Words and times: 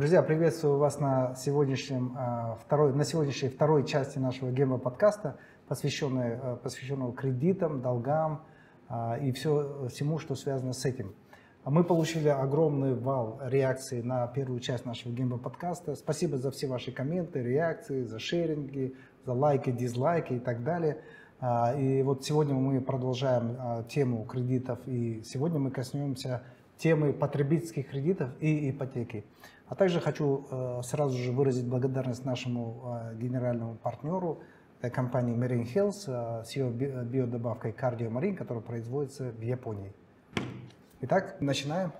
Друзья, 0.00 0.22
приветствую 0.22 0.78
вас 0.78 0.98
на, 0.98 1.34
сегодняшнем, 1.34 2.14
а, 2.16 2.56
второй, 2.64 2.94
на 2.94 3.04
сегодняшней 3.04 3.50
второй 3.50 3.86
части 3.86 4.18
нашего 4.18 4.50
гейма 4.50 4.78
подкаста, 4.78 5.36
посвященной, 5.68 6.36
а, 6.36 6.56
посвященного 6.56 7.12
кредитам, 7.12 7.82
долгам 7.82 8.40
а, 8.88 9.18
и 9.20 9.30
все, 9.32 9.88
всему, 9.92 10.18
что 10.18 10.36
связано 10.36 10.72
с 10.72 10.86
этим. 10.86 11.14
Мы 11.66 11.84
получили 11.84 12.28
огромный 12.28 12.94
вал 12.94 13.40
реакций 13.44 14.02
на 14.02 14.26
первую 14.28 14.60
часть 14.60 14.86
нашего 14.86 15.12
гейма 15.12 15.36
подкаста. 15.36 15.94
Спасибо 15.96 16.38
за 16.38 16.50
все 16.50 16.66
ваши 16.66 16.92
комменты, 16.92 17.42
реакции, 17.42 18.04
за 18.04 18.18
шеринги, 18.18 18.96
за 19.26 19.34
лайки, 19.34 19.70
дизлайки 19.70 20.32
и 20.32 20.38
так 20.38 20.64
далее. 20.64 21.02
И 21.78 22.02
вот 22.02 22.24
сегодня 22.24 22.54
мы 22.54 22.80
продолжаем 22.80 23.84
тему 23.84 24.24
кредитов, 24.24 24.78
и 24.86 25.22
сегодня 25.24 25.58
мы 25.58 25.70
коснемся 25.70 26.42
темы 26.80 27.12
потребительских 27.12 27.90
кредитов 27.90 28.30
и 28.40 28.70
ипотеки. 28.70 29.24
А 29.68 29.74
также 29.74 30.00
хочу 30.00 30.46
э, 30.50 30.80
сразу 30.82 31.16
же 31.16 31.30
выразить 31.30 31.66
благодарность 31.66 32.24
нашему 32.24 32.98
э, 33.12 33.16
генеральному 33.16 33.76
партнеру 33.76 34.40
компании 34.92 35.36
Marine 35.36 35.66
Health 35.72 36.04
э, 36.08 36.44
с 36.44 36.56
ее 36.56 36.70
биодобавкой 36.70 37.72
Cardio 37.72 38.10
Marine, 38.10 38.34
которая 38.34 38.64
производится 38.64 39.30
в 39.30 39.42
Японии. 39.42 39.92
Итак, 41.02 41.36
начинаем. 41.40 41.92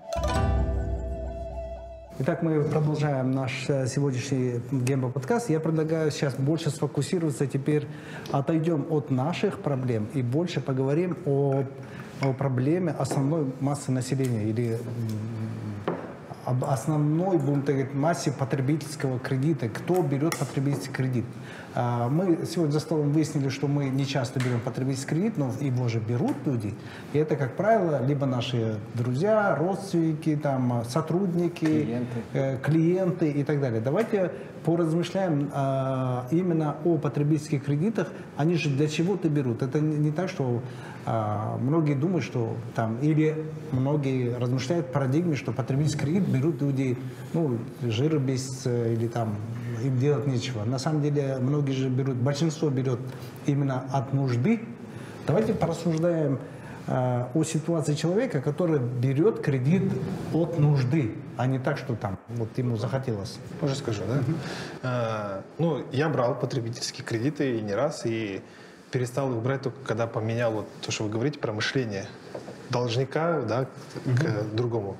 Итак, 2.19 2.43
мы 2.43 2.61
продолжаем 2.63 3.31
наш 3.31 3.65
сегодняшний 3.65 4.61
гембо 4.71 5.09
подкаст. 5.09 5.49
Я 5.49 5.59
предлагаю 5.59 6.11
сейчас 6.11 6.35
больше 6.35 6.69
сфокусироваться 6.69 7.47
теперь, 7.47 7.87
отойдем 8.31 8.85
от 8.91 9.09
наших 9.11 9.61
проблем 9.61 10.09
и 10.13 10.21
больше 10.21 10.59
поговорим 10.59 11.17
о, 11.25 11.63
о 12.21 12.33
проблеме 12.33 12.91
основной 12.97 13.51
массы 13.59 13.91
населения 13.91 14.43
или 14.43 14.77
об 16.45 16.65
основной, 16.65 17.37
будем 17.37 17.61
так 17.61 17.75
говорить, 17.75 17.93
массе 17.93 18.31
потребительского 18.31 19.19
кредита. 19.19 19.69
Кто 19.69 20.01
берет 20.01 20.35
потребительский 20.37 20.91
кредит? 20.91 21.25
А, 21.75 22.09
мы 22.09 22.45
сегодня 22.45 22.73
за 22.73 22.79
столом 22.79 23.11
выяснили, 23.11 23.49
что 23.49 23.67
мы 23.67 23.89
не 23.89 24.05
часто 24.05 24.39
берем 24.39 24.59
потребительский 24.59 25.09
кредит, 25.09 25.37
но 25.37 25.51
его 25.59 25.87
же 25.87 25.99
берут 25.99 26.35
люди. 26.45 26.73
И 27.13 27.19
это, 27.19 27.35
как 27.35 27.55
правило, 27.55 28.03
либо 28.05 28.25
наши 28.25 28.79
друзья, 28.95 29.55
родственники, 29.55 30.35
там, 30.35 30.83
сотрудники, 30.89 31.65
клиенты, 31.65 32.19
э, 32.33 32.57
клиенты 32.57 33.31
и 33.31 33.43
так 33.43 33.61
далее. 33.61 33.79
Давайте 33.79 34.31
поразмышляем 34.63 35.49
э, 35.53 36.21
именно 36.31 36.77
о 36.83 36.97
потребительских 36.97 37.65
кредитах. 37.65 38.07
Они 38.37 38.55
же 38.55 38.69
для 38.69 38.87
чего-то 38.87 39.29
берут. 39.29 39.61
Это 39.61 39.79
не, 39.79 39.97
не 39.97 40.11
так, 40.11 40.29
что 40.29 40.61
э, 41.05 41.57
многие 41.59 41.95
думают, 41.95 42.23
что 42.23 42.55
там, 42.75 42.97
или 43.01 43.45
многие 43.71 44.37
размышляют 44.37 44.87
в 44.87 44.91
парадигме, 44.91 45.35
что 45.35 45.51
потребительский 45.51 45.99
кредит 45.99 46.27
берут 46.27 46.61
люди, 46.61 46.97
ну, 47.33 47.57
жир 47.81 48.19
без, 48.19 48.65
э, 48.65 48.93
или 48.93 49.07
там 49.07 49.35
им 49.83 49.97
делать 49.97 50.27
нечего. 50.27 50.63
На 50.63 50.79
самом 50.79 51.01
деле 51.01 51.37
многие 51.39 51.73
же 51.73 51.89
берут, 51.89 52.15
большинство 52.15 52.69
берет 52.69 52.99
именно 53.45 53.85
от 53.91 54.13
нужды. 54.13 54.61
Давайте 55.27 55.53
порассуждаем 55.53 56.39
о 56.91 57.43
ситуации 57.43 57.93
человека, 57.93 58.41
который 58.41 58.79
берет 58.79 59.39
кредит 59.41 59.83
от 60.33 60.59
нужды, 60.59 61.15
а 61.37 61.47
не 61.47 61.57
так, 61.57 61.77
что 61.77 61.95
там 61.95 62.17
вот 62.27 62.57
ему 62.57 62.75
захотелось. 62.75 63.37
Уже 63.61 63.75
скажу, 63.75 64.01
да? 64.07 64.23
А, 64.83 65.41
ну, 65.57 65.85
я 65.91 66.09
брал 66.09 66.37
потребительские 66.37 67.05
кредиты 67.05 67.57
и 67.57 67.61
не 67.61 67.73
раз, 67.73 68.05
и 68.05 68.41
перестал 68.91 69.31
их 69.31 69.41
брать 69.41 69.61
только 69.61 69.77
когда 69.85 70.05
поменял 70.05 70.51
вот 70.51 70.67
то, 70.81 70.91
что 70.91 71.05
вы 71.05 71.09
говорите 71.09 71.39
про 71.39 71.53
мышление 71.53 72.07
должника 72.71 73.41
да, 73.41 73.65
mm-hmm. 74.05 74.51
к 74.51 74.55
другому. 74.55 74.97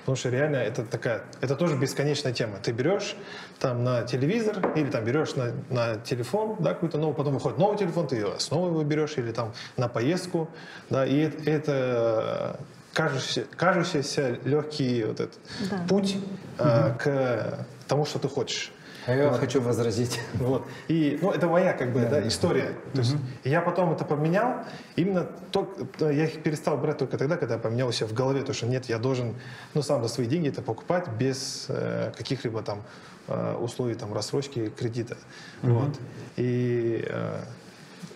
Потому 0.00 0.16
что 0.16 0.30
реально 0.30 0.56
это 0.56 0.84
такая, 0.84 1.22
это 1.40 1.54
тоже 1.54 1.76
бесконечная 1.76 2.32
тема. 2.32 2.58
Ты 2.60 2.72
берешь 2.72 3.14
там 3.60 3.84
на 3.84 4.02
телевизор 4.02 4.72
или 4.74 4.90
там 4.90 5.04
берешь 5.04 5.36
на, 5.36 5.52
на 5.70 5.96
телефон, 5.96 6.56
да, 6.58 6.74
какой-то 6.74 6.98
новый, 6.98 7.14
потом 7.14 7.34
выходит 7.34 7.58
новый 7.58 7.78
телефон, 7.78 8.08
ты 8.08 8.26
снова 8.38 8.66
его 8.66 8.82
берешь 8.82 9.16
или 9.16 9.30
там 9.30 9.52
на 9.76 9.88
поездку, 9.88 10.48
да, 10.90 11.06
и 11.06 11.18
это, 11.18 11.50
это 11.50 12.60
кажущийся, 12.92 13.44
кажущийся 13.56 14.38
легкий 14.44 15.04
вот 15.04 15.20
этот 15.20 15.38
да. 15.70 15.78
путь 15.88 16.16
угу. 16.16 16.68
э, 16.68 16.94
к 16.98 17.66
тому, 17.86 18.04
что 18.04 18.18
ты 18.18 18.28
хочешь. 18.28 18.72
А 19.06 19.14
я 19.14 19.28
вот. 19.30 19.40
хочу 19.40 19.60
возразить. 19.60 20.20
Вот. 20.34 20.66
И, 20.88 21.18
ну, 21.22 21.30
это 21.30 21.46
моя, 21.46 21.72
как 21.72 21.92
бы, 21.92 22.00
да, 22.00 22.10
да 22.10 22.28
история. 22.28 22.74
То 22.92 22.98
есть, 22.98 23.16
я 23.44 23.60
потом 23.60 23.92
это 23.92 24.04
поменял. 24.04 24.64
Именно 24.96 25.28
то, 25.50 25.72
я 26.00 26.24
их 26.24 26.42
перестал 26.42 26.76
брать 26.76 26.98
только 26.98 27.16
тогда, 27.16 27.36
когда 27.36 27.58
поменял 27.58 27.92
себя 27.92 28.08
в 28.08 28.12
голове, 28.12 28.42
то, 28.42 28.52
что 28.52 28.66
нет, 28.66 28.86
я 28.86 28.98
должен, 28.98 29.34
ну, 29.74 29.82
сам 29.82 30.02
за 30.02 30.08
свои 30.08 30.26
деньги 30.26 30.48
это 30.48 30.62
покупать 30.62 31.08
без 31.18 31.66
э, 31.68 32.12
каких-либо 32.16 32.62
там 32.62 32.82
э, 33.28 33.56
условий 33.56 33.94
там 33.94 34.12
рассрочки 34.12 34.70
кредита. 34.70 35.16
Угу. 35.62 35.72
Вот. 35.72 36.00
И 36.36 37.04
э, 37.08 37.40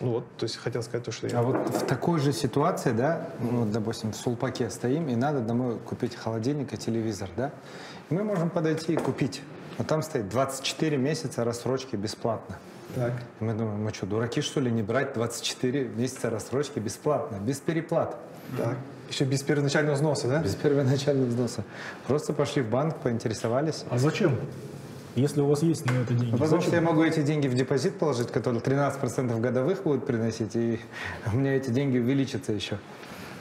ну 0.01 0.11
вот, 0.11 0.25
то 0.37 0.45
есть 0.45 0.57
хотел 0.57 0.83
сказать 0.83 1.05
то, 1.05 1.13
что 1.13 1.27
я... 1.27 1.39
А 1.39 1.43
вот 1.43 1.57
в 1.57 1.87
такой 1.87 2.21
же 2.21 2.33
ситуации, 2.33 2.93
да, 2.93 3.29
ну, 3.41 3.65
допустим, 3.65 4.13
в 4.13 4.17
Сулпаке 4.17 4.69
стоим, 4.71 5.09
и 5.09 5.17
надо 5.17 5.41
домой 5.41 5.79
купить 5.79 6.15
холодильник 6.15 6.73
и 6.73 6.77
телевизор, 6.77 7.31
да, 7.37 7.53
мы 8.11 8.23
можем 8.23 8.51
подойти 8.51 8.93
и 8.93 8.97
купить 8.97 9.43
а 9.79 9.85
там 9.85 10.03
стоит 10.03 10.29
24 10.29 10.97
месяца 10.97 11.45
рассрочки 11.45 11.97
бесплатно. 11.97 12.57
Так. 12.95 13.13
Мы 13.41 13.53
думаем, 13.53 13.83
мы 13.83 13.93
что, 13.93 14.07
дураки 14.07 14.41
что 14.41 14.61
ли, 14.61 14.71
не 14.71 14.83
брать 14.83 15.15
24 15.15 15.85
месяца 15.89 16.31
рассрочки 16.31 16.79
бесплатно, 16.79 17.37
без 17.37 17.59
переплат. 17.59 18.17
Так. 18.57 18.77
Еще 19.11 19.25
без 19.25 19.43
первоначального 19.43 19.95
взноса, 19.95 20.29
да? 20.29 20.43
Без 20.43 20.55
первоначального 20.55 21.27
взноса. 21.27 21.65
Просто 22.07 22.33
пошли 22.33 22.63
в 22.63 22.71
банк, 22.71 22.97
поинтересовались. 22.97 23.85
А 23.91 23.99
зачем? 23.99 24.39
Если 25.15 25.41
у 25.41 25.47
вас 25.47 25.63
есть 25.63 25.87
на 25.87 25.93
это 25.93 26.13
деньги. 26.13 26.33
Ну, 26.33 26.39
потому 26.39 26.61
зачем? 26.61 26.63
что 26.63 26.77
я 26.77 26.83
могу 26.83 27.03
эти 27.03 27.23
деньги 27.23 27.49
в 27.49 27.55
депозит 27.55 27.99
положить, 27.99 28.31
который 28.31 28.61
13% 28.61 29.41
годовых 29.41 29.83
будет 29.83 30.07
приносить, 30.07 30.55
и 30.57 30.81
у 31.33 31.37
меня 31.37 31.57
эти 31.57 31.71
деньги 31.71 31.99
увеличатся 31.99 32.53
еще. 32.53 32.79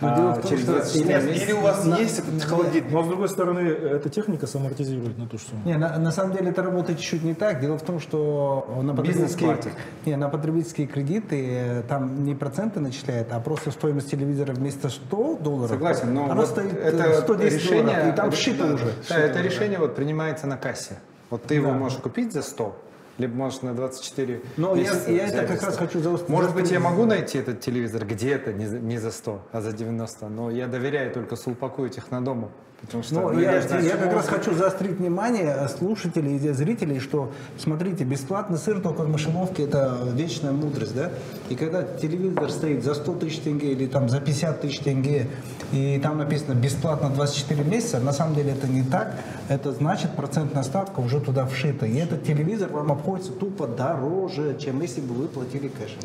Но 0.02 0.12
а, 0.12 0.16
дело 0.16 0.32
в 0.34 0.42
том, 0.42 0.58
что 0.58 0.98
или, 0.98 1.44
или 1.44 1.52
у 1.54 1.62
вас 1.62 1.86
на, 1.86 1.98
есть 1.98 2.20
этот 2.20 2.44
холодильник. 2.44 2.92
Но 2.92 3.04
с 3.04 3.08
другой 3.08 3.30
стороны, 3.30 3.60
эта 3.60 4.10
техника 4.10 4.46
самортизирует 4.46 5.18
на 5.18 5.28
ту 5.28 5.38
сумму. 5.38 5.62
Не, 5.66 5.78
на, 5.78 5.98
на 5.98 6.12
самом 6.12 6.36
деле 6.36 6.50
это 6.50 6.62
работает 6.62 7.00
чуть-чуть 7.00 7.24
не 7.24 7.34
так. 7.34 7.62
Дело 7.62 7.78
в 7.78 7.82
том, 7.82 8.00
что 8.00 8.80
на 8.82 8.94
потребительские, 8.94 9.58
не, 10.06 10.18
на 10.18 10.28
потребительские 10.30 10.88
кредиты 10.88 11.46
э, 11.48 11.84
там 11.88 12.26
не 12.26 12.36
проценты 12.36 12.80
начисляют, 12.80 13.32
а 13.32 13.40
просто 13.40 13.72
стоимость 13.72 14.12
телевизора 14.12 14.54
вместо 14.54 14.90
100 14.90 15.38
долларов. 15.38 15.72
Согласен, 15.72 16.14
но 16.14 16.26
она 16.26 16.36
вот 16.36 16.48
стоит 16.48 16.74
это 16.74 17.22
110 17.22 17.54
решение, 17.54 17.84
долларов, 17.84 18.08
и 18.08 18.12
там 18.16 18.32
вшито 18.32 18.74
уже. 18.74 18.94
Да, 19.10 19.18
это 19.18 19.42
решение 19.42 19.80
вот 19.80 19.96
принимается 19.96 20.48
на 20.48 20.58
кассе. 20.58 20.98
Вот 21.30 21.44
ты 21.44 21.56
да. 21.56 21.56
его 21.56 21.72
можешь 21.72 21.98
купить 22.00 22.34
за 22.34 22.42
100, 22.42 22.76
либо 23.18 23.34
может 23.36 23.64
на 23.64 23.74
24 23.74 24.42
Но 24.58 24.76
я, 24.76 24.94
я 25.08 25.28
это 25.28 25.54
как 25.54 25.64
раз 25.64 25.78
хочу 25.78 26.00
заострить. 26.00 26.30
Может 26.30 26.54
быть, 26.54 26.72
я 26.72 26.80
могу 26.80 27.06
найти 27.06 27.38
этот 27.38 27.62
телевизор 27.62 28.06
где-то, 28.06 28.54
не 28.54 28.68
за, 28.68 28.80
не 28.80 28.98
за 28.98 29.12
100, 29.12 29.42
а 29.52 29.62
за 29.62 29.72
90, 29.72 30.28
но 30.30 30.52
я 30.52 30.68
доверяю 30.68 31.14
только 31.14 31.36
Сулпаку 31.36 31.86
и 31.86 31.90
Технодому. 31.90 32.52
Потому 32.86 33.04
что, 33.04 33.16
ну, 33.16 33.40
я, 33.40 33.60
я, 33.60 33.80
я 33.80 33.98
как 33.98 34.14
раз 34.14 34.28
хочу 34.28 34.54
заострить 34.54 35.00
внимание 35.00 35.68
слушателей 35.68 36.38
и 36.38 36.52
зрителей, 36.52 37.00
что, 37.00 37.32
смотрите, 37.58 38.04
бесплатный 38.04 38.58
сыр 38.58 38.80
только 38.82 39.02
в 39.02 39.10
мышеловке– 39.10 39.64
это 39.66 39.98
вечная 40.14 40.52
мудрость, 40.52 40.96
да? 40.96 41.12
И 41.50 41.56
когда 41.56 41.84
телевизор 41.84 42.52
стоит 42.52 42.84
за 42.84 42.94
100 42.94 43.16
тысяч 43.16 43.40
тенге 43.40 43.72
или 43.72 43.88
там 43.88 44.10
за 44.10 44.20
50 44.20 44.62
тысяч 44.62 44.80
тенге, 44.80 45.28
и 45.72 46.00
там 46.02 46.18
написано 46.18 46.54
«бесплатно 46.54 47.10
24 47.10 47.64
месяца», 47.64 48.00
на 48.00 48.14
самом 48.14 48.36
деле 48.36 48.52
это 48.52 48.68
не 48.68 48.84
так. 48.84 49.16
Это 49.50 49.72
значит, 49.72 50.12
процентная 50.16 50.64
ставка 50.64 51.00
уже 51.00 51.20
туда 51.20 51.46
вшита. 51.46 51.86
И 51.86 51.96
этот 51.98 52.24
телевизор 52.24 52.72
вам 52.72 52.92
обходится 52.92 53.32
тупо 53.32 53.68
дороже, 53.68 54.58
чем 54.60 54.82
если 54.82 55.02
бы 55.02 55.14
вы 55.16 55.28
платили 55.28 55.68
кэшем. 55.68 56.00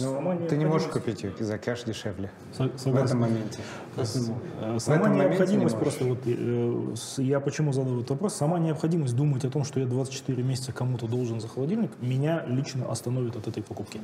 Но 0.00 0.36
ты 0.48 0.56
не 0.56 0.66
можешь 0.66 0.88
купить 0.88 1.22
ее 1.22 1.32
за 1.38 1.58
кэш 1.58 1.84
дешевле 1.84 2.30
Согласен. 2.52 2.92
в 2.92 2.96
этом 2.96 3.20
моменте. 3.20 3.60
Э, 3.96 4.78
сама 4.78 5.08
необходимость 5.08 5.74
не 5.74 5.80
просто, 5.80 6.04
вот, 6.04 6.18
э, 6.26 6.94
я 7.18 7.40
почему 7.40 7.72
задал 7.72 7.98
этот 7.98 8.10
вопрос, 8.10 8.34
сама 8.34 8.58
необходимость 8.58 9.14
думать 9.14 9.44
о 9.44 9.50
том, 9.50 9.64
что 9.64 9.78
я 9.78 9.86
24 9.86 10.42
месяца 10.42 10.72
кому-то 10.72 11.06
должен 11.06 11.40
за 11.40 11.48
холодильник, 11.48 11.90
меня 12.00 12.44
лично 12.46 12.90
остановит 12.90 13.36
от 13.36 13.46
этой 13.46 13.62
покупки. 13.62 14.00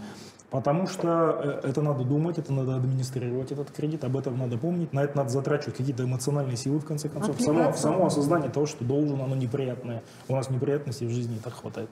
Потому 0.50 0.86
что 0.86 1.60
э, 1.64 1.68
это 1.68 1.82
надо 1.82 2.04
думать, 2.04 2.38
это 2.38 2.52
надо 2.52 2.76
администрировать 2.76 3.50
этот 3.50 3.70
кредит, 3.72 4.04
об 4.04 4.16
этом 4.16 4.38
надо 4.38 4.58
помнить, 4.58 4.92
на 4.92 5.00
это 5.00 5.16
надо 5.16 5.30
затрачивать 5.30 5.76
какие-то 5.76 6.04
эмоциональные 6.04 6.56
силы, 6.56 6.78
в 6.78 6.84
конце 6.84 7.08
концов. 7.08 7.40
Само, 7.40 7.72
само 7.72 8.06
осознание 8.06 8.50
того, 8.50 8.66
что 8.66 8.84
должен, 8.84 9.20
оно 9.20 9.34
неприятное. 9.34 10.02
У 10.28 10.36
нас 10.36 10.50
неприятностей 10.50 11.06
в 11.06 11.10
жизни 11.10 11.36
и 11.36 11.38
так 11.40 11.54
хватает. 11.54 11.88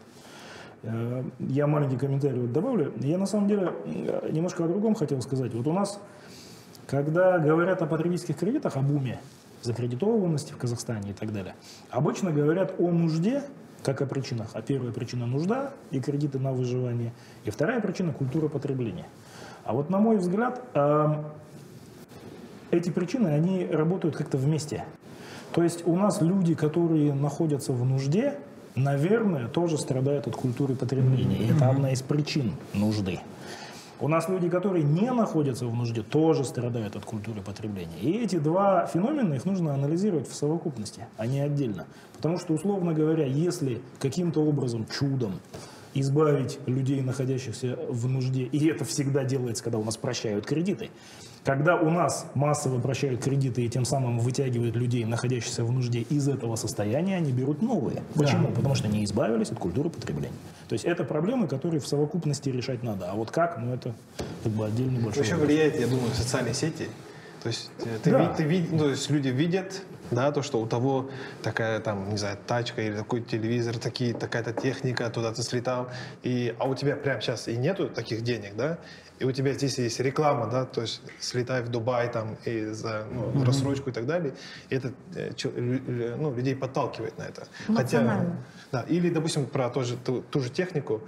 Э, 0.82 1.25
я 1.40 1.66
маленький 1.66 1.96
комментарий 1.96 2.40
вот 2.40 2.52
добавлю. 2.52 2.92
Я 3.00 3.19
на 3.19 3.26
самом 3.26 3.48
деле 3.48 3.72
э, 3.84 4.30
немножко 4.32 4.64
о 4.64 4.69
другом 4.69 4.94
хотел 4.94 5.20
сказать. 5.22 5.52
Вот 5.54 5.66
у 5.66 5.72
нас, 5.72 6.00
когда 6.86 7.38
говорят 7.38 7.82
о 7.82 7.86
потребительских 7.86 8.36
кредитах, 8.36 8.76
о 8.76 8.80
буме 8.80 9.20
закредитованности 9.62 10.52
в 10.52 10.56
Казахстане 10.56 11.10
и 11.10 11.14
так 11.14 11.32
далее, 11.32 11.54
обычно 11.90 12.30
говорят 12.30 12.75
о 12.78 12.90
нужде, 12.90 13.42
как 13.82 14.02
о 14.02 14.06
причинах. 14.06 14.50
А 14.54 14.62
первая 14.62 14.92
причина– 14.92 15.26
нужда 15.26 15.72
и 15.90 16.00
кредиты 16.00 16.38
на 16.38 16.52
выживание. 16.52 17.12
И 17.44 17.50
вторая 17.50 17.80
причина– 17.80 18.12
культура 18.14 18.48
потребления. 18.48 19.06
А 19.64 19.72
вот 19.72 19.90
на 19.90 19.98
мой 19.98 20.16
взгляд, 20.16 20.62
эм, 20.75 21.25
эти 22.70 22.90
причины, 22.90 23.28
они 23.28 23.66
работают 23.66 24.16
как-то 24.16 24.36
вместе. 24.38 24.84
То 25.52 25.62
есть 25.62 25.86
у 25.86 25.96
нас 25.96 26.20
люди, 26.20 26.54
которые 26.54 27.14
находятся 27.14 27.72
в 27.72 27.84
нужде, 27.84 28.38
наверное, 28.78 29.48
тоже 29.48 29.78
страдают 29.78 30.26
от 30.26 30.36
культуры 30.36 30.75
потребления. 30.75 31.36
И 31.36 31.52
это 31.52 31.70
одна 31.70 31.92
из 31.92 32.02
причин 32.02 32.52
нужды. 32.75 33.20
У 34.00 34.06
нас 34.06 34.28
люди, 34.28 34.48
которые 34.48 34.84
не 34.84 35.10
находятся 35.10 35.66
в 35.66 35.75
нужде, 35.75 36.02
тоже 36.02 36.44
страдают 36.44 36.94
от 36.94 37.04
культуры 37.04 37.40
потребления. 37.40 37.98
И 38.00 38.22
эти 38.22 38.38
два 38.38 38.86
феномена, 38.86 39.34
их 39.34 39.44
нужно 39.44 39.75
анализировать 39.75 40.28
в 40.28 40.34
совокупности, 40.34 41.06
а 41.16 41.26
не 41.26 41.40
отдельно. 41.40 41.86
Потому 42.16 42.38
что, 42.38 42.54
условно 42.54 42.94
говоря, 42.94 43.26
если 43.26 43.82
каким-то 43.98 44.40
образом, 44.40 44.86
чудом, 44.86 45.40
избавить 45.94 46.60
людей, 46.66 47.00
находящихся 47.00 47.76
в 47.88 48.08
нужде, 48.08 48.44
и 48.44 48.69
это 48.69 48.84
всегда 48.84 49.25
делается, 49.25 49.64
когда 49.64 49.78
у 49.78 49.84
нас 49.84 49.96
прощают 49.96 50.46
кредиты, 50.46 50.90
когда 51.44 51.76
у 51.76 51.90
нас 51.90 52.26
массово 52.35 52.81
прощают 52.81 53.23
кредиты 53.23 53.64
и 53.64 53.69
тем 53.69 53.85
самым 53.85 54.19
вытягивают 54.19 54.76
людей, 54.76 55.05
находящихся 55.05 55.64
в 55.64 55.73
нужде, 55.73 56.00
из 56.00 56.29
этого 56.29 56.56
состояния, 56.56 57.17
они 57.17 57.32
берут 57.32 57.62
новые. 57.62 58.02
Почему? 58.14 58.49
Да. 58.49 58.55
Потому 58.55 58.75
что 58.75 58.88
они 58.88 59.05
избавились 59.05 59.50
от 59.50 59.58
культуры 59.58 59.90
потребления. 59.90 60.35
То 60.69 60.75
есть 60.75 60.85
это 60.85 61.05
проблемы, 61.05 61.49
которые 61.49 61.81
в 61.81 61.87
совокупности 61.87 62.50
решать 62.50 62.82
надо. 62.82 63.11
А 63.11 63.14
вот 63.14 63.31
как, 63.31 63.58
ну 63.58 63.75
это 63.75 63.94
как 64.43 64.52
бы 64.52 64.67
отдельный 64.67 65.00
большой 65.00 65.23
Еще 65.23 65.35
вопрос. 65.35 65.49
влияет, 65.49 65.81
я 65.81 65.87
думаю, 65.87 66.11
социальные 66.14 66.55
сети. 66.55 66.88
То 67.43 67.49
есть, 67.49 67.70
э, 67.85 67.99
ты, 68.02 68.11
да. 68.11 68.35
ты, 68.35 68.44
ты, 68.44 68.67
ну, 68.70 68.79
то 68.79 68.90
есть 68.90 69.08
люди 69.11 69.29
видят, 69.29 69.82
да, 70.11 70.32
то, 70.32 70.43
что 70.43 70.61
у 70.61 70.67
того 70.67 71.08
такая, 71.43 71.79
там, 71.81 72.11
не 72.11 72.17
знаю, 72.17 72.37
тачка 72.46 72.82
или 72.82 72.96
такой 72.96 73.23
телевизор, 73.23 73.79
такие, 73.79 74.12
такая-то 74.12 74.52
техника, 74.52 75.08
туда 75.11 75.32
ты 75.32 75.43
слетал, 75.43 75.88
и, 76.23 76.55
а 76.58 76.69
у 76.69 76.75
тебя 76.75 76.96
прямо 76.96 77.20
сейчас 77.20 77.46
и 77.49 77.56
нету 77.56 77.88
таких 77.88 78.23
денег, 78.23 78.56
да, 78.56 78.79
и 79.19 79.25
у 79.25 79.32
тебя 79.32 79.53
здесь 79.53 79.79
есть 79.79 80.00
реклама, 80.00 80.47
да, 80.47 80.65
то 80.65 80.82
есть 80.82 81.03
слетай 81.19 81.62
в 81.62 81.69
Дубай 81.69 82.09
там 82.09 82.37
и 82.44 82.67
за 82.67 83.06
ну, 83.12 83.25
mm-hmm. 83.25 83.44
рассрочку 83.44 83.91
и 83.91 83.93
так 83.93 84.06
далее, 84.06 84.35
и 84.70 84.76
это 84.76 84.93
э, 85.15 85.32
ну, 86.17 86.35
людей 86.35 86.55
подталкивает 86.55 87.19
на 87.19 87.25
это. 87.25 87.49
Хотя, 87.75 88.26
да, 88.73 88.82
или, 88.88 89.11
допустим, 89.11 89.47
про 89.47 89.70
ту 89.70 89.85
же, 89.85 89.97
ту, 89.97 90.23
ту 90.23 90.41
же 90.41 90.50
технику, 90.50 91.00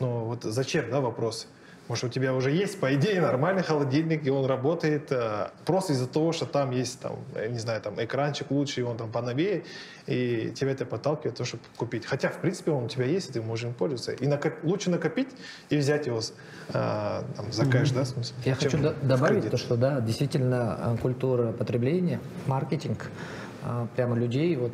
но 0.00 0.24
вот 0.24 0.44
зачем, 0.44 0.90
да, 0.90 1.00
вопрос. 1.00 1.46
Может, 1.92 2.04
у 2.04 2.08
тебя 2.08 2.32
уже 2.32 2.50
есть, 2.50 2.80
по 2.80 2.94
идее, 2.94 3.20
нормальный 3.20 3.62
холодильник, 3.62 4.26
и 4.26 4.30
он 4.30 4.46
работает 4.46 5.12
э, 5.12 5.50
просто 5.66 5.92
из-за 5.92 6.06
того, 6.06 6.32
что 6.32 6.46
там 6.46 6.70
есть, 6.70 6.98
там, 7.00 7.18
не 7.50 7.58
знаю, 7.58 7.82
там 7.82 8.02
экранчик 8.02 8.50
лучше, 8.50 8.80
и 8.80 8.82
он 8.82 8.96
там 8.96 9.12
поновее, 9.12 9.64
и 10.06 10.54
тебя 10.56 10.70
это 10.70 10.86
подталкивает, 10.86 11.36
то, 11.36 11.44
чтобы 11.44 11.62
купить. 11.76 12.06
Хотя, 12.06 12.30
в 12.30 12.38
принципе, 12.38 12.70
он 12.70 12.84
у 12.84 12.88
тебя 12.88 13.04
есть, 13.04 13.28
и 13.28 13.32
ты 13.34 13.42
можешь 13.42 13.66
им 13.66 13.74
пользоваться. 13.74 14.12
И 14.12 14.26
накоп... 14.26 14.54
лучше 14.62 14.88
накопить 14.88 15.28
и 15.68 15.76
взять 15.76 16.06
его 16.06 16.20
э, 16.20 16.72
там, 16.72 17.52
за 17.52 17.66
кэш, 17.66 17.90
mm-hmm. 17.90 17.94
да, 17.94 18.04
в 18.04 18.06
смысле, 18.06 18.36
Я 18.46 18.54
хочу 18.54 18.78
добавить 19.02 19.50
то, 19.50 19.58
что, 19.58 19.76
да, 19.76 20.00
действительно, 20.00 20.78
э, 20.80 20.96
культура 20.96 21.52
потребления, 21.52 22.20
маркетинг, 22.46 23.10
э, 23.64 23.86
прямо 23.94 24.16
людей 24.16 24.56
вот 24.56 24.72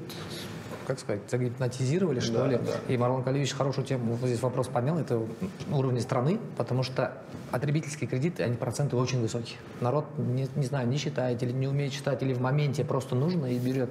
как 0.88 0.98
сказать, 0.98 1.20
загипнотизировали, 1.30 2.18
что 2.18 2.38
да, 2.38 2.46
ли. 2.48 2.56
Да. 2.56 2.92
И 2.92 2.96
Марлон 2.96 3.22
Калевич 3.22 3.52
хорошую 3.52 3.86
тему, 3.86 4.14
вот 4.14 4.26
здесь 4.26 4.40
вопрос 4.40 4.68
поднял, 4.68 4.98
это 4.98 5.22
уровень 5.70 6.00
страны, 6.00 6.40
потому 6.56 6.82
что 6.82 7.12
потребительские 7.50 8.08
кредиты, 8.08 8.42
они 8.42 8.56
проценты 8.56 8.96
очень 8.96 9.20
высокие. 9.20 9.58
Народ, 9.82 10.06
не, 10.16 10.48
не 10.56 10.64
знаю, 10.64 10.88
не 10.88 10.96
считает 10.96 11.42
или 11.42 11.52
не 11.52 11.68
умеет 11.68 11.92
читать, 11.92 12.22
или 12.22 12.32
в 12.32 12.40
моменте 12.40 12.84
просто 12.84 13.14
нужно 13.14 13.46
и 13.46 13.58
берет. 13.58 13.90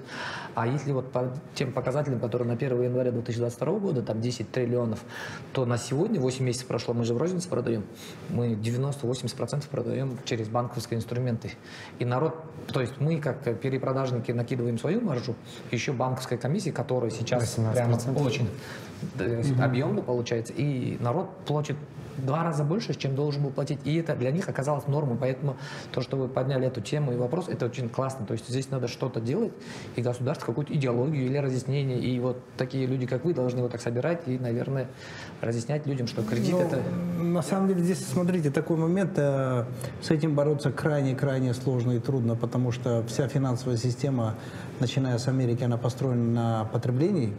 А 0.56 0.66
если 0.66 0.92
вот 0.92 1.12
по 1.12 1.32
тем 1.54 1.72
показателям, 1.72 2.20
которые 2.20 2.48
на 2.48 2.56
1 2.56 2.82
января 2.82 3.12
2022 3.12 3.80
года, 3.80 4.02
там 4.02 4.20
10 4.20 4.52
триллионов, 4.52 5.00
то 5.54 5.66
на 5.66 5.78
сегодня, 5.78 6.20
8 6.20 6.44
месяцев 6.44 6.68
прошло, 6.68 6.96
мы 6.96 7.04
же 7.04 7.14
в 7.14 7.18
рознице 7.18 7.48
продаем, 7.48 7.86
мы 8.30 8.54
90-80% 8.54 9.70
продаем 9.70 10.18
через 10.26 10.48
банковские 10.48 10.98
инструменты. 10.98 11.52
И 12.00 12.06
народ, 12.06 12.36
то 12.74 12.82
есть 12.82 12.94
мы 13.00 13.20
как 13.20 13.60
перепродажники 13.60 14.32
накидываем 14.32 14.80
свою 14.80 15.02
маржу, 15.02 15.36
еще 15.70 15.92
банковская 15.92 16.38
комиссия, 16.38 16.72
которая 16.88 17.12
сейчас 17.12 17.57
прямо 17.74 18.00
очень 18.16 18.50
mm-hmm. 19.18 19.62
объемно 19.62 20.02
получается, 20.02 20.54
и 20.54 20.98
народ 21.00 21.30
платит 21.46 21.78
два 22.18 22.44
раза 22.44 22.64
больше, 22.64 22.94
чем 22.94 23.16
должен 23.16 23.44
был 23.44 23.52
платить. 23.52 23.80
И 23.86 23.96
это 23.96 24.16
для 24.16 24.32
них 24.32 24.50
оказалось 24.50 24.88
нормой. 24.88 25.18
Поэтому 25.20 25.58
то, 25.92 26.02
что 26.02 26.18
вы 26.18 26.28
подняли 26.28 26.68
эту 26.68 26.82
тему 26.82 27.14
и 27.14 27.16
вопрос, 27.16 27.48
это 27.48 27.66
очень 27.66 27.90
классно. 27.90 28.26
То 28.26 28.34
есть 28.34 28.48
здесь 28.48 28.70
надо 28.72 28.88
что-то 28.88 29.20
делать, 29.20 29.54
и 29.96 30.02
государство 30.02 30.48
какую-то 30.48 30.74
идеологию 30.74 31.26
или 31.26 31.38
разъяснение. 31.38 32.00
И 32.00 32.20
вот 32.20 32.42
такие 32.58 32.86
люди, 32.88 33.06
как 33.06 33.26
вы, 33.26 33.34
должны 33.34 33.62
вот 33.62 33.72
так 33.72 33.82
собирать 33.82 34.22
и, 34.28 34.38
наверное, 34.38 34.88
разъяснять 35.42 35.86
людям, 35.86 36.08
что 36.08 36.24
кредит 36.24 36.54
ну, 36.54 36.62
это... 36.62 36.82
На 37.22 37.42
самом 37.42 37.68
деле 37.68 37.82
здесь, 37.82 38.06
смотрите, 38.06 38.50
такой 38.50 38.78
момент, 38.78 39.14
э, 39.18 39.66
с 40.02 40.12
этим 40.12 40.36
бороться 40.36 40.72
крайне-крайне 40.72 41.54
сложно 41.54 41.94
и 41.94 42.00
трудно, 42.00 42.36
потому 42.36 42.72
что 42.72 43.04
вся 43.08 43.28
финансовая 43.28 43.78
система 43.78 44.36
начиная 44.80 45.18
с 45.18 45.28
Америки, 45.28 45.64
она 45.64 45.78
построена 45.78 46.32
на 46.32 46.66
потреблении, 46.66 47.34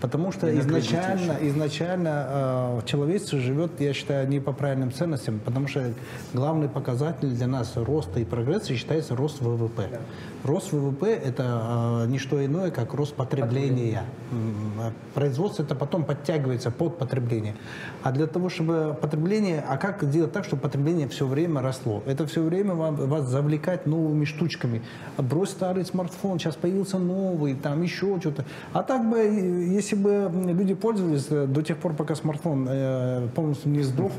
потому 0.00 0.32
что 0.32 0.52
изначально, 0.58 1.01
изначально 1.42 2.26
э, 2.28 2.80
человечество 2.86 3.38
живет, 3.38 3.80
я 3.80 3.92
считаю, 3.92 4.28
не 4.28 4.40
по 4.40 4.52
правильным 4.52 4.92
ценностям, 4.92 5.40
потому 5.40 5.68
что 5.68 5.92
главный 6.32 6.68
показатель 6.68 7.28
для 7.28 7.46
нас 7.46 7.72
роста 7.76 8.20
и 8.20 8.24
прогресса 8.24 8.74
считается 8.74 9.16
рост 9.16 9.40
ВВП. 9.40 9.88
Да. 9.90 9.98
Рост 10.44 10.72
ВВП– 10.72 11.06
это 11.24 12.04
э, 12.04 12.06
не 12.08 12.18
что 12.18 12.44
иное, 12.44 12.70
как 12.70 12.94
рост 12.94 13.14
потребления. 13.14 14.02
потребление. 14.30 14.92
Производство 15.14 15.62
это 15.62 15.76
потом 15.76 16.04
подтягивается 16.04 16.70
под 16.72 16.98
потребление. 16.98 17.54
А 18.02 18.10
для 18.10 18.26
того, 18.26 18.48
чтобы 18.48 18.96
потребление, 19.00 19.64
а 19.68 19.76
как 19.76 20.02
сделать 20.02 20.32
так, 20.32 20.44
чтобы 20.44 20.62
потребление 20.62 21.06
все 21.08 21.26
время 21.26 21.62
росло? 21.62 22.02
Это 22.06 22.26
все 22.26 22.42
время 22.42 22.74
вам, 22.74 22.96
вас 22.96 23.28
завлекать 23.28 23.86
новыми 23.86 24.24
штучками. 24.24 24.82
Брось 25.16 25.50
старый 25.50 25.84
смартфон, 25.84 26.40
сейчас 26.40 26.56
появился 26.56 26.98
новый, 26.98 27.54
там 27.54 27.82
еще 27.82 28.18
что-то. 28.18 28.44
А 28.72 28.82
так 28.82 29.08
бы, 29.08 29.18
если 29.18 29.94
бы 29.94 30.28
люди 30.48 30.74
пользовались 30.74 31.26
э, 31.30 31.46
до 31.46 31.62
тех 31.62 31.76
пор, 31.76 31.92
пока 31.94 32.16
смартфон 32.16 32.66
э, 32.68 33.28
полностью 33.34 33.70
не 33.70 33.82
сдох, 33.82 34.10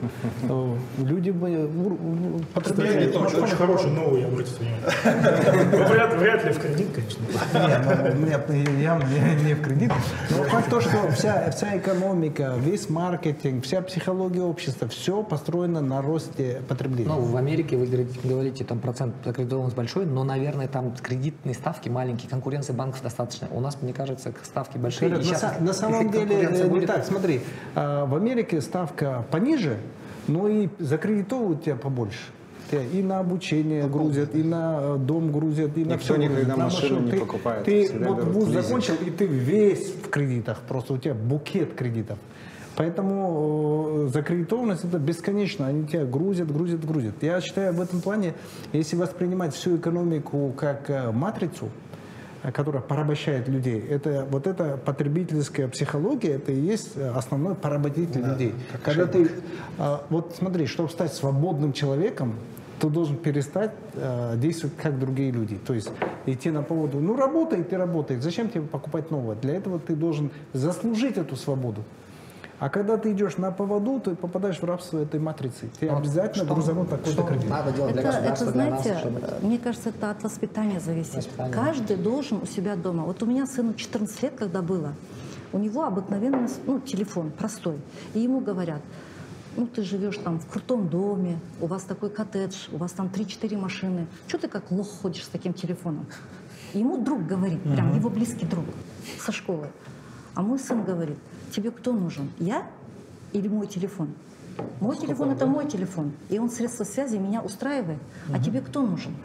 люди 1.00 1.32
бы 1.32 1.70
потребляли. 2.54 3.12
Кстати, 3.12 3.42
очень 3.42 3.56
хороший 3.56 3.92
новый, 3.92 4.26
обратите 4.26 4.56
внимание 4.60 6.13
вряд, 6.18 6.46
ли 6.46 6.52
в 6.52 6.60
кредит, 6.60 6.88
конечно. 6.94 7.24
Нет, 7.68 8.46
ну, 8.48 8.56
нет, 8.56 8.70
я 8.80 8.98
не, 8.98 9.44
не 9.44 9.54
в 9.54 9.62
кредит. 9.62 9.92
Но 10.30 10.44
факт 10.44 10.70
то, 10.70 10.82
что 10.82 11.10
вся, 11.12 11.52
вся 11.52 11.78
экономика, 11.78 12.56
весь 12.58 12.90
маркетинг, 12.90 13.64
вся 13.64 13.82
психология 13.82 14.42
общества, 14.42 14.88
все 14.88 15.24
построено 15.24 15.82
на 15.82 16.02
росте 16.02 16.62
потребления. 16.68 17.10
Ну, 17.10 17.22
в 17.22 17.38
Америке 17.38 17.78
вы 17.78 17.86
говорите, 18.24 18.64
там 18.64 18.80
процент 18.80 19.16
закредитованности 19.24 19.78
большой, 19.78 20.06
но, 20.06 20.24
наверное, 20.24 20.68
там 20.68 20.94
кредитные 20.96 21.56
ставки 21.56 21.90
маленькие, 21.90 22.30
конкуренции 22.30 22.74
банков 22.74 23.02
достаточно. 23.02 23.48
У 23.52 23.60
нас, 23.60 23.78
мне 23.82 23.94
кажется, 23.94 24.34
ставки 24.44 24.78
большие. 24.78 25.10
на, 25.60 25.74
самом 25.74 26.12
деле 26.12 26.48
не 26.48 26.64
будет... 26.64 26.88
так. 26.88 27.06
Смотри, 27.06 27.42
а, 27.76 28.06
в 28.06 28.16
Америке 28.16 28.62
ставка 28.62 29.26
пониже, 29.32 29.78
но 30.28 30.48
и 30.48 30.70
закредитовывают 30.80 31.64
тебя 31.64 31.76
побольше 31.76 32.20
и 32.72 33.02
на 33.02 33.20
обучение 33.20 33.88
грузят, 33.88 34.36
и 34.36 34.44
на 34.44 34.80
э, 34.82 34.98
дом 34.98 35.32
грузят, 35.32 35.78
и 35.78 35.86
на 35.86 35.94
Никто 35.94 36.04
все 36.04 36.16
никогда 36.16 36.56
на 36.56 36.64
машину 36.66 37.00
не 37.02 37.12
ты, 37.12 37.20
покупает. 37.20 37.66
Ты 37.66 37.92
вот 38.00 38.24
вуз 38.24 38.50
закончил, 38.50 38.96
и 39.06 39.10
ты 39.10 39.26
весь 39.26 39.94
в 40.04 40.10
кредитах, 40.10 40.62
просто 40.68 40.94
у 40.94 40.98
тебя 40.98 41.14
букет 41.14 41.74
кредитов. 41.74 42.18
Поэтому 42.76 44.08
э, 44.08 44.10
закредитованность 44.12 44.84
это 44.84 44.98
бесконечно. 44.98 45.68
Они 45.68 45.86
тебя 45.86 46.06
грузят, 46.06 46.52
грузят, 46.52 46.84
грузят. 46.86 47.16
Я 47.22 47.40
считаю, 47.42 47.74
в 47.74 47.82
этом 47.82 48.02
плане, 48.02 48.34
если 48.72 48.96
воспринимать 48.96 49.54
всю 49.54 49.78
экономику 49.78 50.54
как 50.58 50.90
э, 50.90 51.12
матрицу, 51.12 51.70
которая 52.54 52.82
порабощает 52.82 53.48
людей, 53.48 53.80
это 53.80 54.28
вот 54.30 54.48
эта 54.48 54.76
потребительская 54.76 55.70
психология, 55.70 56.34
это 56.34 56.52
и 56.52 56.60
есть 56.60 56.98
основной 56.98 57.56
поработитель 57.56 58.22
да, 58.22 58.32
людей. 58.34 58.54
Когда 58.84 59.06
ты, 59.06 59.30
вот 60.10 60.36
смотри, 60.38 60.66
чтобы 60.66 60.90
стать 60.90 61.14
свободным 61.14 61.72
человеком, 61.72 62.36
ты 62.84 62.90
должен 62.90 63.16
перестать 63.16 63.72
э, 63.94 64.36
действовать 64.36 64.76
как 64.76 65.00
другие 65.00 65.32
люди. 65.32 65.56
То 65.56 65.74
есть 65.74 65.90
идти 66.26 66.52
на 66.52 66.64
поводу, 66.64 67.00
ну 67.00 67.16
работай, 67.16 67.64
ты 67.64 67.78
работай, 67.78 68.18
зачем 68.20 68.50
тебе 68.50 68.64
покупать 68.64 69.10
новое? 69.10 69.36
Для 69.36 69.56
этого 69.56 69.80
ты 69.80 69.96
должен 69.96 70.32
заслужить 70.52 71.18
эту 71.18 71.38
свободу. 71.38 71.84
А 72.60 72.70
когда 72.70 72.98
ты 72.98 73.14
идешь 73.14 73.38
на 73.38 73.52
поводу, 73.52 74.02
ты 74.02 74.16
попадаешь 74.16 74.60
в 74.60 74.64
рабство 74.66 75.00
этой 75.00 75.20
матрицы. 75.20 75.70
Ты 75.80 75.90
вот 75.90 76.00
обязательно 76.00 76.46
что, 76.46 76.54
грузанут 76.54 76.90
такой-то 76.90 77.24
кредит. 77.24 77.50
Надо 77.50 77.72
делать 77.72 77.96
это, 77.96 78.08
это, 78.10 78.46
знаете, 78.52 78.94
нас, 78.94 79.42
мне 79.42 79.58
кажется, 79.58 79.90
это 79.90 80.12
от 80.12 80.22
воспитания 80.22 80.82
зависит. 80.82 81.16
Воспитание. 81.16 81.54
Каждый 81.54 81.96
должен 81.96 82.42
у 82.42 82.46
себя 82.46 82.76
дома. 82.76 83.04
Вот 83.04 83.24
у 83.24 83.26
меня 83.26 83.46
сыну 83.48 83.74
14 83.74 84.24
лет, 84.24 84.34
когда 84.36 84.62
было, 84.62 84.94
у 85.54 85.58
него 85.58 85.86
обыкновенный 85.86 86.50
ну, 86.66 86.82
телефон, 86.82 87.32
простой. 87.32 87.78
И 88.14 88.20
ему 88.20 88.42
говорят, 88.42 88.82
ну, 89.56 89.68
ты 89.68 89.84
живешь 89.84 90.18
там 90.18 90.40
в 90.40 90.48
крутом 90.48 90.90
доме, 90.90 91.40
у 91.62 91.68
вас 91.68 91.84
такой 91.84 92.10
коттедж, 92.10 92.68
у 92.72 92.78
вас 92.78 92.92
там 92.92 93.08
3-4 93.08 93.58
машины. 93.58 94.08
Что 94.28 94.38
ты 94.38 94.48
как 94.48 94.72
лох 94.72 94.88
ходишь 95.02 95.26
с 95.26 95.30
таким 95.30 95.54
телефоном? 95.54 96.06
ему 96.74 96.98
друг 96.98 97.26
говорит, 97.26 97.62
прям 97.64 97.96
его 97.96 98.10
близкий 98.10 98.46
друг 98.46 98.66
со 99.20 99.32
школы. 99.32 99.68
А 100.36 100.42
мой 100.42 100.60
сын 100.60 100.84
говорит, 100.84 101.18
тебе 101.52 101.72
кто 101.72 101.94
нужен, 101.94 102.32
я 102.40 102.68
или 103.32 103.48
мой 103.48 103.68
телефон? 103.68 104.10
Мой 104.80 104.96
телефон— 104.98 105.32
это 105.32 105.46
мой 105.46 105.68
телефон, 105.68 106.12
и 106.30 106.38
он 106.38 106.50
средство 106.50 106.84
связи 106.84 107.18
меня 107.18 107.42
устраивает. 107.42 108.00
А 108.32 108.40
тебе 108.40 108.62
кто 108.62 108.82
нужен? 108.82 109.16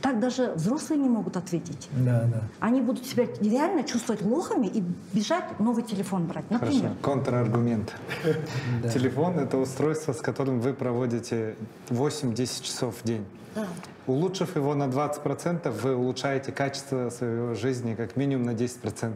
Так 0.00 0.20
даже 0.20 0.52
взрослые 0.54 1.00
не 1.00 1.08
могут 1.08 1.36
ответить. 1.36 1.88
Да, 1.92 2.24
да. 2.32 2.42
Они 2.60 2.80
будут 2.80 3.04
себя 3.04 3.26
реально 3.40 3.82
чувствовать 3.82 4.22
лохами 4.22 4.66
и 4.66 4.82
бежать 5.12 5.58
новый 5.58 5.82
телефон 5.82 6.26
брать. 6.26 6.48
Например. 6.50 6.80
Хорошо. 6.82 6.96
Контраргумент. 7.02 7.94
Телефон— 8.94 9.38
это 9.40 9.56
устройство, 9.56 10.12
с 10.12 10.20
которым 10.20 10.60
вы 10.60 10.72
проводите 10.72 11.56
8-10 11.88 12.62
часов 12.62 12.94
в 13.02 13.04
день. 13.04 13.24
Улучшив 14.06 14.56
его 14.56 14.74
на 14.74 14.84
20%, 14.84 15.70
вы 15.70 15.96
улучшаете 15.96 16.52
качество 16.52 17.10
своей 17.10 17.54
жизни 17.56 17.94
как 17.94 18.16
минимум 18.16 18.46
на 18.46 18.52
10%. 18.52 19.14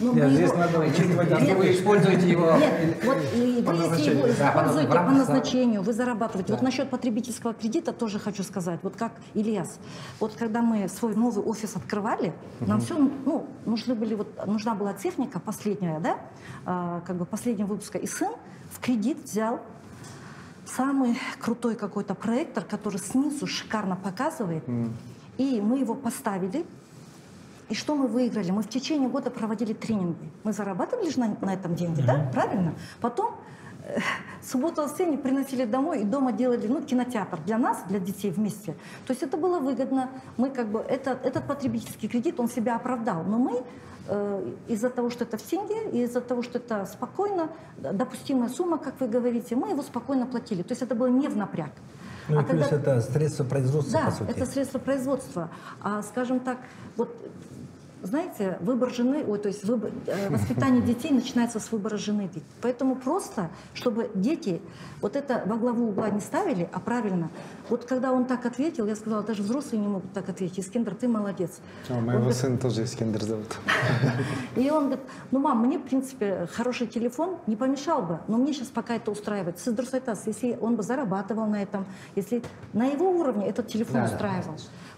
Ну, 0.00 0.14
Нет, 0.14 0.24
вы 0.24 0.30
здесь 0.30 0.50
его- 0.50 0.58
надо 0.58 0.78
учитывать, 0.80 1.30
если 1.30 1.54
вы 1.54 1.72
используете 1.72 2.28
его... 2.28 2.56
Нет, 2.56 3.04
вот 3.04 3.16
и 3.34 3.62
вы 3.62 3.74
если 3.74 4.14
его 4.14 4.26
Да, 4.38 4.52
по 4.52 4.58
используете 4.60 4.88
по 4.88 4.94
да. 4.94 5.10
назначению, 5.10 5.82
вы 5.82 5.92
зарабатываете. 5.92 6.52
Вот 6.52 6.62
насчет 6.62 6.90
потребительского 6.90 7.54
кредита 7.54 7.92
тоже 7.92 8.18
хочу 8.18 8.42
сказать. 8.42 8.80
Вот 8.82 8.96
как 8.96 9.12
Ильяс, 9.34 9.78
вот 10.20 10.34
когда 10.38 10.62
мы 10.62 10.88
свой 10.88 11.14
новый 11.14 11.44
офис 11.44 11.76
открывали, 11.76 12.32
нам 12.60 12.80
все, 12.80 12.96
ну, 12.98 13.46
нужны 13.64 13.94
были 13.94 14.14
вот, 14.14 14.46
нужна 14.46 14.74
была 14.74 14.92
техника 14.94 15.40
последняя, 15.40 16.00
да, 16.00 16.16
а, 16.64 17.02
как 17.06 17.16
бы 17.16 17.24
последнего 17.24 17.66
выпуска. 17.68 17.98
И 17.98 18.06
сын 18.06 18.32
в 18.70 18.80
кредит 18.80 19.18
взял 19.24 19.60
самый 20.64 21.18
крутой 21.40 21.74
какой-то 21.74 22.14
проектор, 22.14 22.64
который 22.64 22.98
снизу 22.98 23.46
шикарно 23.46 23.96
показывает. 23.96 24.64
И 25.38 25.60
мы 25.60 25.78
его 25.78 25.94
поставили. 25.94 26.64
И 27.72 27.74
что 27.74 27.94
мы 27.96 28.06
выиграли? 28.06 28.50
Мы 28.50 28.62
в 28.62 28.68
течение 28.68 29.08
года 29.08 29.30
проводили 29.30 29.72
тренинги. 29.72 30.30
Мы 30.44 30.52
зарабатывали 30.52 31.08
же 31.08 31.18
на, 31.20 31.34
на 31.40 31.54
этом 31.54 31.74
деньги, 31.74 32.02
да? 32.02 32.28
Правильно? 32.30 32.74
Потом 33.00 33.34
э, 33.82 33.98
субботу 34.42 34.82
воскресенье 34.82 35.16
приносили 35.16 35.64
домой 35.64 36.02
и 36.02 36.04
дома 36.04 36.32
делали 36.32 36.66
ну, 36.66 36.82
кинотеатр 36.82 37.40
для 37.46 37.56
нас, 37.56 37.78
для 37.88 37.98
детей 37.98 38.30
вместе. 38.30 38.72
То 39.06 39.12
есть 39.12 39.22
это 39.22 39.38
было 39.38 39.58
выгодно. 39.58 40.10
Мы 40.36 40.50
как 40.50 40.68
бы 40.68 40.80
этот, 40.80 41.24
этот 41.24 41.46
потребительский 41.46 42.08
кредит, 42.08 42.38
он 42.40 42.50
себя 42.50 42.76
оправдал. 42.76 43.22
Но 43.22 43.38
мы 43.38 43.62
э, 44.06 44.52
из-за 44.68 44.90
того, 44.90 45.08
что 45.08 45.24
это 45.24 45.38
в 45.38 45.42
тенге, 45.42 45.88
и 45.92 46.02
из-за 46.02 46.20
того, 46.20 46.42
что 46.42 46.58
это 46.58 46.84
спокойно, 46.84 47.48
допустимая 47.78 48.50
сумма, 48.50 48.76
как 48.76 49.00
вы 49.00 49.08
говорите, 49.08 49.56
мы 49.56 49.70
его 49.70 49.80
спокойно 49.80 50.26
платили. 50.26 50.60
То 50.62 50.72
есть 50.72 50.82
это 50.82 50.94
было 50.94 51.06
не 51.06 51.28
в 51.28 51.38
напряг. 51.38 51.70
Ну 52.28 52.36
и 52.36 52.38
А 52.38 52.42
плюс 52.44 52.68
когда- 52.68 52.96
это 52.96 53.00
средство 53.00 53.44
производства, 53.44 53.92
да, 53.98 54.04
по 54.10 54.12
сути. 54.12 54.30
это 54.30 54.46
средство 54.46 54.78
производства. 54.78 55.50
А, 55.80 56.02
скажем 56.02 56.38
так, 56.38 56.58
вот 56.96 57.08
знаете, 58.02 58.58
выбор 58.60 58.92
жены, 58.92 59.24
ой, 59.26 59.38
то 59.38 59.48
есть 59.48 59.64
выбор- 59.64 59.92
э, 60.06 60.28
воспитание 60.30 60.82
детей 60.82 61.10
начинается 61.10 61.60
с 61.60 61.70
выбора 61.72 61.96
жены. 61.96 62.30
Поэтому 62.60 62.96
просто, 62.96 63.50
чтобы 63.74 64.10
дети 64.14 64.60
вот 65.00 65.16
это 65.16 65.42
во 65.46 65.56
главу 65.56 65.88
угла 65.88 66.10
не 66.10 66.20
ставили, 66.20 66.68
а 66.72 66.80
правильно. 66.80 67.30
Вот 67.68 67.84
когда 67.84 68.12
он 68.12 68.24
так 68.24 68.46
ответил, 68.46 68.86
я 68.86 68.96
сказала, 68.96 69.22
даже 69.22 69.42
взрослые 69.42 69.80
не 69.80 69.88
могут 69.88 70.12
так 70.12 70.28
ответить. 70.28 70.60
Искендер, 70.60 70.94
ты 70.94 71.08
молодец. 71.08 71.60
А, 71.88 71.94
Он 71.94 72.04
моего 72.04 72.18
говорит, 72.20 72.36
сына 72.36 72.58
тоже 72.58 72.84
Искендер 72.84 73.22
зовут. 73.22 73.56
и 74.56 74.70
он 74.70 74.84
говорит, 74.84 75.04
ну, 75.30 75.38
мам, 75.38 75.60
мне, 75.66 75.78
в 75.78 75.82
принципе, 75.82 76.46
хороший 76.52 76.86
телефон 76.86 77.38
не 77.46 77.56
помешал 77.56 78.02
бы, 78.02 78.20
но 78.28 78.36
мне 78.38 78.52
сейчас 78.52 78.68
пока 78.68 78.94
это 78.94 79.10
устраивает. 79.10 79.58
Сайтас, 79.58 80.26
если 80.26 80.56
он 80.60 80.76
бы 80.76 80.82
зарабатывал 80.82 81.46
на 81.46 81.62
этом, 81.62 81.84
если 82.16 82.42
на 82.72 82.86
его 82.86 83.10
уровне 83.10 83.48
этот 83.48 83.68
телефон 83.68 83.94
Да, 83.94 84.08
да. 84.08 84.10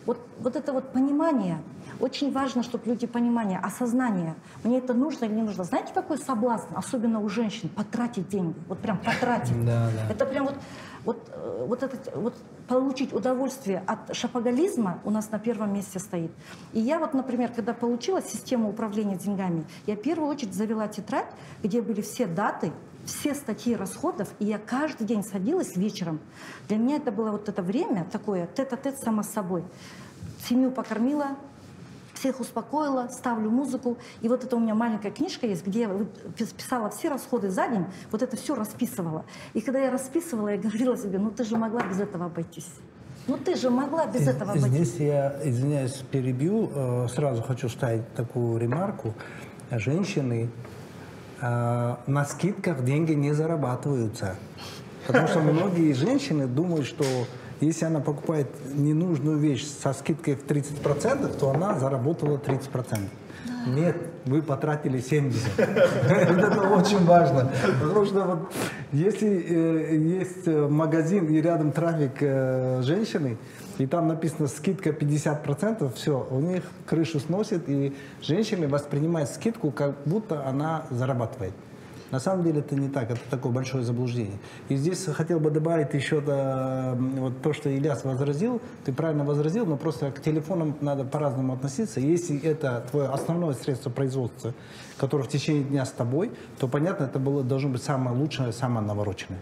Вот, 0.06 0.18
вот 0.38 0.56
это 0.56 0.72
вот 0.72 0.92
понимание, 0.92 1.58
очень 2.00 2.32
важно, 2.32 2.62
чтобы 2.62 2.86
люди 2.86 3.06
понимание, 3.06 3.58
осознание, 3.58 4.34
мне 4.62 4.78
это 4.78 4.92
нужно 4.92 5.24
или 5.24 5.32
не 5.34 5.42
нужно. 5.42 5.64
Знаете, 5.64 5.92
какой 5.94 6.18
соблазн, 6.18 6.74
особенно 6.74 7.20
у 7.20 7.28
женщин, 7.28 7.68
потратить 7.68 8.28
деньги, 8.28 8.56
вот 8.68 8.78
прям 8.78 8.98
потратить. 8.98 9.64
Да, 9.64 9.88
да. 9.90 10.12
Это 10.12 10.26
прям 10.26 10.46
вот, 10.46 10.56
вот, 11.04 11.30
э, 11.32 11.64
вот, 11.66 11.82
этот, 11.82 12.14
вот 12.16 12.34
получить 12.68 13.12
удовольствие 13.12 13.82
от 13.86 14.14
шапоголизма 14.14 15.00
у 15.04 15.10
нас 15.10 15.30
на 15.30 15.38
первом 15.38 15.72
месте 15.72 15.98
стоит. 15.98 16.30
И 16.72 16.80
я 16.80 16.98
вот, 16.98 17.14
например, 17.14 17.52
когда 17.54 17.72
получила 17.72 18.20
систему 18.20 18.68
управления 18.68 19.16
деньгами, 19.16 19.64
я 19.86 19.96
в 19.96 20.02
первую 20.02 20.28
очередь 20.28 20.54
завела 20.54 20.88
тетрадь, 20.88 21.28
где 21.62 21.80
были 21.80 22.00
все 22.00 22.26
даты, 22.26 22.72
все 23.06 23.34
статьи 23.34 23.74
расходов, 23.74 24.28
и 24.38 24.46
я 24.46 24.58
каждый 24.58 25.06
день 25.06 25.22
садилась 25.22 25.76
вечером. 25.76 26.20
Для 26.68 26.76
меня 26.76 26.96
это 26.96 27.12
было 27.12 27.30
вот 27.30 27.48
это 27.48 27.62
время 27.62 28.06
такое, 28.10 28.46
тет-а-тет 28.46 28.98
сама 28.98 29.22
с 29.22 29.30
собой. 29.30 29.64
Семью 30.48 30.70
покормила, 30.70 31.36
всех 32.14 32.40
успокоила, 32.40 33.08
ставлю 33.08 33.50
музыку. 33.50 33.98
И 34.22 34.28
вот 34.28 34.44
это 34.44 34.56
у 34.56 34.60
меня 34.60 34.74
маленькая 34.74 35.10
книжка 35.10 35.46
есть, 35.46 35.66
где 35.66 35.82
я 35.82 36.06
писала 36.56 36.88
все 36.90 37.08
расходы 37.10 37.50
за 37.50 37.68
день, 37.68 37.84
вот 38.10 38.22
это 38.22 38.36
все 38.36 38.54
расписывала. 38.54 39.24
И 39.52 39.60
когда 39.60 39.80
я 39.80 39.90
расписывала, 39.90 40.48
я 40.48 40.56
говорила 40.56 40.96
себе, 40.96 41.18
ну 41.18 41.30
ты 41.30 41.44
же 41.44 41.56
могла 41.56 41.82
без 41.82 42.00
этого 42.00 42.26
обойтись. 42.26 42.70
Ну 43.26 43.38
ты 43.38 43.56
же 43.56 43.70
могла 43.70 44.06
без 44.06 44.28
этого 44.28 44.52
обойтись. 44.52 44.88
Здесь 44.88 45.00
я, 45.00 45.40
извиняюсь, 45.44 46.02
перебью. 46.10 46.70
Э, 46.74 47.08
Сразу 47.08 47.42
хочу 47.42 47.68
ставить 47.68 48.12
такую 48.14 48.58
ремарку. 48.58 49.14
Женщины 49.70 50.50
э, 51.44 51.96
на 52.06 52.24
скидках 52.24 52.84
деньги 52.84 53.12
не 53.12 53.32
зарабатываются. 53.32 54.36
Потому 55.06 55.28
что 55.28 55.40
многие 55.40 55.92
женщины 55.92 56.46
думают, 56.46 56.86
что 56.86 57.04
если 57.60 57.84
она 57.84 58.00
покупает 58.00 58.48
ненужную 58.74 59.38
вещь 59.38 59.64
со 59.64 59.92
скидкой 59.92 60.34
в 60.34 60.46
30%, 60.46 61.38
то 61.38 61.50
она 61.50 61.78
заработала 61.78 62.38
30%. 62.38 63.08
Нет, 63.66 63.96
вы 64.26 64.42
потратили 64.42 65.00
70. 65.00 65.42
Вот 65.56 65.68
Это 65.68 66.60
очень 66.70 67.04
важно. 67.04 67.50
Потому 67.80 68.04
что 68.04 68.24
вот 68.24 68.52
если 68.92 69.28
э, 69.28 69.96
есть 69.96 70.46
э, 70.46 70.68
магазин 70.68 71.26
и 71.26 71.40
рядом 71.40 71.72
трафик 71.72 72.12
э, 72.20 72.82
женщины, 72.82 73.38
и 73.78 73.86
там 73.86 74.08
написано 74.08 74.48
скидка 74.48 74.90
50%, 74.90 75.92
все, 75.94 76.26
у 76.30 76.40
них 76.40 76.62
крышу 76.86 77.20
сносит, 77.20 77.68
и 77.68 77.94
женщины 78.22 78.68
воспринимают 78.68 79.30
скидку, 79.30 79.70
как 79.70 79.96
будто 80.04 80.46
она 80.46 80.86
зарабатывает. 80.90 81.54
На 82.14 82.20
самом 82.20 82.44
деле 82.44 82.60
это 82.60 82.76
не 82.76 82.88
так, 82.88 83.10
это 83.10 83.20
такое 83.28 83.50
большое 83.50 83.82
заблуждение. 83.82 84.38
И 84.68 84.76
здесь 84.76 85.04
хотел 85.04 85.40
бы 85.40 85.50
добавить 85.50 85.94
еще 85.94 86.20
да, 86.20 86.94
вот 86.96 87.42
то, 87.42 87.52
что 87.52 87.68
Ильяс 87.68 88.04
возразил. 88.04 88.60
Ты 88.84 88.92
правильно 88.92 89.24
возразил, 89.24 89.66
но 89.66 89.76
просто 89.76 90.12
к 90.12 90.22
телефонам 90.22 90.76
надо 90.80 91.02
по-разному 91.02 91.54
относиться. 91.54 91.98
Если 91.98 92.40
это 92.40 92.84
твое 92.88 93.08
основное 93.08 93.54
средство 93.54 93.90
производства, 93.90 94.54
которое 94.96 95.24
в 95.24 95.28
течение 95.28 95.64
дня 95.64 95.84
с 95.84 95.90
тобой, 95.90 96.30
то 96.60 96.68
понятно, 96.68 97.06
это 97.06 97.18
было, 97.18 97.42
должно 97.42 97.70
быть 97.70 97.82
самое 97.82 98.16
лучшее, 98.16 98.52
самое 98.52 98.86
навороченное. 98.86 99.40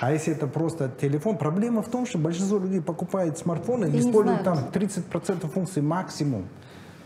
А 0.00 0.12
если 0.12 0.34
это 0.34 0.46
просто 0.46 0.90
телефон, 1.00 1.38
проблема 1.38 1.82
в 1.82 1.88
том, 1.88 2.06
что 2.06 2.18
большинство 2.18 2.58
людей 2.58 2.80
покупает 2.80 3.38
смартфоны 3.38 3.86
и 3.86 3.98
используют 3.98 4.42
знают. 4.42 4.72
там 4.72 4.82
30% 4.82 5.48
функций 5.48 5.82
максимум. 5.82 6.46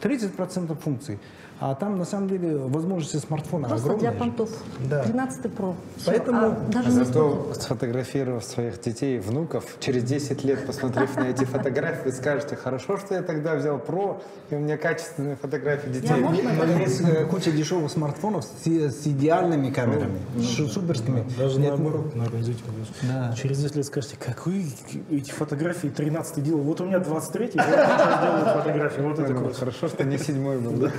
30% 0.03 0.77
функций. 0.81 1.19
А 1.63 1.75
там 1.75 1.99
на 1.99 2.07
самом 2.07 2.27
деле 2.29 2.57
возможности 2.57 3.19
смартфона 3.19 3.69
Просто 3.69 3.87
огромные. 3.91 4.11
для 4.13 4.19
понтов. 4.19 4.49
Да. 4.89 5.03
13 5.03 5.45
Pro. 5.45 5.75
Поэтому- 6.07 6.39
А 6.47 6.51
даже 6.73 6.89
не 6.89 6.95
Зато 7.05 7.53
сфотографировав 7.55 8.45
своих 8.45 8.81
детей 8.81 9.19
и 9.19 9.21
внуков, 9.21 9.65
через 9.79 10.05
10 10.05 10.43
лет, 10.43 10.67
посмотрев 10.67 11.15
на 11.17 11.25
эти 11.29 11.45
фотографии, 11.45 12.07
вы 12.07 12.13
скажете, 12.13 12.57
хорошо, 12.57 12.97
что 12.97 13.15
я 13.15 13.23
тогда 13.23 13.57
взял 13.57 13.79
про, 13.79 14.23
и 14.49 14.55
у 14.55 14.59
меня 14.59 14.79
качественные 14.79 15.37
фотографии 15.37 15.91
детей. 15.91 16.09
Я 16.09 16.17
можно 16.17 16.51
Но 16.55 16.65
есть 16.81 17.03
э, 17.03 17.27
куча 17.27 17.53
дешевых 17.53 17.91
смартфонов 17.91 18.45
с, 18.45 18.67
с 18.67 19.07
идеальными 19.07 19.71
камерами, 19.71 20.19
шу- 20.43 20.67
суперскими. 20.67 21.27
Даже 21.37 21.61
Нет, 21.61 21.77
наоборот, 21.79 22.15
наверное, 22.17 22.41
извините, 22.41 22.65
пожалуйста. 22.65 23.37
Через 23.37 23.59
10 23.59 23.77
лет 23.77 23.85
скажете, 23.85 24.17
как 24.19 24.47
вы 24.47 24.65
эти 25.11 25.31
фотографии 25.31 25.89
13 25.89 26.43
делал? 26.43 26.63
Вот 26.63 26.81
у 26.81 26.87
меня 26.87 27.01
23 27.01 27.47
вот 27.47 27.55
я 27.57 27.63
сейчас 27.65 28.23
делаю 28.23 28.59
фотографии. 28.63 29.01
Вот 29.03 29.19
это 29.19 29.33
Ну, 29.35 29.39
круто. 29.41 29.55
Хорошо, 29.59 29.89
что 29.89 30.05
не 30.05 30.17
седьмой 30.17 30.59
был, 30.59 30.73
да? 30.73 30.91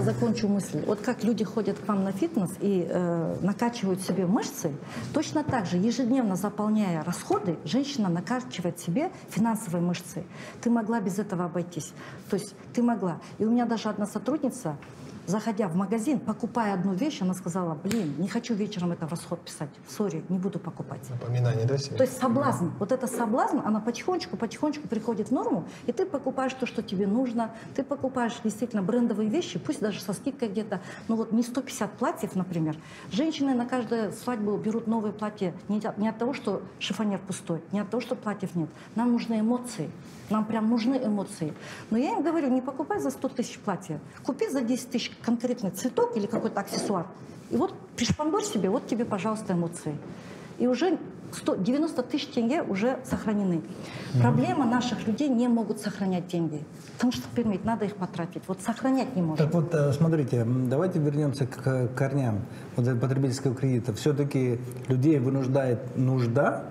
Можно 0.00 0.14
закончу 0.14 0.48
мысль? 0.48 0.82
Вот 0.86 1.00
как 1.02 1.24
люди 1.24 1.44
ходят 1.44 1.78
к 1.78 1.86
вам 1.86 2.04
на 2.04 2.12
фитнес 2.12 2.50
и 2.60 2.86
э, 2.88 3.36
накачивают 3.42 4.00
себе 4.00 4.24
мышцы, 4.24 4.72
точно 5.12 5.44
так 5.44 5.66
же, 5.66 5.76
ежедневно 5.76 6.36
заполняя 6.36 7.04
расходы, 7.04 7.58
женщина 7.66 8.08
накачивает 8.08 8.80
себе 8.80 9.10
финансовые 9.28 9.82
мышцы. 9.82 10.24
Ты 10.62 10.70
могла 10.70 11.00
без 11.00 11.18
этого 11.18 11.44
обойтись. 11.44 11.92
То 12.30 12.36
есть 12.36 12.54
ты 12.72 12.82
могла. 12.82 13.18
И 13.38 13.44
у 13.44 13.50
меня 13.50 13.66
даже 13.66 13.90
одна 13.90 14.06
сотрудница, 14.06 14.78
заходя 15.30 15.68
в 15.68 15.76
магазин, 15.76 16.18
покупая 16.18 16.74
одну 16.74 16.92
вещь, 16.92 17.22
она 17.22 17.34
сказала, 17.34 17.74
блин, 17.74 18.14
не 18.18 18.28
хочу 18.28 18.54
вечером 18.54 18.92
это 18.92 19.06
в 19.06 19.10
расход 19.10 19.40
писать. 19.40 19.70
Сори, 19.88 20.22
не 20.28 20.38
буду 20.38 20.58
покупать. 20.58 21.08
Напоминание, 21.08 21.64
да, 21.64 21.78
себе? 21.78 21.96
То 21.96 22.02
есть 22.02 22.18
соблазн, 22.18 22.68
вот 22.78 22.92
это 22.92 23.06
соблазн, 23.06 23.58
она 23.64 23.80
потихонечку, 23.80 24.36
потихонечку 24.36 24.88
приходит 24.88 25.28
в 25.28 25.30
норму, 25.30 25.64
и 25.86 25.92
ты 25.92 26.04
покупаешь 26.04 26.52
то, 26.54 26.66
что 26.66 26.82
тебе 26.82 27.06
нужно, 27.06 27.52
ты 27.74 27.82
покупаешь 27.82 28.36
действительно 28.42 28.82
брендовые 28.82 29.30
вещи, 29.30 29.58
пусть 29.58 29.80
даже 29.80 30.00
со 30.00 30.12
скидкой 30.12 30.48
где-то, 30.48 30.80
ну 31.08 31.16
вот 31.16 31.32
не 31.32 31.42
150 31.42 31.92
платьев, 31.92 32.34
например. 32.34 32.76
Женщины 33.12 33.54
на 33.54 33.66
каждую 33.66 34.12
свадьбу 34.12 34.56
берут 34.56 34.86
новые 34.86 35.12
платья 35.12 35.54
не 35.68 35.78
от, 35.78 35.96
не 35.98 36.08
от 36.08 36.18
того, 36.18 36.34
что 36.34 36.62
шифонер 36.78 37.20
пустой, 37.20 37.62
не 37.72 37.80
от 37.80 37.88
того, 37.88 38.00
что 38.00 38.16
платьев 38.16 38.54
нет. 38.54 38.68
Нам 38.96 39.12
нужны 39.12 39.40
эмоции, 39.40 39.90
нам 40.30 40.44
прям 40.44 40.70
нужны 40.70 41.00
эмоции. 41.02 41.52
Но 41.90 41.98
я 41.98 42.12
им 42.12 42.22
говорю, 42.22 42.48
не 42.48 42.60
покупай 42.60 43.00
за 43.00 43.10
100 43.10 43.28
тысяч 43.28 43.58
платья, 43.58 44.00
купи 44.24 44.48
за 44.48 44.62
10 44.62 44.90
тысяч 44.90 45.12
конкретный 45.22 45.70
цветок 45.70 46.16
или 46.16 46.26
какой-то 46.26 46.60
аксессуар. 46.60 47.06
И 47.50 47.56
вот 47.56 47.74
пришпандорь 47.96 48.44
себе, 48.44 48.70
вот 48.70 48.86
тебе, 48.86 49.04
пожалуйста, 49.04 49.52
эмоции. 49.54 49.96
И 50.58 50.66
уже 50.66 50.98
100, 51.32 51.56
90 51.56 52.02
тысяч 52.04 52.26
тенге 52.26 52.62
уже 52.62 52.98
сохранены. 53.04 53.54
Mm-hmm. 53.54 54.20
Проблема 54.20 54.66
наших 54.66 55.06
людей 55.06 55.28
не 55.28 55.48
могут 55.48 55.80
сохранять 55.80 56.26
деньги. 56.26 56.64
Потому 56.94 57.12
что, 57.12 57.22
понимаете, 57.34 57.64
надо 57.64 57.84
их 57.86 57.96
потратить. 57.96 58.42
Вот 58.46 58.60
сохранять 58.60 59.16
не 59.16 59.22
можно. 59.22 59.44
Так 59.44 59.54
вот, 59.54 59.74
э, 59.74 59.92
смотрите, 59.92 60.44
давайте 60.44 60.98
вернемся 60.98 61.46
к 61.46 61.88
корням 61.96 62.40
вот 62.76 63.00
потребительского 63.00 63.54
кредита. 63.54 63.94
Все-таки 63.94 64.58
людей 64.88 65.18
вынуждает 65.18 65.96
нужда 65.96 66.64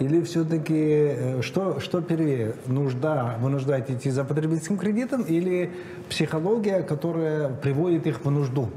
или 0.00 0.22
все-таки 0.22 0.74
э, 0.74 1.42
что, 1.42 1.80
что 1.80 2.00
первее? 2.00 2.54
Нужда 2.66 3.36
вынуждает 3.40 3.90
идти 3.90 4.10
за 4.10 4.24
потребительским 4.24 4.78
кредитом 4.78 5.22
или 5.22 5.70
психология, 6.08 6.82
которая 6.82 7.48
приводит 7.48 8.06
их 8.06 8.24
в 8.24 8.30
нужду? 8.30 8.70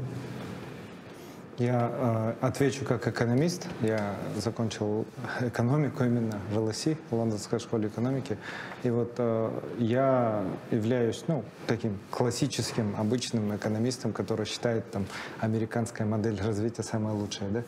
Я 1.58 1.90
э, 1.90 2.46
отвечу 2.46 2.84
как 2.84 3.08
экономист. 3.08 3.68
Я 3.82 4.16
закончил 4.36 5.06
экономику 5.40 6.04
именно 6.04 6.38
в 6.52 6.58
ЛСИ, 6.58 6.98
Лондонской 7.12 7.60
школе 7.60 7.88
экономики. 7.88 8.38
И 8.84 8.90
вот 8.90 9.14
э, 9.18 9.52
я 9.78 10.44
являюсь 10.72 11.24
ну, 11.30 11.46
таким 11.66 11.98
классическим, 12.12 12.94
обычным 12.98 13.56
экономистом, 13.56 14.12
который 14.12 14.46
считает 14.46 14.92
там, 14.92 15.06
американская 15.40 16.06
модель 16.06 16.38
развития 16.42 16.84
самая 16.84 17.14
лучшая. 17.14 17.50
Да? 17.50 17.64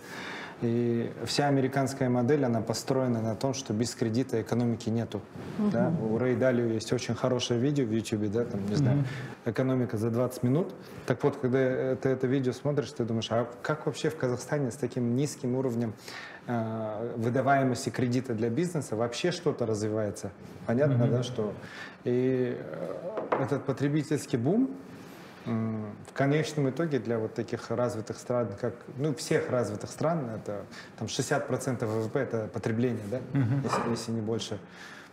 И 0.61 1.11
вся 1.25 1.47
американская 1.47 2.09
модель, 2.09 2.43
она 2.43 2.61
построена 2.61 3.21
на 3.21 3.35
том, 3.35 3.53
что 3.53 3.73
без 3.73 3.93
кредита 3.93 4.41
экономики 4.41 4.89
нету. 4.89 5.21
Угу. 5.59 5.69
Да? 5.69 5.93
У 6.01 6.17
Рэй 6.17 6.35
Далио 6.35 6.65
есть 6.65 6.91
очень 6.91 7.13
хорошее 7.13 7.59
видео 7.59 7.85
в 7.85 7.91
YouTube, 7.91 8.31
да, 8.31 8.43
там, 8.43 8.61
не 8.61 8.71
угу. 8.71 8.75
знаю, 8.75 9.03
экономика 9.45 9.97
за 9.97 10.09
20 10.09 10.41
минут. 10.41 10.73
Так 11.05 11.23
вот, 11.23 11.37
когда 11.37 11.95
ты 11.95 12.09
это 12.09 12.25
видео 12.25 12.53
смотришь, 12.53 12.91
ты 12.91 13.03
думаешь, 13.03 13.27
а 13.29 13.47
как 13.61 13.85
вообще 13.85 14.09
в 14.09 14.17
Казахстане 14.17 14.71
с 14.71 14.75
таким 14.75 15.15
низким 15.15 15.55
уровнем 15.55 15.93
э, 16.47 17.13
выдаваемости 17.17 17.91
кредита 17.91 18.33
для 18.33 18.49
бизнеса 18.49 18.95
вообще 18.95 19.31
что-то 19.31 19.67
развивается? 19.67 20.31
Понятно, 20.65 21.05
угу. 21.05 21.11
да, 21.11 21.23
что... 21.23 21.53
И 22.03 22.57
э, 22.57 23.43
этот 23.43 23.63
потребительский 23.65 24.37
бум, 24.37 24.71
в 25.48 26.13
конечном 26.13 26.70
итоге 26.70 27.00
для 27.00 27.18
вот 27.20 27.34
таких 27.34 27.70
развитых 27.72 28.18
стран, 28.18 28.50
как, 28.60 28.74
ну, 28.98 29.13
всех 29.16 29.50
развитых 29.50 29.89
стран, 29.89 30.30
это 30.30 30.66
там 30.98 31.08
60% 31.08 31.86
ВВП 31.86 32.20
это 32.20 32.48
потребление, 32.48 33.04
да, 33.10 33.20
если, 33.63 33.89
если 33.89 34.12
не 34.12 34.22
больше. 34.22 34.60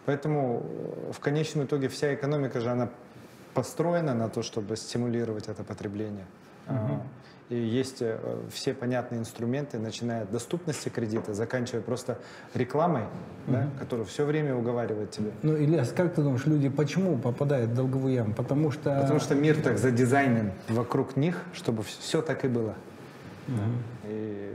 Поэтому 0.06 0.62
э, 0.64 1.12
в 1.12 1.20
конечном 1.20 1.64
итоге 1.64 1.88
вся 1.88 2.14
экономика 2.14 2.60
же, 2.60 2.70
она 2.70 2.90
построена 3.54 4.14
на 4.14 4.28
то, 4.28 4.42
чтобы 4.42 4.76
стимулировать 4.76 5.48
это 5.48 5.62
потребление. 5.64 6.26
Uh-huh. 6.66 7.00
И 7.50 7.56
есть 7.56 7.98
э, 8.00 8.18
все 8.50 8.72
понятные 8.72 9.20
инструменты, 9.20 9.78
начиная 9.78 10.22
от 10.22 10.30
доступности 10.30 10.88
кредита, 10.88 11.34
заканчивая 11.34 11.82
просто 11.82 12.18
рекламой, 12.54 13.02
mm 13.02 13.52
да, 13.52 13.68
которая 13.78 14.06
все 14.06 14.24
время 14.24 14.54
уговаривает 14.54 15.10
тебя. 15.10 15.30
Ну, 15.42 15.54
Ильяс, 15.54 15.92
как 15.92 16.14
ты 16.14 16.22
думаешь, 16.22 16.46
люди 16.46 16.70
почему 16.70 17.18
попадают 17.18 17.70
в 17.70 17.74
долговую 17.74 18.14
яму? 18.14 18.34
Потому 18.34 18.70
что... 18.70 18.98
Потому 19.02 19.20
что 19.20 19.34
мир 19.34 19.60
так 19.60 19.76
задизайнен 19.76 20.52
вокруг 20.68 21.16
них, 21.16 21.42
чтобы 21.52 21.82
все 21.82 22.22
так 22.22 22.46
и 22.46 22.48
было. 22.48 22.74
Угу. 23.48 24.08
И 24.08 24.54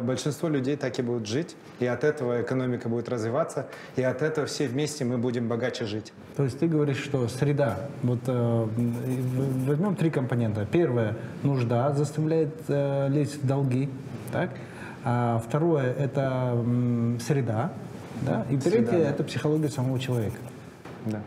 большинство 0.00 0.48
людей 0.48 0.76
так 0.76 0.98
и 0.98 1.02
будут 1.02 1.26
жить, 1.26 1.56
и 1.78 1.86
от 1.86 2.04
этого 2.04 2.42
экономика 2.42 2.88
будет 2.88 3.08
развиваться, 3.08 3.66
и 3.96 4.02
от 4.02 4.22
этого 4.22 4.46
все 4.46 4.68
вместе 4.68 5.04
мы 5.04 5.18
будем 5.18 5.48
богаче 5.48 5.84
жить. 5.84 6.12
То 6.36 6.44
есть 6.44 6.58
ты 6.58 6.66
говоришь, 6.66 6.98
что 6.98 7.28
среда, 7.28 7.78
вот 8.02 8.20
э, 8.26 8.68
возьмем 9.66 9.96
три 9.96 10.10
компонента. 10.10 10.66
Первое, 10.70 11.16
нужда 11.42 11.92
заставляет 11.92 12.54
э, 12.68 13.08
лезть 13.08 13.42
в 13.42 13.46
долги, 13.46 13.88
так? 14.32 14.50
А 15.02 15.42
второе, 15.46 15.92
это 15.94 16.52
м, 16.54 17.18
среда, 17.20 17.72
да? 18.22 18.44
И 18.50 18.56
третье, 18.56 18.70
среда, 18.70 18.90
да. 18.92 19.10
это 19.10 19.24
психология 19.24 19.68
самого 19.68 19.98
человека. 19.98 20.36
Да 21.06 21.20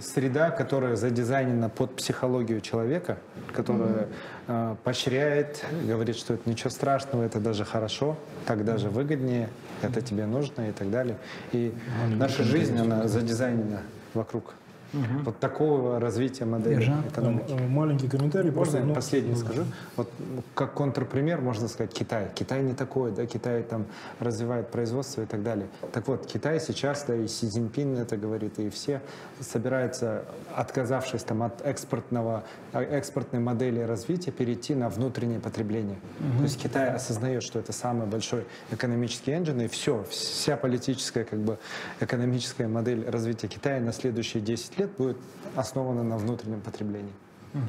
среда, 0.00 0.50
которая 0.50 0.96
задизайнена 0.96 1.68
под 1.68 1.96
психологию 1.96 2.60
человека, 2.60 3.18
которая 3.52 3.88
mm-hmm. 3.88 4.72
э, 4.72 4.76
поощряет, 4.84 5.64
говорит, 5.86 6.16
что 6.16 6.34
это 6.34 6.48
ничего 6.48 6.70
страшного, 6.70 7.22
это 7.22 7.40
даже 7.40 7.64
хорошо, 7.64 8.16
так 8.46 8.64
даже 8.64 8.88
выгоднее, 8.88 9.48
это 9.82 10.00
тебе 10.00 10.26
нужно 10.26 10.68
и 10.68 10.72
так 10.72 10.90
далее. 10.90 11.16
И 11.52 11.74
mm-hmm. 11.74 12.16
наша 12.16 12.42
жизнь, 12.42 12.78
она 12.78 13.06
задизайнена 13.08 13.82
вокруг 14.14 14.54
Угу. 14.92 15.24
Вот 15.24 15.38
такого 15.38 15.98
развития 15.98 16.44
модели 16.44 16.74
Ержан. 16.74 17.04
экономики. 17.08 17.54
Э, 17.58 17.66
маленький 17.66 18.08
комментарий. 18.08 18.50
Можно 18.50 18.62
просто, 18.62 18.78
я 18.78 18.84
ну, 18.84 18.94
последний 18.94 19.32
ну, 19.32 19.36
скажу? 19.36 19.62
Вот 19.96 20.10
как 20.54 20.74
контрпример 20.74 21.40
можно 21.40 21.68
сказать 21.68 21.92
Китай. 21.92 22.28
Китай 22.34 22.62
не 22.62 22.74
такой, 22.74 23.12
да, 23.12 23.26
Китай 23.26 23.62
там 23.62 23.86
развивает 24.20 24.70
производство 24.70 25.22
и 25.22 25.26
так 25.26 25.42
далее. 25.42 25.66
Так 25.92 26.08
вот, 26.08 26.26
Китай 26.26 26.60
сейчас, 26.60 27.04
да, 27.06 27.16
и 27.16 27.26
Си 27.26 27.48
Цзиньпин 27.48 27.96
это 27.96 28.16
говорит, 28.16 28.58
и 28.58 28.68
все 28.68 29.00
собираются, 29.40 30.24
отказавшись 30.54 31.22
там 31.22 31.42
от 31.42 31.64
экспортного, 31.64 32.44
а, 32.72 32.82
экспортной 32.82 33.40
модели 33.40 33.80
развития, 33.80 34.30
перейти 34.30 34.74
на 34.74 34.88
внутреннее 34.88 35.40
потребление. 35.40 35.96
Угу. 36.20 36.38
То 36.38 36.42
есть 36.44 36.62
Китай 36.62 36.90
осознает, 36.90 37.42
что 37.42 37.58
это 37.58 37.72
самый 37.72 38.06
большой 38.06 38.44
экономический 38.70 39.32
engine, 39.32 39.64
и 39.64 39.68
все, 39.68 40.04
вся 40.10 40.56
политическая, 40.56 41.24
как 41.24 41.38
бы, 41.38 41.58
экономическая 42.00 42.68
модель 42.68 43.08
развития 43.08 43.48
Китая 43.48 43.80
на 43.80 43.92
следующие 43.92 44.42
10 44.42 44.78
лет 44.78 44.81
будет 44.86 45.16
основана 45.56 46.02
на 46.02 46.16
внутреннем 46.16 46.60
потреблении. 46.60 47.12
Угу. 47.54 47.62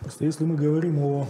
Просто 0.00 0.24
если 0.24 0.44
мы 0.44 0.56
говорим 0.56 0.98
о, 0.98 1.26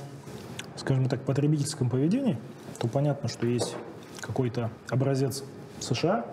скажем 0.76 1.08
так, 1.08 1.20
потребительском 1.22 1.88
поведении, 1.88 2.38
то 2.78 2.88
понятно, 2.88 3.28
что 3.28 3.46
есть 3.46 3.76
какой-то 4.20 4.70
образец 4.88 5.44
США, 5.80 6.26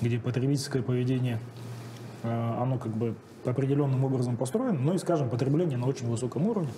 где 0.00 0.18
потребительское 0.18 0.82
поведение, 0.82 1.40
э, 2.22 2.28
оно 2.28 2.78
как 2.78 2.92
бы 2.92 3.14
определенным 3.44 4.04
образом 4.04 4.36
построено, 4.36 4.78
но 4.78 4.94
и, 4.94 4.98
скажем, 4.98 5.30
потребление 5.30 5.78
на 5.78 5.86
очень 5.86 6.08
высоком 6.08 6.46
уровне. 6.46 6.70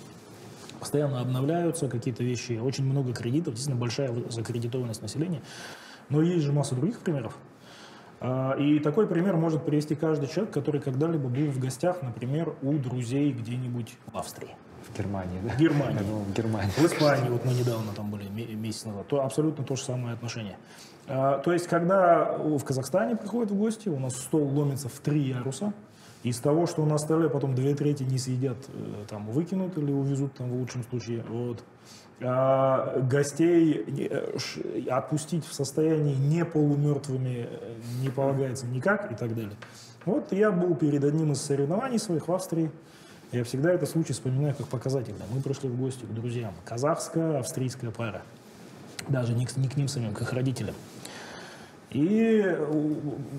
Постоянно 0.79 1.21
обновляются 1.21 1.87
какие-то 1.87 2.23
вещи, 2.23 2.53
очень 2.61 2.85
много 2.85 3.13
кредитов, 3.13 3.53
действительно 3.53 3.79
большая 3.79 4.13
закредитованность 4.29 5.01
населения. 5.01 5.41
Но 6.09 6.21
есть 6.21 6.43
же 6.43 6.51
масса 6.51 6.75
других 6.75 6.99
примеров. 6.99 7.37
А, 8.25 8.53
и 8.53 8.79
такой 8.79 9.05
пример 9.05 9.35
может 9.35 9.65
привести 9.65 9.95
каждый 9.95 10.29
человек, 10.29 10.53
который 10.53 10.79
когда-либо 10.79 11.27
был 11.27 11.51
в 11.51 11.59
гостях, 11.59 12.01
например, 12.01 12.55
у 12.61 12.71
друзей 12.73 13.33
где-нибудь 13.33 13.95
в 14.13 14.17
Австрии. 14.17 14.55
В 14.89 14.97
Германии, 14.97 15.39
да? 15.43 15.49
В 15.49 15.59
Германии. 15.59 15.97
Я 15.99 16.03
думал, 16.05 16.21
в 16.21 16.33
Германии. 16.33 16.71
В 16.71 16.85
Испании, 16.85 17.29
вот 17.29 17.43
мы 17.43 17.53
недавно 17.53 17.91
там 17.93 18.09
были, 18.09 18.29
месяц 18.29 18.85
назад. 18.85 19.07
То 19.09 19.25
абсолютно 19.25 19.65
то 19.65 19.75
же 19.75 19.83
самое 19.83 20.13
отношение. 20.13 20.57
А, 21.07 21.39
то 21.39 21.51
есть, 21.51 21.67
когда 21.67 22.37
в 22.37 22.63
Казахстане 22.63 23.17
приходят 23.17 23.51
в 23.51 23.57
гости, 23.57 23.89
у 23.89 23.99
нас 23.99 24.15
стол 24.15 24.47
ломится 24.47 24.87
в 24.87 24.99
три 24.99 25.19
яруса, 25.19 25.73
из 26.23 26.39
того, 26.39 26.65
что 26.65 26.85
на 26.85 26.97
столе 26.97 27.29
потом 27.29 27.53
две 27.53 27.75
трети 27.75 28.03
не 28.03 28.17
съедят, 28.17 28.57
э, 28.69 29.03
там 29.09 29.27
выкинут 29.27 29.77
или 29.77 29.91
увезут 29.91 30.33
там 30.35 30.49
в 30.49 30.55
лучшем 30.55 30.83
случае. 30.83 31.25
Вот. 31.27 31.61
А, 32.21 32.99
гостей 33.01 33.83
э, 34.09 34.89
отпустить 34.89 35.45
в 35.45 35.53
состоянии 35.53 36.15
не 36.15 36.45
полумертвыми 36.45 37.47
э, 37.49 37.73
не 38.01 38.09
полагается 38.09 38.65
никак 38.65 39.11
и 39.11 39.15
так 39.15 39.35
далее. 39.35 39.55
Вот 40.05 40.31
я 40.31 40.51
был 40.51 40.75
перед 40.75 41.03
одним 41.03 41.31
из 41.31 41.41
соревнований 41.41 41.99
своих 41.99 42.27
в 42.27 42.33
Австрии. 42.33 42.71
Я 43.31 43.43
всегда 43.43 43.71
этот 43.71 43.89
случай 43.89 44.13
вспоминаю 44.13 44.53
как 44.55 44.67
показательный. 44.67 45.25
Мы 45.33 45.41
пришли 45.41 45.67
в 45.67 45.77
гости 45.77 46.05
к 46.05 46.13
друзьям. 46.13 46.53
Казахская, 46.65 47.39
австрийская 47.39 47.91
пара. 47.91 48.21
Даже 49.09 49.33
не 49.33 49.45
к, 49.45 49.57
не 49.57 49.67
к 49.67 49.75
ним 49.75 49.87
самим, 49.87 50.13
к 50.13 50.21
их 50.21 50.31
родителям. 50.33 50.75
И 51.89 52.57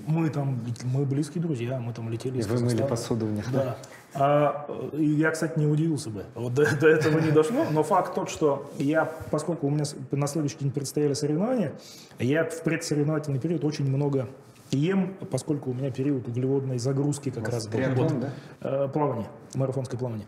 мы 0.07 0.29
там, 0.29 0.59
мы 0.83 1.05
близкие 1.05 1.41
друзья, 1.41 1.79
мы 1.79 1.93
там 1.93 2.09
летели 2.09 2.39
из 2.39 2.47
Вы 2.47 2.59
мыли 2.63 2.83
посуду 2.83 3.25
у 3.25 3.29
них, 3.29 3.51
да? 3.51 3.77
А, 4.17 4.67
я, 4.93 5.31
кстати, 5.31 5.59
не 5.59 5.67
удивился 5.67 6.09
бы. 6.09 6.23
Вот 6.35 6.53
до, 6.53 6.65
до 6.75 6.87
этого 6.87 7.19
не 7.19 7.31
дошло. 7.31 7.65
Но 7.71 7.83
факт 7.83 8.15
тот, 8.15 8.29
что 8.29 8.69
я, 8.77 9.05
поскольку 9.31 9.67
у 9.67 9.69
меня 9.69 9.83
на 10.11 10.27
следующий 10.27 10.57
день 10.59 10.71
предстояли 10.71 11.13
соревнования, 11.13 11.73
я 12.19 12.45
в 12.45 12.61
предсоревновательный 12.63 13.39
период 13.39 13.63
очень 13.63 13.87
много 13.87 14.27
ем, 14.71 15.15
поскольку 15.31 15.71
у 15.71 15.73
меня 15.73 15.91
период 15.91 16.27
углеводной 16.27 16.79
загрузки 16.79 17.29
как 17.29 17.49
раз 17.49 17.67
был. 17.67 17.79
Вот, 17.95 18.19
да? 18.19 18.29
Э, 18.61 18.89
плавание, 18.91 19.27
марафонское 19.53 19.99
плавание. 19.99 20.27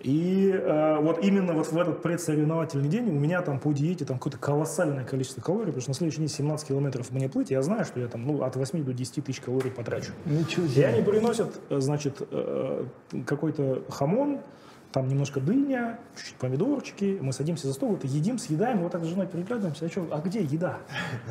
И 0.00 0.50
э, 0.50 0.98
вот 1.00 1.22
именно 1.22 1.52
вот 1.52 1.70
в 1.70 1.76
этот 1.76 2.00
предсоревновательный 2.00 2.88
день 2.88 3.08
у 3.10 3.12
меня 3.12 3.42
там 3.42 3.58
по 3.58 3.72
диете 3.72 4.06
там 4.06 4.16
какое-то 4.16 4.38
колоссальное 4.38 5.04
количество 5.04 5.42
калорий, 5.42 5.66
потому 5.66 5.82
что 5.82 5.90
на 5.90 5.94
следующий 5.94 6.20
день 6.20 6.28
17 6.28 6.68
километров 6.68 7.10
мне 7.10 7.28
плыть, 7.28 7.50
я 7.50 7.60
знаю, 7.62 7.84
что 7.84 8.00
я 8.00 8.08
там 8.08 8.26
ну, 8.26 8.42
от 8.42 8.56
8 8.56 8.82
до 8.82 8.94
10 8.94 9.24
тысяч 9.24 9.40
калорий 9.40 9.70
потрачу. 9.70 10.12
Ничего 10.24 10.66
себе. 10.66 10.82
И 10.82 10.84
они 10.84 11.02
приносят, 11.02 11.60
э, 11.68 11.80
значит, 11.80 12.22
э, 12.30 12.84
какой-то 13.26 13.82
хамон, 13.90 14.40
там 14.92 15.08
немножко 15.08 15.40
дыня, 15.40 15.98
чуть-чуть 16.16 16.34
помидорчики, 16.36 17.18
мы 17.20 17.32
садимся 17.32 17.68
за 17.68 17.74
стол, 17.74 17.94
это 17.94 18.06
едим, 18.06 18.38
съедаем, 18.38 18.78
вот 18.78 18.92
так 18.92 19.04
с 19.04 19.06
женой 19.06 19.26
переглядываемся, 19.26 19.86
а 19.86 19.88
что, 19.88 20.06
а 20.10 20.18
где 20.18 20.40
еда? 20.40 20.78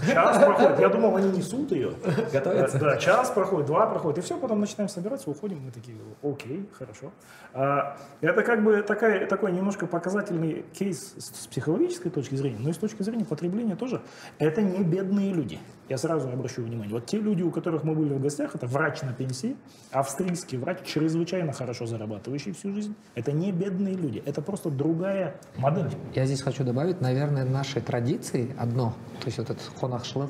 Час 0.08 0.38
проходит, 0.38 0.80
я 0.80 0.90
думал, 0.90 1.16
они 1.16 1.30
несут 1.30 1.72
ее. 1.72 1.94
Готовится? 2.32 2.80
Да, 2.80 2.98
час 2.98 3.30
проходит, 3.32 3.68
два 3.68 3.88
проходит, 3.88 4.20
и 4.20 4.22
все, 4.22 4.38
потом 4.38 4.62
начинаем 4.62 4.90
собираться, 4.90 5.30
уходим, 5.30 5.62
мы 5.66 5.72
такие, 5.72 5.98
окей, 6.24 6.70
хорошо. 6.78 7.12
А, 7.54 7.98
это 8.22 8.44
как 8.44 8.64
бы 8.64 8.82
такая, 8.82 9.28
такой 9.28 9.52
немножко 9.52 9.88
показательный 9.88 10.66
кейс 10.74 11.16
с 11.18 11.48
психологической 11.48 12.12
точки 12.12 12.36
зрения, 12.36 12.60
но 12.60 12.70
и 12.70 12.74
с 12.74 12.78
точки 12.78 13.04
зрения 13.04 13.26
потребления 13.26 13.76
тоже. 13.76 14.02
Это 14.38 14.62
не 14.62 14.84
бедные 14.84 15.34
люди. 15.34 15.60
Я 15.90 15.98
сразу 15.98 16.30
обращу 16.30 16.62
внимание. 16.64 16.94
Вот 16.94 17.08
те 17.08 17.20
люди, 17.20 17.42
у 17.42 17.52
которых 17.52 17.84
мы 17.84 17.96
были 17.96 18.14
в 18.14 18.22
гостях, 18.22 18.56
это 18.56 18.68
врач 18.68 19.02
на 19.02 19.12
пенсии, 19.12 19.58
австрийский 19.92 20.58
врач, 20.58 20.84
чрезвычайно 20.86 21.52
хорошо 21.52 21.88
зарабатывающий 21.88 22.54
всю 22.54 22.74
жизнь. 22.74 22.96
Это 23.16 23.32
не 23.32 23.52
бедные 23.52 23.96
люди, 23.96 24.22
это 24.26 24.42
просто 24.42 24.70
другая 24.70 25.36
модель. 25.58 25.90
Я 26.14 26.26
здесь 26.26 26.42
хочу 26.42 26.64
добавить, 26.64 27.02
наверное, 27.02 27.44
нашей 27.44 27.82
традиции 27.82 28.56
одно, 28.58 28.94
то 29.20 29.26
есть 29.26 29.40
вот 29.40 29.50
этот 29.50 29.64
хонахшлык. 29.80 30.30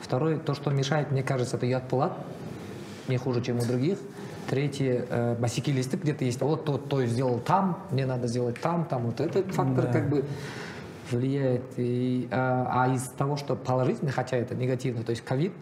Второе, 0.00 0.38
то, 0.38 0.54
что 0.54 0.70
мешает, 0.70 1.10
мне 1.10 1.22
кажется, 1.22 1.56
это 1.56 1.66
ядплат, 1.66 2.16
не 3.08 3.18
хуже, 3.18 3.42
чем 3.42 3.58
у 3.58 3.64
других. 3.64 3.98
Третье, 4.48 5.06
э, 5.08 5.34
босики 5.34 5.70
листы 5.70 5.96
где-то 5.96 6.24
есть. 6.24 6.40
Вот 6.40 6.64
то, 6.64 6.78
то 6.78 7.04
сделал 7.04 7.40
там, 7.40 7.82
мне 7.90 8.06
надо 8.06 8.28
сделать 8.28 8.60
там, 8.60 8.84
там. 8.84 9.06
Вот 9.06 9.20
этот 9.20 9.52
фактор 9.52 9.86
да. 9.86 9.92
как 9.92 10.08
бы 10.08 10.24
влияет. 11.10 11.62
И, 11.76 12.28
а, 12.30 12.84
а 12.84 12.94
из 12.94 13.02
того, 13.08 13.36
что 13.36 13.56
положительно, 13.56 14.10
хотя 14.10 14.36
это 14.36 14.54
негативно, 14.54 15.02
то 15.02 15.10
есть 15.10 15.22
ковид, 15.22 15.52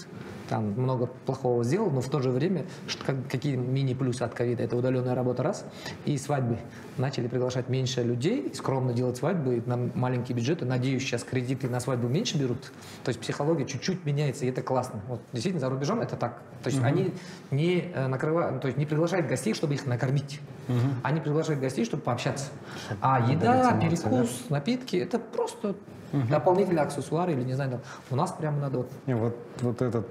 там 0.49 0.73
много 0.73 1.07
плохого 1.27 1.65
сделал, 1.65 1.91
но 1.91 2.01
в 2.01 2.09
то 2.09 2.21
же 2.21 2.31
время 2.31 2.65
как, 3.05 3.17
какие 3.31 3.57
мини-плюсы 3.57 4.23
от 4.23 4.35
ковида? 4.35 4.63
Это 4.63 4.77
удаленная 4.77 5.15
работа 5.15 5.43
раз, 5.43 5.65
и 6.05 6.17
свадьбы. 6.19 6.59
Начали 6.99 7.29
приглашать 7.29 7.69
меньше 7.69 8.03
людей, 8.03 8.53
скромно 8.55 8.93
делать 8.93 9.17
свадьбы 9.17 9.63
на 9.67 9.77
маленькие 9.95 10.37
бюджеты. 10.37 10.65
Надеюсь, 10.65 11.03
сейчас 11.03 11.25
кредиты 11.25 11.69
на 11.69 11.81
свадьбу 11.81 12.09
меньше 12.09 12.39
берут. 12.39 12.73
То 13.05 13.09
есть 13.09 13.21
психология 13.21 13.65
чуть-чуть 13.65 14.05
меняется, 14.05 14.45
и 14.45 14.49
это 14.49 14.63
классно. 14.63 15.01
Вот, 15.09 15.21
действительно, 15.33 15.61
за 15.61 15.71
рубежом 15.71 16.01
это 16.01 16.17
так. 16.17 16.43
То 16.63 16.69
есть 16.69 16.79
угу. 16.79 16.87
они 16.87 17.13
не 17.51 17.91
э, 17.95 18.07
накрывают, 18.07 18.61
то 18.61 18.69
есть 18.69 18.79
не 18.79 18.87
приглашают 18.87 19.27
гостей, 19.27 19.55
чтобы 19.55 19.75
их 19.75 19.87
накормить. 19.87 20.41
Угу. 20.69 20.79
Они 21.03 21.21
приглашают 21.21 21.61
гостей, 21.61 21.85
чтобы 21.85 22.03
пообщаться. 22.03 22.47
Чтобы 22.87 23.01
а 23.03 23.31
еда, 23.31 23.79
перекус, 23.81 24.45
да? 24.49 24.55
напитки, 24.57 24.97
это 24.97 25.19
просто 25.19 25.75
угу. 26.15 26.29
дополнительные 26.29 26.83
аксессуары 26.83 27.33
или 27.33 27.43
не 27.43 27.55
знаю, 27.55 27.73
там, 27.73 27.81
у 28.11 28.17
нас 28.17 28.33
прямо 28.33 28.59
надо 28.59 28.79
вот... 28.79 28.91
Не, 29.07 29.17
вот, 29.17 29.37
вот 29.61 29.83
этот 29.83 30.07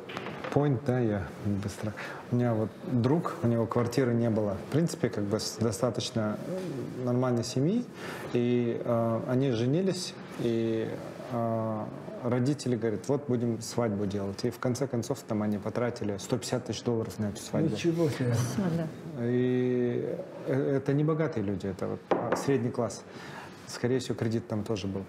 point, 0.53 0.79
да, 0.85 0.99
я 0.99 1.23
быстро. 1.45 1.93
У 2.31 2.35
меня 2.35 2.53
вот 2.53 2.69
друг, 2.91 3.35
у 3.43 3.47
него 3.47 3.65
квартиры 3.65 4.13
не 4.13 4.29
было. 4.29 4.57
В 4.69 4.71
принципе, 4.71 5.09
как 5.09 5.23
бы 5.23 5.39
с 5.39 5.57
достаточно 5.59 6.37
нормальной 7.03 7.43
семьи. 7.43 7.85
И 8.33 8.79
э, 8.83 9.19
они 9.27 9.51
женились, 9.51 10.13
и 10.39 10.89
э, 11.31 11.85
родители 12.23 12.75
говорят, 12.75 13.07
вот 13.07 13.25
будем 13.27 13.61
свадьбу 13.61 14.05
делать. 14.05 14.43
И 14.45 14.49
в 14.49 14.59
конце 14.59 14.87
концов 14.87 15.19
там 15.27 15.41
они 15.41 15.57
потратили 15.57 16.17
150 16.17 16.65
тысяч 16.65 16.83
долларов 16.83 17.17
на 17.19 17.25
эту 17.25 17.41
свадьбу. 17.41 17.71
Ничего 17.71 18.09
себе. 18.09 18.35
И 19.19 20.17
э, 20.47 20.77
это 20.77 20.93
не 20.93 21.03
богатые 21.03 21.43
люди, 21.43 21.67
это 21.67 21.87
вот 21.87 21.99
а, 22.09 22.35
средний 22.35 22.71
класс. 22.71 23.03
Скорее 23.67 23.99
всего, 23.99 24.15
кредит 24.15 24.47
там 24.47 24.63
тоже 24.63 24.87
был. 24.87 25.03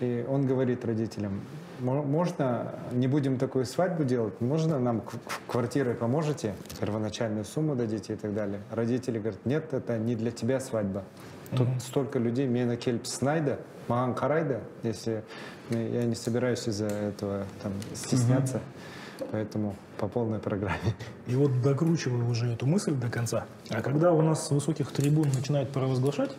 И 0.00 0.24
он 0.28 0.46
говорит 0.46 0.84
родителям, 0.84 1.40
можно, 1.80 2.74
не 2.92 3.06
будем 3.06 3.38
такую 3.38 3.66
свадьбу 3.66 4.04
делать, 4.04 4.40
можно 4.40 4.78
нам 4.78 5.02
квартирой 5.46 5.94
поможете, 5.94 6.54
первоначальную 6.80 7.44
сумму 7.44 7.74
дадите 7.74 8.14
и 8.14 8.16
так 8.16 8.34
далее. 8.34 8.60
Родители 8.70 9.18
говорят, 9.18 9.44
нет, 9.44 9.72
это 9.72 9.98
не 9.98 10.14
для 10.14 10.30
тебя 10.30 10.60
свадьба. 10.60 11.04
Тут 11.50 11.68
mm-hmm. 11.68 11.80
столько 11.80 12.18
людей, 12.18 12.46
меня 12.46 12.76
кельп 12.76 13.06
снайда, 13.06 13.58
маган 13.88 14.14
карайда, 14.14 14.60
если 14.82 15.24
я 15.70 16.04
не 16.04 16.14
собираюсь 16.14 16.66
из-за 16.66 16.86
этого 16.86 17.44
там, 17.62 17.72
стесняться. 17.94 18.56
Mm-hmm. 18.56 19.28
Поэтому 19.32 19.76
по 19.98 20.08
полной 20.08 20.38
программе. 20.38 20.94
И 21.26 21.34
вот 21.34 21.60
докручиваю 21.60 22.26
уже 22.28 22.52
эту 22.52 22.66
мысль 22.66 22.94
до 22.94 23.10
конца. 23.10 23.44
А 23.68 23.82
когда 23.82 24.12
у 24.12 24.22
нас 24.22 24.46
с 24.46 24.50
высоких 24.50 24.92
трибун 24.92 25.28
начинают 25.34 25.70
провозглашать, 25.70 26.30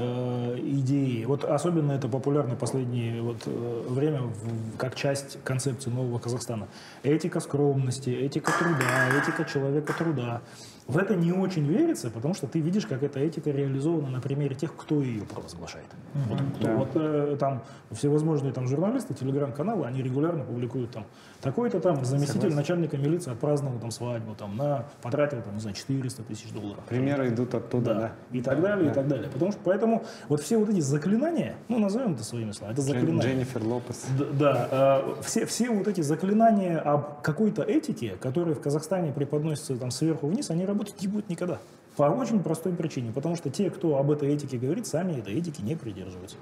Э, 0.00 0.56
идеи. 0.62 1.24
Вот 1.24 1.42
особенно 1.42 1.90
это 1.90 2.06
популярно 2.06 2.54
в 2.54 2.58
последнее 2.58 3.20
вот, 3.20 3.42
э, 3.46 3.84
время 3.88 4.20
в, 4.20 4.76
как 4.76 4.94
часть 4.94 5.42
концепции 5.42 5.90
нового 5.90 6.20
Казахстана. 6.20 6.68
Этика 7.02 7.40
скромности, 7.40 8.10
этика 8.10 8.52
труда, 8.56 9.08
этика 9.20 9.44
человека 9.44 9.92
труда. 9.92 10.40
В 10.88 10.96
это 10.96 11.14
не 11.14 11.32
очень 11.32 11.66
верится, 11.66 12.10
потому 12.10 12.32
что 12.32 12.46
ты 12.46 12.60
видишь, 12.60 12.86
как 12.86 13.02
эта 13.02 13.20
этика 13.20 13.50
реализована 13.50 14.08
на 14.08 14.20
примере 14.22 14.54
тех, 14.54 14.74
кто 14.74 15.02
ее 15.02 15.20
провозглашает. 15.22 15.84
Mm-hmm. 15.84 16.28
Вот, 16.28 16.40
кто, 16.56 16.66
да. 16.66 16.74
вот 16.76 16.88
э, 16.94 17.36
там 17.38 17.62
всевозможные 17.90 18.54
там 18.54 18.66
журналисты, 18.66 19.12
телеграм-каналы, 19.12 19.84
они 19.84 20.02
регулярно 20.02 20.44
публикуют 20.44 20.92
там 20.92 21.04
такой-то 21.42 21.78
там 21.78 22.02
заместитель 22.06 22.40
Согласен. 22.40 22.56
начальника 22.56 22.96
милиции 22.96 23.30
отпраздновал 23.30 23.78
там 23.78 23.90
свадьбу, 23.90 24.34
там 24.34 24.56
на 24.56 24.86
потратил 25.02 25.42
там 25.42 25.54
не 25.54 25.60
знаю 25.60 25.76
400 25.76 26.22
тысяч 26.22 26.50
долларов. 26.52 26.82
Примеры 26.88 27.28
идут 27.28 27.54
оттуда, 27.54 27.94
да. 27.94 28.00
да. 28.00 28.38
И 28.38 28.40
так 28.40 28.62
далее, 28.62 28.86
да. 28.86 28.90
и 28.90 28.94
так 28.94 29.08
далее. 29.08 29.30
Потому 29.30 29.52
что 29.52 29.60
поэтому 29.62 30.04
вот 30.30 30.40
все 30.40 30.56
вот 30.56 30.70
эти 30.70 30.80
заклинания, 30.80 31.56
ну 31.68 31.78
назовем 31.78 32.14
это 32.14 32.24
своими 32.24 32.52
словами, 32.52 32.72
это 32.72 32.82
заклинания. 32.82 33.20
Дженнифер 33.20 33.62
Лопес. 33.62 34.06
Да, 34.18 34.24
да 34.32 34.68
э, 34.70 35.22
все 35.22 35.44
все 35.44 35.68
вот 35.68 35.86
эти 35.86 36.00
заклинания 36.00 36.78
об 36.78 37.20
какой-то 37.20 37.62
этике, 37.62 38.16
которые 38.18 38.54
в 38.54 38.60
Казахстане 38.62 39.12
преподносятся 39.12 39.76
там 39.76 39.90
сверху 39.90 40.28
вниз, 40.28 40.50
они 40.50 40.64
работают 40.64 40.77
работать 40.78 41.00
не 41.00 41.08
будет 41.08 41.28
никогда. 41.28 41.58
По 41.96 42.04
очень 42.04 42.42
простой 42.42 42.72
причине. 42.72 43.12
Потому 43.12 43.34
что 43.36 43.50
те, 43.50 43.70
кто 43.70 43.98
об 43.98 44.10
этой 44.10 44.32
этике 44.32 44.56
говорит, 44.58 44.86
сами 44.86 45.18
этой 45.18 45.34
этики 45.34 45.60
не 45.60 45.74
придерживаются. 45.74 46.36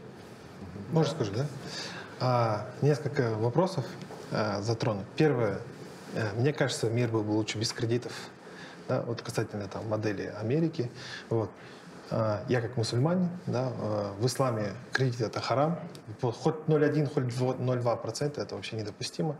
Можно 0.92 1.14
скажу, 1.14 1.32
да? 1.34 1.46
А, 2.20 2.66
несколько 2.82 3.34
вопросов 3.36 3.84
а, 4.30 4.60
затрону. 4.60 5.02
Первое. 5.16 5.60
А, 6.14 6.38
мне 6.38 6.52
кажется, 6.52 6.90
мир 6.90 7.08
был 7.08 7.22
бы 7.22 7.30
лучше 7.30 7.58
без 7.58 7.72
кредитов. 7.72 8.12
Да, 8.88 9.02
вот 9.02 9.22
касательно 9.22 9.66
там, 9.66 9.88
модели 9.88 10.32
Америки. 10.38 10.90
Вот. 11.30 11.50
А, 12.10 12.44
я 12.48 12.60
как 12.60 12.76
мусульманин, 12.76 13.30
да, 13.46 13.72
а, 13.80 14.14
в 14.20 14.26
исламе 14.26 14.72
кредит 14.92 15.22
это 15.22 15.40
харам. 15.40 15.78
Хоть 16.20 16.66
0,1, 16.66 17.06
хоть 17.06 17.24
0,2% 17.24 18.40
это 18.40 18.54
вообще 18.54 18.76
недопустимо. 18.76 19.36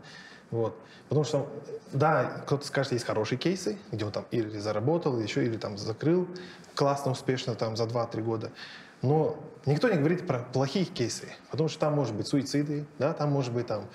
Вот. 0.51 0.77
Потому 1.09 1.23
что, 1.23 1.49
да, 1.93 2.41
кто-то 2.45 2.65
скажет, 2.65 2.93
есть 2.93 3.05
хорошие 3.05 3.37
кейсы, 3.37 3.77
где 3.91 4.05
он 4.05 4.11
там 4.11 4.25
или 4.31 4.57
заработал, 4.57 5.19
еще 5.19 5.45
или 5.45 5.57
там 5.57 5.77
закрыл 5.77 6.27
классно, 6.75 7.11
успешно 7.11 7.55
там 7.55 7.75
за 7.75 7.83
2-3 7.85 8.21
года. 8.21 8.51
Но 9.01 9.37
никто 9.65 9.89
не 9.89 9.97
говорит 9.97 10.25
про 10.25 10.39
плохие 10.39 10.85
кейсы, 10.85 11.27
потому 11.51 11.69
что 11.69 11.79
там 11.79 11.93
может 11.93 12.15
быть 12.15 12.27
суициды, 12.27 12.85
да, 12.97 13.13
там 13.13 13.31
может 13.31 13.53
быть 13.53 13.67
там 13.67 13.85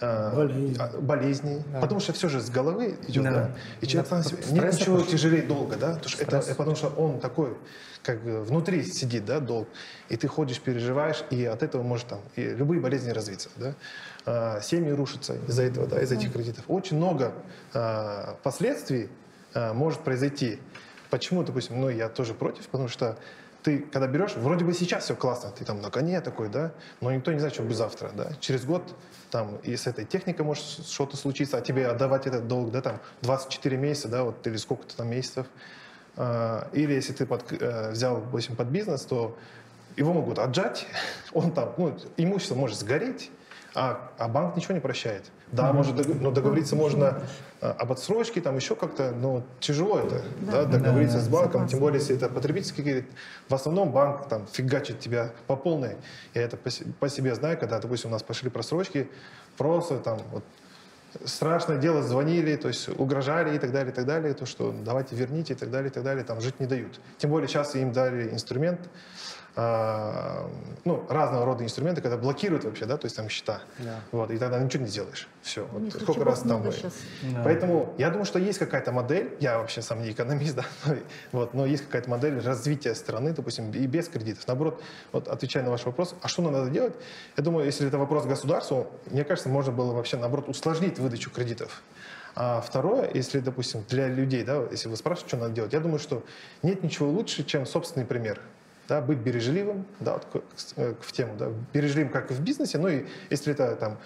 э, 0.00 0.36
болезни, 0.36 0.76
а, 0.78 1.00
болезни 1.00 1.64
да. 1.72 1.80
потому 1.80 2.00
что 2.00 2.12
все 2.12 2.28
же 2.28 2.40
с 2.40 2.48
головы 2.48 2.96
идет, 3.08 3.24
да. 3.24 3.30
да. 3.30 3.50
И 3.80 3.86
человек 3.86 4.10
да, 4.10 4.22
себе, 4.22 4.42
нет 4.50 4.72
ничего 4.72 4.98
пошел. 4.98 5.10
тяжелее 5.10 5.42
долго, 5.42 5.76
да, 5.76 5.94
потому 5.94 6.08
что, 6.08 6.22
это, 6.22 6.36
это, 6.36 6.54
потому 6.54 6.76
что 6.76 6.88
он 6.88 7.18
такой, 7.18 7.56
как 8.04 8.20
внутри 8.22 8.84
сидит, 8.84 9.24
да, 9.24 9.40
долг, 9.40 9.68
и 10.08 10.16
ты 10.16 10.28
ходишь, 10.28 10.60
переживаешь, 10.60 11.24
и 11.30 11.44
от 11.44 11.64
этого 11.64 11.82
может 11.82 12.06
там 12.06 12.20
и 12.36 12.42
любые 12.42 12.80
болезни 12.80 13.10
развиться, 13.10 13.48
да. 13.56 13.74
А, 14.24 14.60
семьи 14.60 14.90
рушатся 14.90 15.34
из-за 15.48 15.64
этого, 15.64 15.86
да, 15.86 16.00
из 16.00 16.12
этих 16.12 16.32
кредитов. 16.32 16.64
Очень 16.68 16.96
много 16.96 17.32
а, 17.74 18.36
последствий 18.42 19.08
а, 19.52 19.74
может 19.74 20.00
произойти. 20.00 20.60
Почему, 21.10 21.42
допустим, 21.42 21.80
ну, 21.80 21.88
я 21.88 22.08
тоже 22.08 22.32
против, 22.32 22.68
потому 22.68 22.88
что 22.88 23.18
ты, 23.64 23.80
когда 23.80 24.06
берешь, 24.06 24.34
вроде 24.36 24.64
бы 24.64 24.72
сейчас 24.74 25.04
все 25.04 25.16
классно, 25.16 25.50
ты 25.50 25.64
там 25.64 25.80
на 25.80 25.90
коне 25.90 26.20
такой, 26.20 26.48
да, 26.48 26.72
но 27.00 27.12
никто 27.12 27.32
не 27.32 27.38
знает, 27.38 27.54
что 27.54 27.62
будет 27.62 27.76
завтра, 27.76 28.10
да. 28.14 28.32
Через 28.40 28.64
год 28.64 28.82
там 29.30 29.56
и 29.62 29.76
с 29.76 29.86
этой 29.86 30.04
техникой 30.04 30.44
может 30.44 30.64
что-то 30.64 31.16
случиться, 31.16 31.58
а 31.58 31.60
тебе 31.60 31.88
отдавать 31.88 32.26
этот 32.26 32.46
долг, 32.46 32.70
да, 32.70 32.80
там 32.80 33.00
24 33.22 33.76
месяца, 33.76 34.08
да, 34.08 34.24
вот, 34.24 34.46
или 34.46 34.56
сколько-то 34.56 34.96
там 34.96 35.10
месяцев. 35.10 35.46
Или 36.16 36.92
если 36.92 37.14
ты 37.14 37.24
под, 37.24 37.50
э, 37.52 37.92
взял, 37.92 38.20
допустим, 38.20 38.54
под 38.54 38.68
бизнес, 38.68 39.02
то 39.02 39.34
его 39.96 40.12
могут 40.12 40.38
отжать, 40.38 40.86
он 41.32 41.52
там, 41.52 41.72
ну, 41.78 41.96
имущество 42.18 42.54
может 42.54 42.78
сгореть, 42.78 43.30
а, 43.74 44.10
а 44.18 44.28
банк 44.28 44.56
ничего 44.56 44.74
не 44.74 44.80
прощает. 44.80 45.30
Да, 45.50 45.70
mm-hmm. 45.70 45.72
может, 45.72 46.20
ну, 46.20 46.30
договориться 46.30 46.76
можно 46.76 47.22
а, 47.60 47.72
об 47.72 47.92
отсрочке, 47.92 48.40
там 48.40 48.56
еще 48.56 48.74
как-то, 48.74 49.12
но 49.12 49.42
тяжело 49.60 49.98
это, 49.98 50.22
да, 50.40 50.64
да 50.64 50.78
договориться 50.78 51.18
да, 51.18 51.22
с 51.22 51.28
банком, 51.28 51.66
тем 51.68 51.80
более, 51.80 52.00
если 52.00 52.16
это 52.16 52.28
потребительский 52.28 52.82
кредит. 52.82 53.06
В 53.48 53.54
основном 53.54 53.90
банк 53.90 54.28
там 54.28 54.46
фигачит 54.46 55.00
тебя 55.00 55.32
по 55.46 55.56
полной. 55.56 55.96
Я 56.34 56.42
это 56.42 56.56
по, 56.56 56.70
по 57.00 57.08
себе 57.08 57.34
знаю, 57.34 57.58
когда, 57.58 57.78
допустим, 57.78 58.10
у 58.10 58.12
нас 58.12 58.22
пошли 58.22 58.50
просрочки, 58.50 59.08
просто 59.56 59.98
там 59.98 60.18
вот 60.32 60.44
страшное 61.24 61.78
дело, 61.78 62.02
звонили, 62.02 62.56
то 62.56 62.68
есть 62.68 62.88
угрожали 62.88 63.56
и 63.56 63.58
так 63.58 63.72
далее, 63.72 63.92
и 63.92 63.94
так 63.94 64.06
далее, 64.06 64.34
то, 64.34 64.46
что 64.46 64.74
давайте 64.84 65.14
верните 65.16 65.54
и 65.54 65.56
так 65.56 65.70
далее, 65.70 65.90
и 65.90 65.92
так 65.92 66.02
далее, 66.02 66.24
там 66.24 66.40
жить 66.40 66.60
не 66.60 66.66
дают. 66.66 67.00
Тем 67.18 67.30
более 67.30 67.48
сейчас 67.48 67.74
им 67.74 67.92
дали 67.92 68.30
инструмент, 68.30 68.80
а, 69.54 70.50
ну, 70.84 71.04
разного 71.10 71.44
рода 71.44 71.62
инструменты, 71.62 72.00
когда 72.00 72.16
блокируют 72.16 72.64
вообще, 72.64 72.86
да, 72.86 72.96
то 72.96 73.04
есть 73.04 73.16
там 73.16 73.28
счета. 73.28 73.60
Да. 73.78 74.00
Вот, 74.10 74.30
и 74.30 74.38
тогда 74.38 74.58
ничего 74.58 74.82
не 74.82 74.88
сделаешь. 74.88 75.28
Все. 75.42 75.66
Вот, 75.70 75.92
сколько 75.92 76.24
раз 76.24 76.40
там 76.40 76.62
вы. 76.62 76.72
Да. 77.22 77.42
Поэтому 77.44 77.94
я 77.98 78.08
думаю, 78.08 78.24
что 78.24 78.38
есть 78.38 78.58
какая-то 78.58 78.92
модель, 78.92 79.36
я 79.40 79.58
вообще 79.58 79.82
сам 79.82 80.02
не 80.02 80.10
экономист, 80.10 80.56
да, 80.56 80.64
вот, 81.32 81.52
но 81.52 81.66
есть 81.66 81.84
какая-то 81.84 82.08
модель 82.08 82.40
развития 82.40 82.94
страны, 82.94 83.32
допустим, 83.32 83.70
и 83.72 83.86
без 83.86 84.08
кредитов. 84.08 84.46
Наоборот, 84.46 84.82
вот 85.12 85.28
отвечая 85.28 85.62
на 85.64 85.70
ваш 85.70 85.84
вопрос, 85.84 86.14
а 86.22 86.28
что 86.28 86.40
надо 86.42 86.70
делать? 86.70 86.94
Я 87.36 87.42
думаю, 87.42 87.66
если 87.66 87.86
это 87.86 87.98
вопрос 87.98 88.24
государству, 88.24 88.86
мне 89.10 89.22
кажется, 89.22 89.50
можно 89.50 89.70
было 89.70 89.92
вообще, 89.92 90.16
наоборот, 90.16 90.48
усложнить 90.48 90.98
выдачу 90.98 91.30
кредитов. 91.30 91.82
А 92.34 92.62
второе, 92.62 93.10
если, 93.12 93.40
допустим, 93.40 93.84
для 93.90 94.08
людей, 94.08 94.44
да, 94.44 94.62
если 94.70 94.88
вы 94.88 94.96
спрашиваете, 94.96 95.28
что 95.28 95.36
надо 95.36 95.54
делать, 95.54 95.74
я 95.74 95.80
думаю, 95.80 95.98
что 95.98 96.24
нет 96.62 96.82
ничего 96.82 97.10
лучше, 97.10 97.44
чем 97.44 97.66
собственный 97.66 98.06
пример 98.06 98.40
да, 98.92 99.00
быть 99.00 99.18
бережливым, 99.18 99.86
да, 100.00 100.20
вот, 100.32 100.44
в 101.00 101.12
тему, 101.12 101.32
да, 101.38 101.48
бережливым 101.72 102.12
как 102.12 102.30
и 102.30 102.34
в 102.34 102.40
бизнесе, 102.40 102.76
ну 102.76 102.88
и 102.88 103.06
если 103.30 103.54
это 103.54 103.74
там 103.76 103.96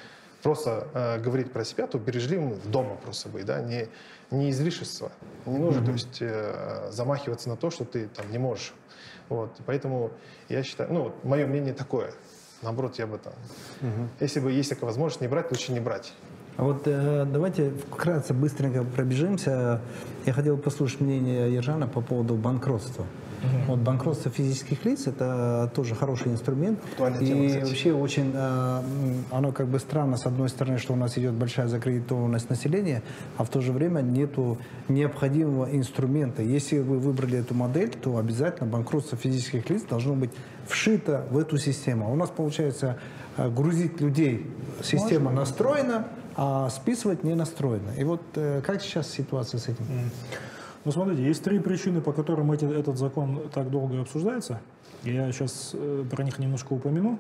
просто 0.44 0.86
э, 0.94 1.18
говорить 1.18 1.50
про 1.50 1.64
себя, 1.64 1.88
то 1.88 1.98
бережливым 1.98 2.54
дома 2.66 2.94
просто 2.94 3.28
быть, 3.28 3.44
да, 3.44 3.60
не, 3.60 3.88
не 4.30 4.50
излишество. 4.50 5.10
Не 5.44 5.58
нужно, 5.58 5.80
mm-hmm. 5.80 5.86
то 5.86 5.92
есть, 5.92 6.18
э, 6.20 6.88
замахиваться 6.92 7.48
на 7.48 7.56
то, 7.56 7.70
что 7.70 7.84
ты 7.84 8.06
там 8.06 8.30
не 8.30 8.38
можешь. 8.38 8.74
Вот, 9.28 9.56
поэтому 9.66 10.12
я 10.48 10.62
считаю, 10.62 10.92
ну, 10.92 11.12
мое 11.24 11.46
мнение 11.46 11.74
такое. 11.74 12.12
Наоборот, 12.62 12.96
я 12.98 13.08
бы 13.08 13.18
там, 13.18 13.32
угу. 13.82 14.08
если 14.20 14.40
бы 14.40 14.50
есть 14.50 14.70
такая 14.70 14.86
возможность 14.86 15.20
не 15.20 15.28
брать, 15.28 15.50
лучше 15.50 15.72
не 15.72 15.80
брать. 15.80 16.14
А 16.56 16.62
вот 16.62 16.82
э, 16.86 17.26
давайте 17.30 17.70
вкратце 17.90 18.32
быстренько 18.32 18.82
пробежимся. 18.82 19.80
Я 20.24 20.32
хотел 20.32 20.56
послушать 20.56 21.00
мнение 21.00 21.52
Ержана 21.52 21.86
по 21.86 22.00
поводу 22.00 22.34
банкротства. 22.34 23.04
Угу. 23.42 23.72
Вот 23.72 23.78
банкротство 23.80 24.30
физических 24.30 24.84
лиц 24.84 25.06
это 25.06 25.70
тоже 25.74 25.94
хороший 25.94 26.32
инструмент. 26.32 26.78
Актуальная 26.92 27.20
и 27.20 27.26
тема, 27.26 27.46
кстати. 27.46 27.64
вообще 27.64 27.92
очень 27.92 28.32
э, 28.34 28.82
оно 29.30 29.52
как 29.52 29.68
бы 29.68 29.78
странно, 29.78 30.16
с 30.16 30.26
одной 30.26 30.48
стороны, 30.48 30.78
что 30.78 30.92
у 30.92 30.96
нас 30.96 31.16
идет 31.18 31.34
большая 31.34 31.68
закредитованность 31.68 32.50
населения, 32.50 33.02
а 33.36 33.44
в 33.44 33.48
то 33.48 33.60
же 33.60 33.72
время 33.72 34.00
нету 34.00 34.58
необходимого 34.88 35.66
инструмента. 35.74 36.42
Если 36.42 36.78
вы 36.78 36.98
выбрали 36.98 37.38
эту 37.38 37.54
модель, 37.54 37.90
то 37.90 38.16
обязательно 38.16 38.68
банкротство 38.68 39.18
физических 39.18 39.68
лиц 39.70 39.82
должно 39.82 40.14
быть 40.14 40.30
вшито 40.66 41.26
в 41.30 41.38
эту 41.38 41.58
систему. 41.58 42.06
А 42.06 42.08
у 42.08 42.16
нас 42.16 42.30
получается 42.30 42.98
э, 43.36 43.48
грузить 43.48 44.00
людей, 44.00 44.46
система 44.82 45.26
Можно? 45.26 45.40
настроена, 45.40 46.08
а 46.36 46.68
списывать 46.70 47.24
не 47.24 47.34
настроено. 47.34 47.90
И 47.96 48.04
вот 48.04 48.22
э, 48.34 48.60
как 48.64 48.82
сейчас 48.82 49.10
ситуация 49.10 49.58
с 49.58 49.68
этим? 49.68 49.86
Ну, 50.86 50.92
смотрите, 50.92 51.24
есть 51.24 51.42
три 51.42 51.58
причины, 51.58 52.00
по 52.00 52.12
которым 52.12 52.52
эти, 52.52 52.64
этот 52.64 52.96
закон 52.96 53.50
так 53.52 53.72
долго 53.72 54.00
обсуждается. 54.00 54.60
Я 55.02 55.32
сейчас 55.32 55.72
э, 55.74 56.04
про 56.08 56.22
них 56.22 56.38
немножко 56.38 56.74
упомяну. 56.74 57.18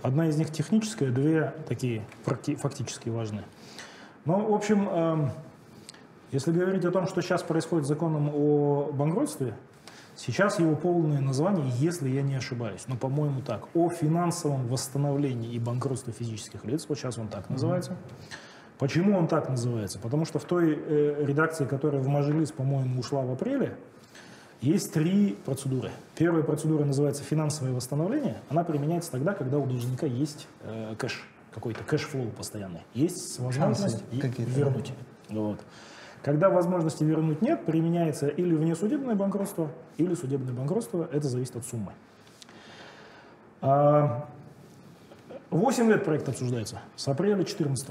Одна 0.00 0.26
из 0.26 0.38
них 0.38 0.50
техническая, 0.50 1.10
две 1.10 1.52
такие 1.68 2.06
фактически 2.24 3.10
важные. 3.10 3.44
Ну, 4.24 4.50
в 4.50 4.54
общем, 4.54 4.88
э, 4.90 5.28
если 6.32 6.50
говорить 6.50 6.86
о 6.86 6.90
том, 6.92 7.06
что 7.06 7.20
сейчас 7.20 7.42
происходит 7.42 7.84
с 7.84 7.88
законом 7.88 8.30
о 8.34 8.90
банкротстве, 8.90 9.54
сейчас 10.16 10.58
его 10.58 10.74
полное 10.74 11.20
название, 11.20 11.70
если 11.76 12.08
я 12.08 12.22
не 12.22 12.36
ошибаюсь, 12.36 12.84
но, 12.86 12.96
по-моему, 12.96 13.42
так, 13.42 13.68
о 13.74 13.90
финансовом 13.90 14.66
восстановлении 14.66 15.52
и 15.52 15.58
банкротстве 15.58 16.14
физических 16.14 16.64
лиц, 16.64 16.86
вот 16.88 16.96
сейчас 16.96 17.18
он 17.18 17.28
так 17.28 17.50
называется. 17.50 17.90
Mm-hmm. 17.90 18.53
Почему 18.84 19.16
он 19.16 19.28
так 19.28 19.48
называется? 19.48 19.98
Потому 19.98 20.26
что 20.26 20.38
в 20.38 20.44
той 20.44 20.78
э, 20.78 21.24
редакции, 21.24 21.64
которая 21.64 22.02
в 22.02 22.06
Мажилис, 22.06 22.52
по-моему, 22.52 23.00
ушла 23.00 23.22
в 23.22 23.32
апреле, 23.32 23.78
есть 24.60 24.92
три 24.92 25.38
процедуры. 25.46 25.90
Первая 26.18 26.42
процедура 26.42 26.84
называется 26.84 27.22
финансовое 27.22 27.72
восстановление. 27.72 28.42
Она 28.50 28.62
применяется 28.62 29.10
тогда, 29.10 29.32
когда 29.32 29.56
у 29.56 29.64
должника 29.64 30.04
есть 30.04 30.46
э, 30.64 30.96
кэш, 30.98 31.26
какой-то 31.54 31.82
cash 31.82 32.05
flow 32.05 32.28
постоянный. 32.32 32.82
Есть 32.92 33.40
возможность 33.40 34.04
вернуть. 34.12 34.92
Вот. 35.30 35.60
Когда 36.22 36.50
возможности 36.50 37.04
вернуть 37.04 37.40
нет, 37.40 37.64
применяется 37.64 38.28
или 38.28 38.54
внесудебное 38.54 39.14
банкротство, 39.14 39.70
или 39.96 40.12
судебное 40.12 40.52
банкротство. 40.52 41.08
Это 41.10 41.26
зависит 41.26 41.56
от 41.56 41.64
суммы. 41.64 41.92
8 43.62 43.62
а, 43.62 44.28
лет 45.88 46.04
проект 46.04 46.28
обсуждается, 46.28 46.82
с 46.96 47.08
апреля 47.08 47.36
2014 47.36 47.88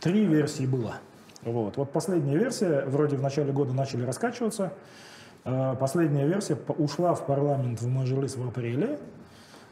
Три 0.00 0.24
версии 0.26 0.66
было. 0.66 0.96
Вот. 1.42 1.76
вот 1.76 1.92
последняя 1.92 2.36
версия, 2.36 2.84
вроде 2.86 3.16
в 3.16 3.22
начале 3.22 3.52
года 3.52 3.72
начали 3.72 4.04
раскачиваться. 4.04 4.72
Э, 5.44 5.76
последняя 5.78 6.26
версия 6.26 6.58
ушла 6.76 7.14
в 7.14 7.24
парламент 7.24 7.80
в 7.80 7.86
Мажилис 7.86 8.36
в 8.36 8.46
апреле. 8.46 8.98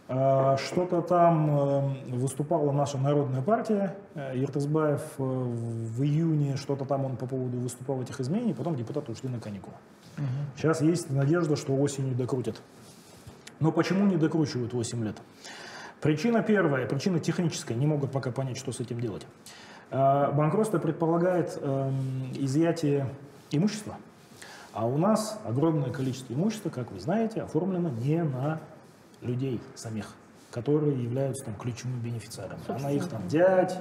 Э, 0.06 0.56
что-то 0.56 1.02
там 1.02 1.50
э, 1.50 1.80
выступала 2.14 2.70
наша 2.70 2.96
народная 2.96 3.42
партия. 3.42 3.96
Иртызбаев 4.14 5.02
в 5.18 6.02
июне, 6.02 6.56
что-то 6.56 6.84
там 6.84 7.04
он 7.04 7.16
по 7.16 7.26
поводу 7.26 7.58
выступал 7.58 8.00
этих 8.00 8.20
изменений, 8.20 8.54
потом 8.54 8.76
депутаты 8.76 9.10
ушли 9.10 9.28
на 9.28 9.40
каникулы. 9.40 9.74
Угу. 10.16 10.26
Сейчас 10.56 10.80
есть 10.80 11.10
надежда, 11.10 11.56
что 11.56 11.74
осенью 11.74 12.14
докрутят. 12.14 12.62
Но 13.58 13.72
почему 13.72 14.06
не 14.06 14.16
докручивают 14.16 14.72
8 14.72 15.04
лет? 15.04 15.16
Причина 16.00 16.42
первая, 16.42 16.86
причина 16.86 17.18
техническая, 17.18 17.76
не 17.76 17.86
могут 17.86 18.12
пока 18.12 18.30
понять, 18.30 18.58
что 18.58 18.72
с 18.72 18.78
этим 18.78 19.00
делать. 19.00 19.26
Э, 19.90 20.32
банкротство 20.32 20.78
предполагает 20.78 21.58
эм, 21.60 22.32
изъятие 22.34 23.08
имущества. 23.50 23.96
А 24.72 24.86
у 24.86 24.98
нас 24.98 25.38
огромное 25.44 25.90
количество 25.90 26.32
имущества, 26.32 26.70
как 26.70 26.90
вы 26.90 26.98
знаете, 26.98 27.42
оформлено 27.42 27.90
не 27.90 28.24
на 28.24 28.60
людей 29.22 29.60
самих, 29.76 30.14
которые 30.50 31.00
являются 31.00 31.44
там 31.44 31.54
ключевыми 31.54 32.00
бенефициарами, 32.00 32.60
а 32.66 32.78
на 32.80 32.90
их 32.90 33.08
там 33.08 33.28
дядь, 33.28 33.78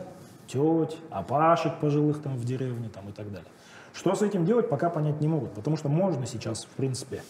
теть, 0.47 0.97
опашек 1.09 1.79
пожилых 1.79 2.21
там 2.21 2.37
в 2.37 2.45
деревне 2.45 2.89
там 2.89 3.09
и 3.09 3.11
так 3.11 3.31
далее. 3.31 3.49
Что 3.93 4.15
с 4.15 4.21
этим 4.21 4.45
делать, 4.45 4.69
пока 4.69 4.89
понять 4.89 5.21
не 5.21 5.27
могут, 5.27 5.53
потому 5.53 5.77
что 5.77 5.89
можно 5.89 6.25
сейчас, 6.25 6.63
в 6.65 6.69
принципе, 6.69 7.23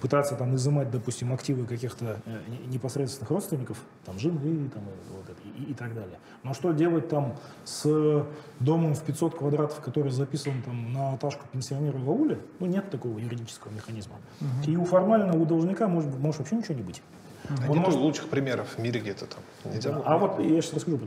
пытаться 0.00 0.34
там 0.34 0.54
изымать, 0.54 0.90
допустим, 0.90 1.32
активы 1.32 1.66
каких-то 1.66 2.20
э, 2.24 2.40
непосредственных 2.66 3.30
родственников, 3.30 3.78
там 4.04 4.18
жены 4.18 4.68
там, 4.72 4.82
вот, 5.10 5.36
и, 5.56 5.70
и 5.70 5.74
так 5.74 5.94
далее. 5.94 6.18
Но 6.42 6.54
что 6.54 6.72
делать 6.72 7.08
там 7.08 7.34
с 7.64 8.24
домом 8.60 8.94
в 8.94 9.02
500 9.02 9.36
квадратов, 9.36 9.80
который 9.80 10.10
записан 10.10 10.62
там 10.62 10.92
на 10.92 11.16
ташку 11.18 11.46
пенсионера 11.52 11.98
в 11.98 12.08
ауле? 12.08 12.38
Ну, 12.60 12.66
нет 12.66 12.90
такого 12.90 13.18
юридического 13.18 13.72
механизма. 13.72 14.14
Угу. 14.40 14.70
И 14.70 14.76
у 14.76 14.84
формального 14.84 15.36
у 15.36 15.44
должника 15.44 15.88
может, 15.88 16.16
может 16.18 16.38
вообще 16.40 16.56
ничего 16.56 16.74
не 16.74 16.82
быть. 16.82 17.02
А 17.48 17.70
он 17.70 17.78
может... 17.78 17.98
лучших 17.98 18.28
примеров 18.28 18.68
в 18.76 18.78
мире 18.78 19.00
где-то 19.00 19.26
там. 19.26 19.72
Нельзя 19.72 19.92
да. 19.92 20.02
А 20.04 20.18
вот 20.18 20.38
я 20.38 20.60
сейчас 20.60 20.74
расскажу. 20.74 21.00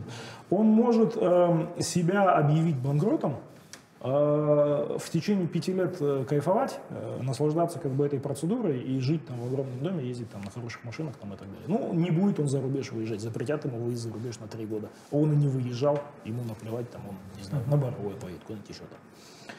Он 0.50 0.66
может 0.66 1.14
э, 1.16 1.68
себя 1.80 2.32
объявить 2.34 2.78
банкротом, 2.78 3.36
Э, 3.36 3.51
в 4.04 5.10
течение 5.12 5.48
пяти 5.48 5.74
лет 5.74 5.98
э, 6.00 6.26
кайфовать, 6.28 6.80
э, 6.90 7.20
наслаждаться 7.22 7.78
как 7.78 7.92
бы 7.92 8.04
этой 8.04 8.20
процедурой 8.20 8.82
и 8.82 9.00
жить 9.00 9.28
там 9.28 9.40
в 9.40 9.46
огромном 9.46 9.80
доме, 9.80 10.08
ездить 10.08 10.30
там 10.32 10.42
на 10.42 10.50
хороших 10.50 10.84
машинах 10.84 11.16
там 11.18 11.34
и 11.34 11.38
так 11.38 11.48
далее. 11.48 11.66
Ну, 11.68 11.94
не 11.94 12.10
будет 12.10 12.40
он 12.40 12.48
за 12.48 12.60
рубеж 12.60 12.92
выезжать, 12.92 13.22
запретят 13.22 13.64
ему 13.66 13.78
выезд 13.78 14.02
за 14.02 14.12
рубеж 14.12 14.40
на 14.40 14.48
три 14.48 14.66
года. 14.66 14.90
Он 15.12 15.32
и 15.34 15.36
не 15.36 15.48
выезжал, 15.48 16.00
ему 16.26 16.44
наплевать, 16.44 16.90
там 16.90 17.02
он, 17.08 17.16
не 17.38 17.44
знаю, 17.44 17.64
на 17.68 17.78
Боровое 17.78 18.16
поедет, 18.16 18.42
куда-нибудь 18.44 18.70
еще 18.70 18.80
там. 18.80 19.56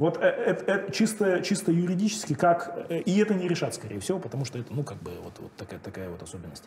Вот 0.00 0.16
это, 0.16 0.64
это 0.64 0.92
чисто, 0.92 1.42
чисто 1.42 1.70
юридически 1.70 2.32
как... 2.32 2.86
И 2.88 3.18
это 3.18 3.34
не 3.34 3.46
решат, 3.46 3.74
скорее 3.74 4.00
всего, 4.00 4.18
потому 4.18 4.46
что 4.46 4.58
это, 4.58 4.72
ну, 4.72 4.82
как 4.82 4.96
бы 5.02 5.10
вот, 5.22 5.34
вот 5.38 5.52
такая, 5.58 5.78
такая 5.78 6.08
вот 6.08 6.22
особенность. 6.22 6.64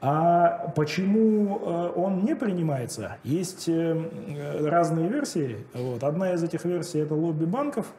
А 0.00 0.72
почему 0.74 1.60
э, 1.60 1.92
он 1.94 2.24
не 2.24 2.34
принимается? 2.34 3.18
Есть 3.24 3.68
э, 3.68 4.66
разные 4.66 5.06
версии. 5.10 5.58
Вот. 5.74 6.02
Одна 6.02 6.32
из 6.32 6.42
этих 6.42 6.64
версий– 6.64 6.98
это 7.00 7.14
лобби 7.14 7.44
банков. 7.44 7.92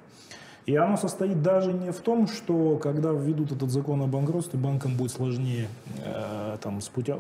И 0.66 0.76
оно 0.76 0.98
состоит 0.98 1.44
даже 1.44 1.72
не 1.72 1.92
в 1.92 2.00
том, 2.00 2.28
что 2.28 2.78
когда 2.78 3.12
введут 3.12 3.52
этот 3.52 3.70
закон 3.70 4.02
о 4.02 4.08
банкротстве, 4.08 4.58
банкам 4.58 4.98
будет 4.98 5.12
сложнее 5.12 5.68
э, 6.04 6.58
там, 6.62 6.82
с, 6.82 6.90
путя, 6.90 7.20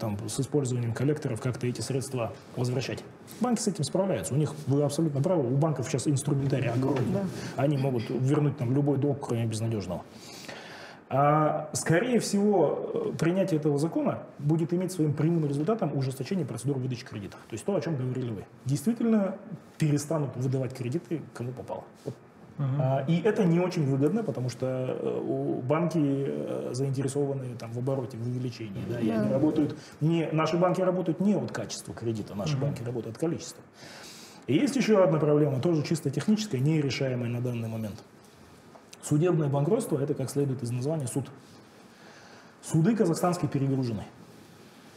там, 0.00 0.16
с 0.26 0.40
использованием 0.40 0.94
коллекторов 0.94 1.42
как-то 1.42 1.66
эти 1.66 1.82
средства 1.82 2.32
возвращать. 2.56 3.04
Банки 3.40 3.60
с 3.60 3.68
этим 3.68 3.84
справляются. 3.84 4.34
У 4.34 4.36
них, 4.36 4.52
вы 4.66 4.82
абсолютно 4.82 5.22
правы, 5.22 5.46
у 5.52 5.56
банков 5.56 5.88
сейчас 5.88 6.06
инструментарий 6.06 6.70
огромный. 6.70 7.12
Да. 7.12 7.24
Они 7.56 7.76
могут 7.76 8.04
вернуть 8.08 8.56
там, 8.56 8.72
любой 8.74 8.98
долг, 8.98 9.26
кроме 9.26 9.46
безнадежного. 9.46 10.02
А, 11.10 11.68
скорее 11.74 12.18
всего, 12.18 12.90
э, 12.92 13.12
принятие 13.18 13.60
этого 13.60 13.78
закона 13.78 14.20
будет 14.38 14.72
иметь 14.72 14.90
своим 14.90 15.12
прямым 15.12 15.46
результатом 15.46 15.96
ужесточение 15.96 16.46
процедур 16.46 16.78
выдачи 16.78 17.04
кредитов. 17.04 17.38
То 17.48 17.54
есть 17.54 17.64
то, 17.64 17.76
о 17.76 17.80
чем 17.80 17.96
говорили 17.96 18.30
вы. 18.30 18.44
Действительно 18.64 19.36
перестанут 19.78 20.34
выдавать 20.34 20.74
кредиты 20.74 21.22
кому 21.34 21.52
попало. 21.52 21.84
Вот. 22.04 22.14
Uh-huh. 22.56 23.04
И 23.08 23.20
это 23.22 23.44
не 23.44 23.58
очень 23.58 23.84
выгодно, 23.84 24.22
потому 24.22 24.48
что 24.48 24.66
э, 24.66 25.60
банки 25.62 25.98
э, 25.98 26.70
заинтересованы 26.72 27.56
там, 27.56 27.72
в 27.72 27.78
обороте, 27.78 28.16
в 28.16 28.22
увеличении. 28.22 28.84
Да, 28.88 29.00
и 29.00 29.10
они 29.10 29.32
работают 29.32 29.76
не, 30.00 30.28
наши 30.30 30.56
банки 30.56 30.80
работают 30.80 31.18
не 31.18 31.34
от 31.34 31.50
качества 31.50 31.94
кредита, 31.94 32.34
наши 32.34 32.56
uh-huh. 32.56 32.60
банки 32.60 32.82
работают 32.84 33.16
от 33.16 33.20
количества. 33.20 33.62
И 34.46 34.54
есть 34.54 34.76
еще 34.76 35.02
одна 35.02 35.18
проблема, 35.18 35.60
тоже 35.60 35.82
чисто 35.82 36.10
техническая, 36.10 36.60
нерешаемая 36.60 37.28
на 37.28 37.40
данный 37.40 37.68
момент– 37.68 38.02
Судебное 39.04 39.48
банкротство– 39.48 39.98
это, 40.02 40.14
как 40.14 40.30
следует 40.30 40.62
из 40.62 40.70
названия, 40.70 41.06
суд. 41.06 41.26
Суды 42.62 42.96
казахстанские 42.96 43.50
перегружены. 43.50 44.04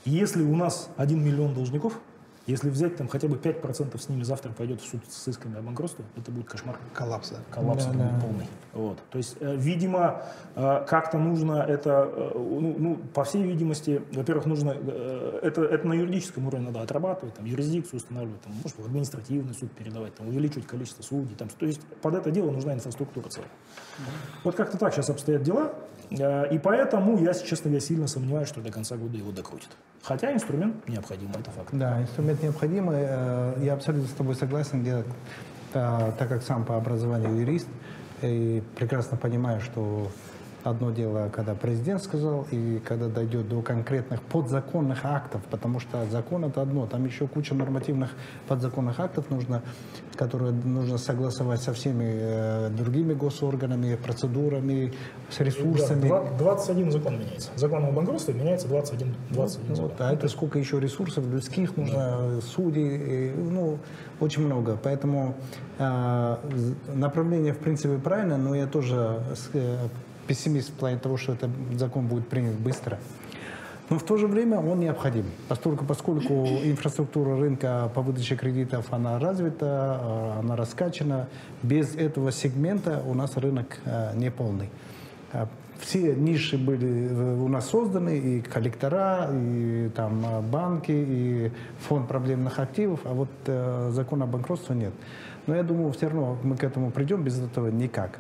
Если 0.06 0.42
у 0.42 0.56
нас 0.56 0.90
1 0.96 1.22
миллион 1.22 1.54
должников, 1.54 2.00
если 2.48 2.70
взять 2.70 2.96
там 2.96 3.10
хотя 3.10 3.28
бы 3.28 3.36
5% 3.36 4.00
с 4.00 4.10
ними 4.10 4.24
завтра 4.24 4.52
пойдет 4.52 4.82
в 4.82 4.88
суд 4.88 5.02
с 5.10 5.28
исками 5.28 5.60
о 5.60 5.62
банкротстве, 5.62 6.06
это 6.16 6.32
будет 6.32 6.48
кошмар. 6.48 6.80
Коллапс, 6.94 7.32
да? 7.32 7.38
Коллапс 7.52 7.86
да, 7.86 7.92
да. 7.92 8.20
полный. 8.22 8.48
Вот. 8.72 8.98
То 9.10 9.18
есть, 9.18 9.36
э, 9.42 9.56
видимо, 9.58 10.22
э, 10.56 10.86
как-то 10.88 11.18
нужно 11.18 11.56
это, 11.56 12.10
э, 12.10 12.32
ну, 12.36 12.76
ну, 12.78 12.96
по 13.14 13.26
всей 13.26 13.44
видимости, 13.44 14.02
во-первых, 14.14 14.46
нужно, 14.46 14.70
это, 14.72 15.62
это 15.64 15.86
на 15.86 15.94
юридическом 15.94 16.48
уровне 16.48 16.68
надо 16.68 16.82
отрабатывать, 16.82 17.36
там, 17.36 17.44
юрисдикцию 17.44 17.98
устанавливать, 17.98 18.42
там, 18.42 18.54
может, 18.64 18.80
в 18.80 18.86
административный 18.86 19.54
суд 19.54 19.70
передавать, 19.74 20.16
там, 20.16 20.30
увеличивать 20.30 20.68
количество 20.68 21.04
судей. 21.04 21.36
Там, 21.36 21.50
то 21.50 21.66
есть, 21.66 21.82
под 22.02 22.16
это 22.16 22.32
дело 22.32 22.52
нужна 22.52 22.74
инфраструктура 22.74 23.28
целая. 23.28 23.50
Вот 24.46 24.56
как-то 24.56 24.78
так 24.78 24.94
сейчас 24.94 25.10
обстоят 25.10 25.44
дела. 25.44 25.74
Э, 26.12 26.48
и 26.50 26.58
поэтому 26.58 27.18
я, 27.18 27.34
честно 27.34 27.70
говоря, 27.70 27.82
сильно 27.82 28.08
сомневаюсь, 28.08 28.48
что 28.48 28.62
до 28.62 28.72
конца 28.72 28.96
года 28.96 29.18
его 29.18 29.32
докрутят. 29.32 29.70
Хотя 30.02 30.34
инструмент 30.34 30.88
необходим, 30.88 31.30
это 31.32 31.52
факт. 31.52 31.70
Да, 31.72 32.02
инструмент 32.02 32.42
необходимый. 32.42 32.98
Э, 33.00 33.54
я 33.62 33.74
абсолютно 33.74 34.08
с 34.08 34.14
тобой 34.14 34.36
согласен, 34.36 34.84
я, 34.84 35.04
так 35.74 36.30
как 36.30 36.44
сам 36.44 36.64
по 36.64 36.78
образованию 36.78 37.36
юрист, 37.36 37.68
и 38.22 38.64
прекрасно 38.76 39.18
понимаю, 39.18 39.62
что 39.62 40.10
Одно 40.68 40.92
дело, 40.92 41.30
когда 41.34 41.56
президент 41.56 42.04
сказал, 42.04 42.46
и 42.52 42.80
когда 42.80 43.08
дойдет 43.08 43.48
до 43.48 43.62
конкретных 43.62 44.22
подзаконных 44.22 45.06
актов, 45.06 45.42
потому 45.50 45.80
что 45.80 46.06
закон 46.12 46.44
это 46.44 46.62
одно, 46.62 46.86
там 46.88 47.06
еще 47.06 47.26
куча 47.26 47.56
нормативных 47.56 48.10
подзаконных 48.50 49.00
актов 49.00 49.30
нужно, 49.30 49.62
которые 50.18 50.52
нужно 50.52 50.98
согласовать 50.98 51.62
со 51.62 51.72
всеми 51.72 52.04
э, 52.06 52.70
другими 52.70 53.14
госорганами, 53.14 53.96
процедурами, 53.96 54.92
с 55.30 55.40
ресурсами. 55.40 56.10
Да, 56.10 56.26
21 56.38 56.92
закон 56.92 57.14
меняется. 57.18 57.50
Закон 57.56 57.86
о 57.86 57.92
банкротстве 57.92 58.34
меняется 58.34 58.68
21, 58.68 59.16
21 59.30 59.76
вот, 59.76 59.94
А 60.00 60.12
это 60.12 60.28
сколько 60.28 60.60
еще 60.60 60.82
ресурсов 60.82 61.26
людских 61.28 61.78
нужно, 61.78 61.96
да. 61.96 62.42
судей, 62.42 63.32
ну, 63.32 63.80
очень 64.20 64.46
много. 64.46 64.78
Поэтому 64.84 65.36
э, 65.80 66.36
направление, 66.94 67.54
в 67.54 67.60
принципе, 67.60 67.98
правильно, 67.98 68.38
но 68.38 68.54
я 68.54 68.68
тоже 68.68 69.22
э, 69.54 69.88
пессимист 70.28 70.70
в 70.70 70.74
плане 70.74 70.98
того, 70.98 71.18
что 71.18 71.34
этот 71.34 71.50
закон 71.78 72.08
будет 72.08 72.28
принят 72.28 72.56
быстро. 72.56 73.00
Но 73.90 73.98
в 73.98 74.04
то 74.04 74.18
же 74.18 74.28
время 74.28 74.60
он 74.60 74.80
необходим, 74.82 75.26
поскольку, 75.48 75.86
поскольку 75.86 76.34
инфраструктура 76.64 77.38
рынка 77.38 77.90
по 77.96 78.02
выдаче 78.02 78.36
кредитов, 78.36 78.88
она 78.92 79.18
развита, 79.18 80.02
э, 80.02 80.40
она 80.40 80.56
раскачана. 80.56 81.28
Без 81.64 81.96
этого 81.96 82.32
сегмента 82.32 83.02
у 83.08 83.14
нас 83.14 83.38
рынок 83.38 83.78
э, 83.86 84.12
не 84.16 84.30
полный. 84.30 84.70
Э, 85.32 85.46
все 85.80 86.16
ниши 86.16 86.58
были 86.58 87.14
у 87.14 87.48
нас 87.48 87.70
созданы, 87.70 88.18
и 88.18 88.42
коллектора, 88.42 89.30
и 89.32 89.90
там 89.96 90.44
банки, 90.50 90.92
и 90.92 91.52
фонд 91.88 92.08
проблемных 92.08 92.58
активов, 92.58 93.02
а 93.04 93.14
вот 93.14 93.30
закона 93.94 94.24
о 94.24 94.28
банкротстве 94.28 94.76
нет. 94.76 94.94
Но 95.48 95.56
я 95.56 95.64
думаю, 95.64 95.94
все 95.94 96.08
равно 96.08 96.38
мы 96.44 96.58
к 96.58 96.64
этому 96.64 96.92
придем, 96.92 97.24
без 97.24 97.40
этого 97.40 97.70
никак. 97.70 98.20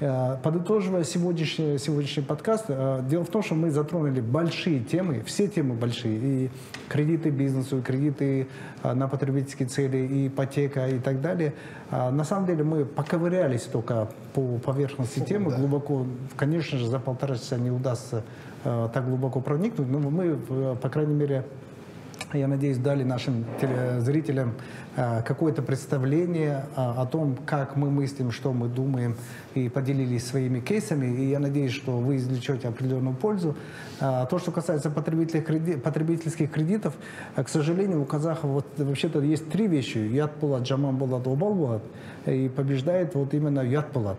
Э, 0.00 0.36
подытоживая 0.40 1.02
сегодняшний, 1.02 1.76
сегодняшний 1.78 2.22
подкаст, 2.22 2.66
э, 2.68 3.00
дело 3.08 3.24
в 3.24 3.30
том, 3.30 3.42
что 3.42 3.56
мы 3.56 3.72
затронули 3.72 4.20
большие 4.20 4.78
темы, 4.78 5.22
все 5.26 5.48
темы 5.48 5.74
большие, 5.74 6.18
и 6.18 6.50
кредиты 6.88 7.30
бизнесу, 7.30 7.78
и 7.78 7.82
кредиты 7.82 8.46
э, 8.84 8.94
на 8.94 9.08
потребительские 9.08 9.66
цели, 9.66 9.96
и 9.96 10.28
ипотека, 10.28 10.88
и 10.88 11.00
так 11.00 11.20
далее. 11.20 11.52
На 11.90 12.22
самом 12.22 12.46
деле 12.46 12.62
мы 12.62 12.84
поковырялись 12.84 13.62
только 13.62 14.08
по 14.34 14.58
поверхности 14.58 15.20
темы, 15.20 15.50
глубоко, 15.56 16.06
конечно 16.36 16.78
же, 16.78 16.86
за 16.86 17.00
полтора 17.00 17.34
часа 17.34 17.56
не 17.56 17.70
удастся 17.70 18.24
так 18.62 19.08
глубоко 19.08 19.40
проникнуть, 19.40 19.88
но 19.88 19.98
мы, 19.98 20.36
по 20.76 20.88
крайней 20.90 21.14
мере, 21.14 21.44
я 22.32 22.48
надеюсь, 22.48 22.78
дали 22.78 23.04
нашим 23.04 23.44
зрителям 23.98 24.54
Э, 25.00 25.22
какое-то 25.22 25.62
представление 25.62 26.64
э, 26.76 26.80
о 26.80 27.06
том, 27.06 27.36
как 27.46 27.76
мы 27.76 27.88
мыслим, 27.88 28.32
что 28.32 28.52
мы 28.52 28.66
думаем, 28.66 29.14
и 29.54 29.68
поделились 29.68 30.26
своими 30.26 30.58
кейсами. 30.58 31.06
И 31.06 31.28
я 31.28 31.38
надеюсь, 31.38 31.70
что 31.70 31.98
вы 31.98 32.16
извлечете 32.16 32.66
определенную 32.66 33.14
пользу. 33.14 33.54
Э, 34.00 34.26
то, 34.28 34.40
что 34.40 34.50
касается 34.50 34.90
потребительских 34.90 36.50
кредитов, 36.50 36.94
к 37.36 37.48
сожалению, 37.48 38.02
у 38.02 38.04
казахов 38.04 38.50
вот, 38.50 38.66
вообще-то 38.76 39.20
есть 39.20 39.48
три 39.50 39.68
вещи. 39.68 39.98
Яд 39.98 40.34
Пулат, 40.34 40.64
Джаман 40.64 40.96
Булат, 40.96 41.22
Булат. 41.22 41.82
И 42.26 42.48
побеждает 42.48 43.14
вот 43.14 43.32
именно 43.34 43.62
Пулат. 43.92 44.18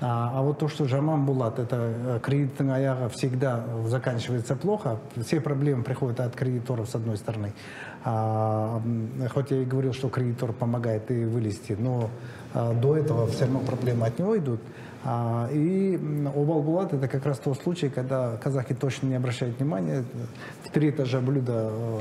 А, 0.00 0.32
а 0.34 0.42
вот 0.42 0.58
то, 0.58 0.68
что 0.68 0.86
Жаман 0.88 1.26
Булат, 1.26 1.58
это 1.58 2.20
кредитная 2.22 2.76
аяга 2.76 3.08
всегда 3.10 3.64
заканчивается 3.86 4.56
плохо, 4.56 4.98
все 5.24 5.40
проблемы 5.40 5.82
приходят 5.82 6.20
от 6.20 6.34
кредиторов 6.34 6.88
с 6.88 6.94
одной 6.94 7.18
стороны. 7.18 7.52
А, 8.04 8.80
хоть 9.34 9.50
я 9.50 9.58
и 9.58 9.64
говорил, 9.64 9.92
что 9.92 10.08
кредитор 10.08 10.52
помогает 10.52 11.10
и 11.10 11.24
вылезти, 11.24 11.76
но 11.78 12.08
а, 12.54 12.72
до 12.72 12.96
этого 12.96 13.26
все 13.26 13.44
равно 13.44 13.60
проблемы 13.60 14.06
от 14.06 14.18
него 14.18 14.38
идут. 14.38 14.60
А, 15.02 15.48
и 15.50 15.98
Обал 16.36 16.62
Булат 16.62 16.92
это 16.92 17.08
как 17.08 17.24
раз 17.24 17.38
тот 17.38 17.58
случай, 17.62 17.88
когда 17.88 18.36
казахи 18.36 18.74
точно 18.74 19.06
не 19.06 19.14
обращают 19.14 19.58
внимания, 19.58 20.04
в 20.64 20.70
три 20.70 20.90
этажа 20.90 21.20
блюда 21.20 21.70
э, 21.72 21.98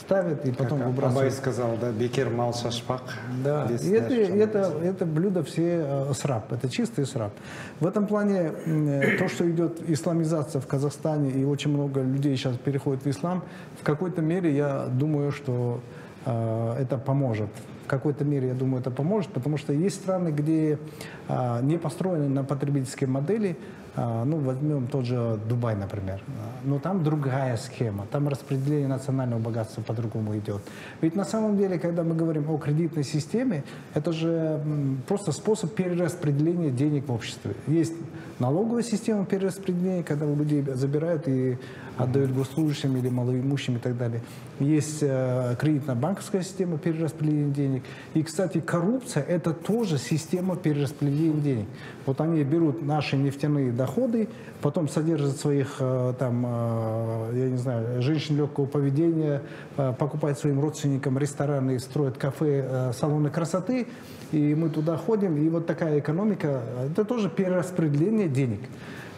ставят 0.00 0.44
и 0.44 0.50
потом 0.50 0.78
как 0.78 0.88
выбрасывают. 0.88 1.28
Абай 1.28 1.30
сказал, 1.30 1.76
да, 1.80 1.92
бекер 1.92 2.28
мал 2.28 2.52
шашпак. 2.52 3.02
Да, 3.44 3.66
и 3.66 3.90
это, 3.90 4.14
это, 4.14 4.72
это 4.82 5.06
блюдо 5.06 5.44
все 5.44 5.84
э, 5.86 6.12
сраб, 6.14 6.52
это 6.52 6.68
чистый 6.68 7.06
сраб. 7.06 7.32
В 7.78 7.86
этом 7.86 8.08
плане 8.08 8.50
то, 9.18 9.28
что 9.28 9.48
идет 9.48 9.88
исламизация 9.88 10.60
в 10.60 10.66
Казахстане 10.66 11.30
и 11.30 11.44
очень 11.44 11.70
много 11.70 12.02
людей 12.02 12.36
сейчас 12.36 12.56
переходит 12.56 13.04
в 13.04 13.10
ислам, 13.10 13.44
в 13.80 13.84
какой-то 13.84 14.22
мере 14.22 14.52
я 14.54 14.86
думаю, 14.86 15.30
что 15.30 15.80
э, 15.80 15.99
это 16.24 16.98
поможет 17.04 17.50
какой-то 17.90 18.24
мере, 18.24 18.48
я 18.48 18.54
думаю, 18.54 18.80
это 18.80 18.90
поможет, 18.90 19.32
потому 19.32 19.58
что 19.58 19.72
есть 19.72 19.96
страны, 19.96 20.28
где 20.28 20.78
а, 21.28 21.60
не 21.60 21.76
построены 21.76 22.28
на 22.28 22.44
потребительской 22.44 23.08
модели, 23.08 23.56
а, 23.96 24.24
ну, 24.24 24.36
возьмем 24.38 24.86
тот 24.86 25.04
же 25.04 25.40
Дубай, 25.48 25.74
например, 25.74 26.20
но 26.62 26.78
там 26.78 27.02
другая 27.02 27.56
схема, 27.56 28.06
там 28.12 28.28
распределение 28.28 28.86
национального 28.86 29.40
богатства 29.40 29.82
по-другому 29.82 30.38
идет. 30.38 30.62
Ведь 31.00 31.16
на 31.16 31.24
самом 31.24 31.58
деле, 31.58 31.80
когда 31.80 32.04
мы 32.04 32.14
говорим 32.14 32.48
о 32.48 32.58
кредитной 32.58 33.02
системе, 33.02 33.64
это 33.92 34.12
же 34.12 34.60
просто 35.08 35.32
способ 35.32 35.74
перераспределения 35.74 36.70
денег 36.70 37.08
в 37.08 37.12
обществе. 37.12 37.54
Есть 37.66 37.94
налоговая 38.38 38.84
система 38.84 39.24
перераспределения, 39.26 40.04
когда 40.04 40.26
у 40.26 40.36
людей 40.36 40.62
забирают 40.62 41.26
и 41.26 41.58
отдают 42.02 42.32
госслужащим 42.32 42.96
или 42.96 43.08
малоимущим 43.08 43.76
и 43.76 43.78
так 43.78 43.96
далее. 43.96 44.22
Есть 44.58 44.98
э, 45.02 45.56
кредитно-банковская 45.58 46.42
система 46.42 46.78
перераспределения 46.78 47.52
денег. 47.52 47.82
И, 48.14 48.22
кстати, 48.22 48.60
коррупция– 48.60 49.22
это 49.28 49.52
тоже 49.52 49.98
система 49.98 50.56
перераспределения 50.56 51.40
денег. 51.40 51.66
Вот 52.06 52.20
они 52.20 52.42
берут 52.44 52.84
наши 52.84 53.16
нефтяные 53.16 53.72
доходы, 53.72 54.28
потом 54.60 54.88
содержат 54.88 55.36
своих, 55.38 55.76
э, 55.80 56.14
там, 56.18 56.44
э, 56.46 57.32
я 57.34 57.48
не 57.48 57.56
знаю, 57.56 58.02
женщин 58.02 58.36
легкого 58.36 58.66
поведения, 58.66 59.42
покупают 59.76 60.38
своим 60.38 60.60
родственникам 60.60 61.16
рестораны, 61.18 61.78
строят 61.78 62.18
кафе, 62.18 62.92
салоны 62.92 63.30
красоты, 63.30 63.86
и 64.32 64.54
мы 64.54 64.68
туда 64.68 64.96
ходим, 64.96 65.36
и 65.36 65.48
вот 65.48 65.66
такая 65.66 65.98
экономика– 65.98 66.62
это 66.92 67.04
тоже 67.04 67.30
перераспределение 67.30 68.28
денег. 68.28 68.60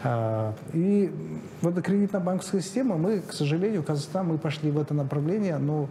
А, 0.05 0.55
и 0.73 1.13
вот 1.61 1.75
кредитно-банковская 1.81 2.61
система, 2.61 2.97
мы, 2.97 3.21
к 3.21 3.33
сожалению, 3.33 3.83
Казахстан, 3.83 4.27
мы 4.27 4.39
пошли 4.39 4.71
в 4.71 4.79
это 4.79 4.95
направление, 4.95 5.59
но 5.59 5.89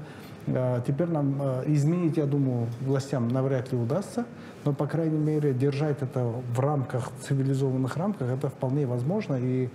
а, 0.48 0.82
теперь 0.86 1.08
нам 1.08 1.38
а, 1.40 1.64
изменить, 1.66 2.18
я 2.18 2.26
думаю, 2.26 2.68
властям 2.82 3.30
навряд 3.30 3.72
ли 3.72 3.78
удастся, 3.78 4.26
но, 4.66 4.74
по 4.74 4.86
крайней 4.86 5.18
мере, 5.18 5.54
держать 5.54 6.02
это 6.02 6.26
в 6.26 6.60
рамках, 6.60 7.10
цивилизованных 7.26 7.96
рамках, 7.96 8.30
это 8.30 8.50
вполне 8.50 8.86
возможно, 8.86 9.38
и 9.40 9.70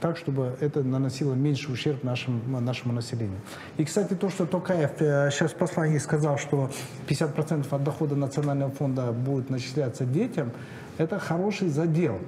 так, 0.00 0.18
чтобы 0.18 0.54
это 0.60 0.84
наносило 0.84 1.32
меньше 1.32 1.72
ущерб 1.72 2.04
нашим, 2.04 2.42
нашему 2.46 2.92
населению. 2.92 3.38
И, 3.78 3.84
кстати, 3.86 4.12
то, 4.12 4.28
что 4.28 4.44
Токаев 4.44 4.90
сейчас 4.98 5.52
в 5.52 5.54
послании 5.54 5.96
сказал, 5.96 6.36
что 6.36 6.70
50% 7.08 7.66
от 7.70 7.82
дохода 7.82 8.16
национального 8.16 8.70
фонда 8.70 9.12
будет 9.12 9.48
начисляться 9.48 10.04
детям, 10.04 10.52
это 10.98 11.18
хороший 11.18 11.68
задел 11.68 12.18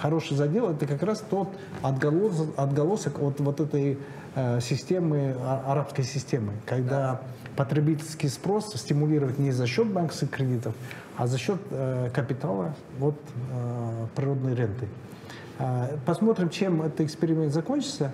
хороший 0.00 0.36
задел, 0.36 0.70
это 0.70 0.86
как 0.86 1.02
раз 1.02 1.22
тот 1.28 1.48
отголосок, 1.82 2.48
отголосок 2.56 3.22
от 3.22 3.40
вот 3.40 3.60
этой 3.60 3.98
э, 4.34 4.60
системы, 4.60 5.36
а, 5.38 5.64
арабской 5.72 6.02
системы, 6.04 6.52
когда 6.66 6.98
да. 6.98 7.20
потребительский 7.56 8.28
спрос 8.28 8.72
стимулировать 8.74 9.38
не 9.38 9.52
за 9.52 9.66
счет 9.66 9.86
банковских 9.86 10.30
кредитов, 10.30 10.74
а 11.16 11.26
за 11.26 11.38
счет 11.38 11.60
э, 11.70 12.10
капитала 12.14 12.74
от 13.00 13.16
э, 13.52 14.06
природной 14.16 14.54
ренты. 14.54 14.88
Э, 15.58 15.98
посмотрим, 16.06 16.48
чем 16.48 16.82
этот 16.82 17.02
эксперимент 17.02 17.52
закончится. 17.52 18.12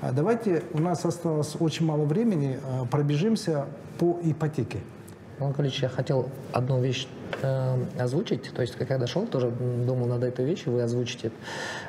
Э, 0.00 0.12
давайте, 0.12 0.62
у 0.72 0.78
нас 0.78 1.04
осталось 1.04 1.56
очень 1.58 1.84
мало 1.84 2.04
времени, 2.04 2.58
э, 2.62 2.84
пробежимся 2.90 3.66
по 3.98 4.18
ипотеке. 4.22 4.78
Иван 5.38 5.48
Анатольевич, 5.48 5.82
я 5.82 5.88
хотел 5.90 6.30
одну 6.52 6.80
вещь 6.80 7.06
э, 7.42 7.84
озвучить. 7.98 8.50
То 8.54 8.62
есть, 8.62 8.74
как 8.76 8.88
я 8.88 8.96
дошел, 8.96 9.26
тоже 9.26 9.50
думал 9.50 10.06
над 10.06 10.22
этой 10.22 10.46
вещью, 10.46 10.72
вы 10.72 10.82
озвучите. 10.82 11.30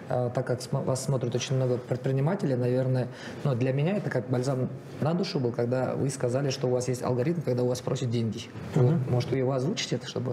Э, 0.10 0.30
так 0.34 0.46
как 0.46 0.60
вас 0.72 1.06
смотрит 1.06 1.34
очень 1.34 1.56
много 1.56 1.78
предпринимателей, 1.78 2.56
наверное, 2.56 3.08
ну, 3.46 3.56
для 3.56 3.72
меня 3.72 3.96
это 3.98 4.10
как 4.10 4.30
бальзам 4.30 4.68
на 5.00 5.14
душу 5.14 5.40
был, 5.40 5.54
когда 5.54 5.96
вы 5.96 6.10
сказали, 6.10 6.50
что 6.50 6.68
у 6.68 6.72
вас 6.72 6.90
есть 6.90 7.04
алгоритм, 7.04 7.42
когда 7.42 7.64
у 7.64 7.68
вас 7.68 7.80
просят 7.80 8.10
деньги. 8.10 8.42
Uh 8.76 8.82
-huh. 8.82 9.10
может, 9.10 9.32
вы 9.32 9.38
его 9.38 9.54
озвучите, 9.54 9.96
это, 9.96 10.08
чтобы... 10.08 10.32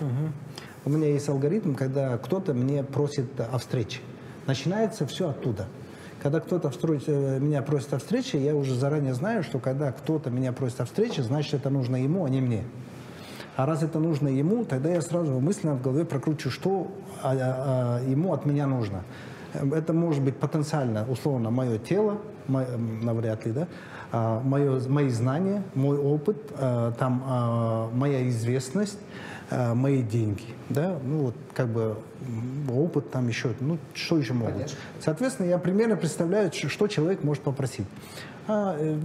Uh 0.00 0.04
-huh. 0.04 0.30
У 0.84 0.90
меня 0.90 1.08
есть 1.08 1.28
алгоритм, 1.30 1.74
когда 1.74 2.18
кто-то 2.18 2.52
мне 2.52 2.82
просит 2.82 3.40
о 3.40 3.56
встрече. 3.56 4.00
Начинается 4.46 5.06
все 5.06 5.30
оттуда. 5.30 5.66
Когда 6.24 6.40
кто-то 6.40 6.72
э, 7.06 7.38
меня 7.38 7.60
просит 7.60 7.92
о 7.92 7.98
встрече, 7.98 8.42
я 8.42 8.56
уже 8.56 8.74
заранее 8.74 9.12
знаю, 9.12 9.42
что 9.42 9.58
когда 9.58 9.92
кто-то 9.92 10.30
меня 10.30 10.52
просит 10.52 10.80
о 10.80 10.86
встрече, 10.86 11.22
значит, 11.22 11.52
это 11.52 11.68
нужно 11.68 12.02
ему, 12.02 12.24
а 12.24 12.30
не 12.30 12.40
мне. 12.40 12.64
А 13.56 13.66
раз 13.66 13.82
это 13.82 13.98
нужно 13.98 14.28
ему, 14.28 14.64
тогда 14.64 14.88
я 14.88 15.02
сразу 15.02 15.38
мысленно 15.38 15.74
в 15.74 15.82
голове 15.82 16.06
прокручу, 16.06 16.50
что 16.50 16.90
а, 17.22 17.32
а, 17.32 18.00
а, 18.00 18.10
ему 18.10 18.32
от 18.32 18.46
меня 18.46 18.66
нужно. 18.66 19.04
Это 19.52 19.92
может 19.92 20.22
быть 20.24 20.36
потенциально, 20.36 21.04
условно, 21.06 21.50
мое 21.50 21.76
тело, 21.76 22.16
мое, 22.48 22.68
навряд 23.02 23.44
ли, 23.44 23.52
да, 23.52 24.40
мое, 24.42 24.80
мои 24.88 25.10
знания, 25.10 25.62
мой 25.74 25.98
опыт, 25.98 26.38
там, 26.98 27.90
моя 27.92 28.26
известность, 28.30 28.98
мои 29.50 30.02
деньги, 30.02 30.44
да, 30.68 30.98
ну 31.04 31.18
вот 31.24 31.34
как 31.54 31.68
бы 31.68 31.96
опыт 32.72 33.10
там 33.10 33.28
еще, 33.28 33.52
ну 33.60 33.78
что 33.94 34.18
еще 34.18 34.32
могут. 34.32 34.74
Соответственно, 35.00 35.48
я 35.48 35.58
примерно 35.58 35.96
представляю, 35.96 36.50
что 36.52 36.88
человек 36.88 37.22
может 37.22 37.42
попросить. 37.42 37.86
А, 38.46 38.76
э, 38.78 38.96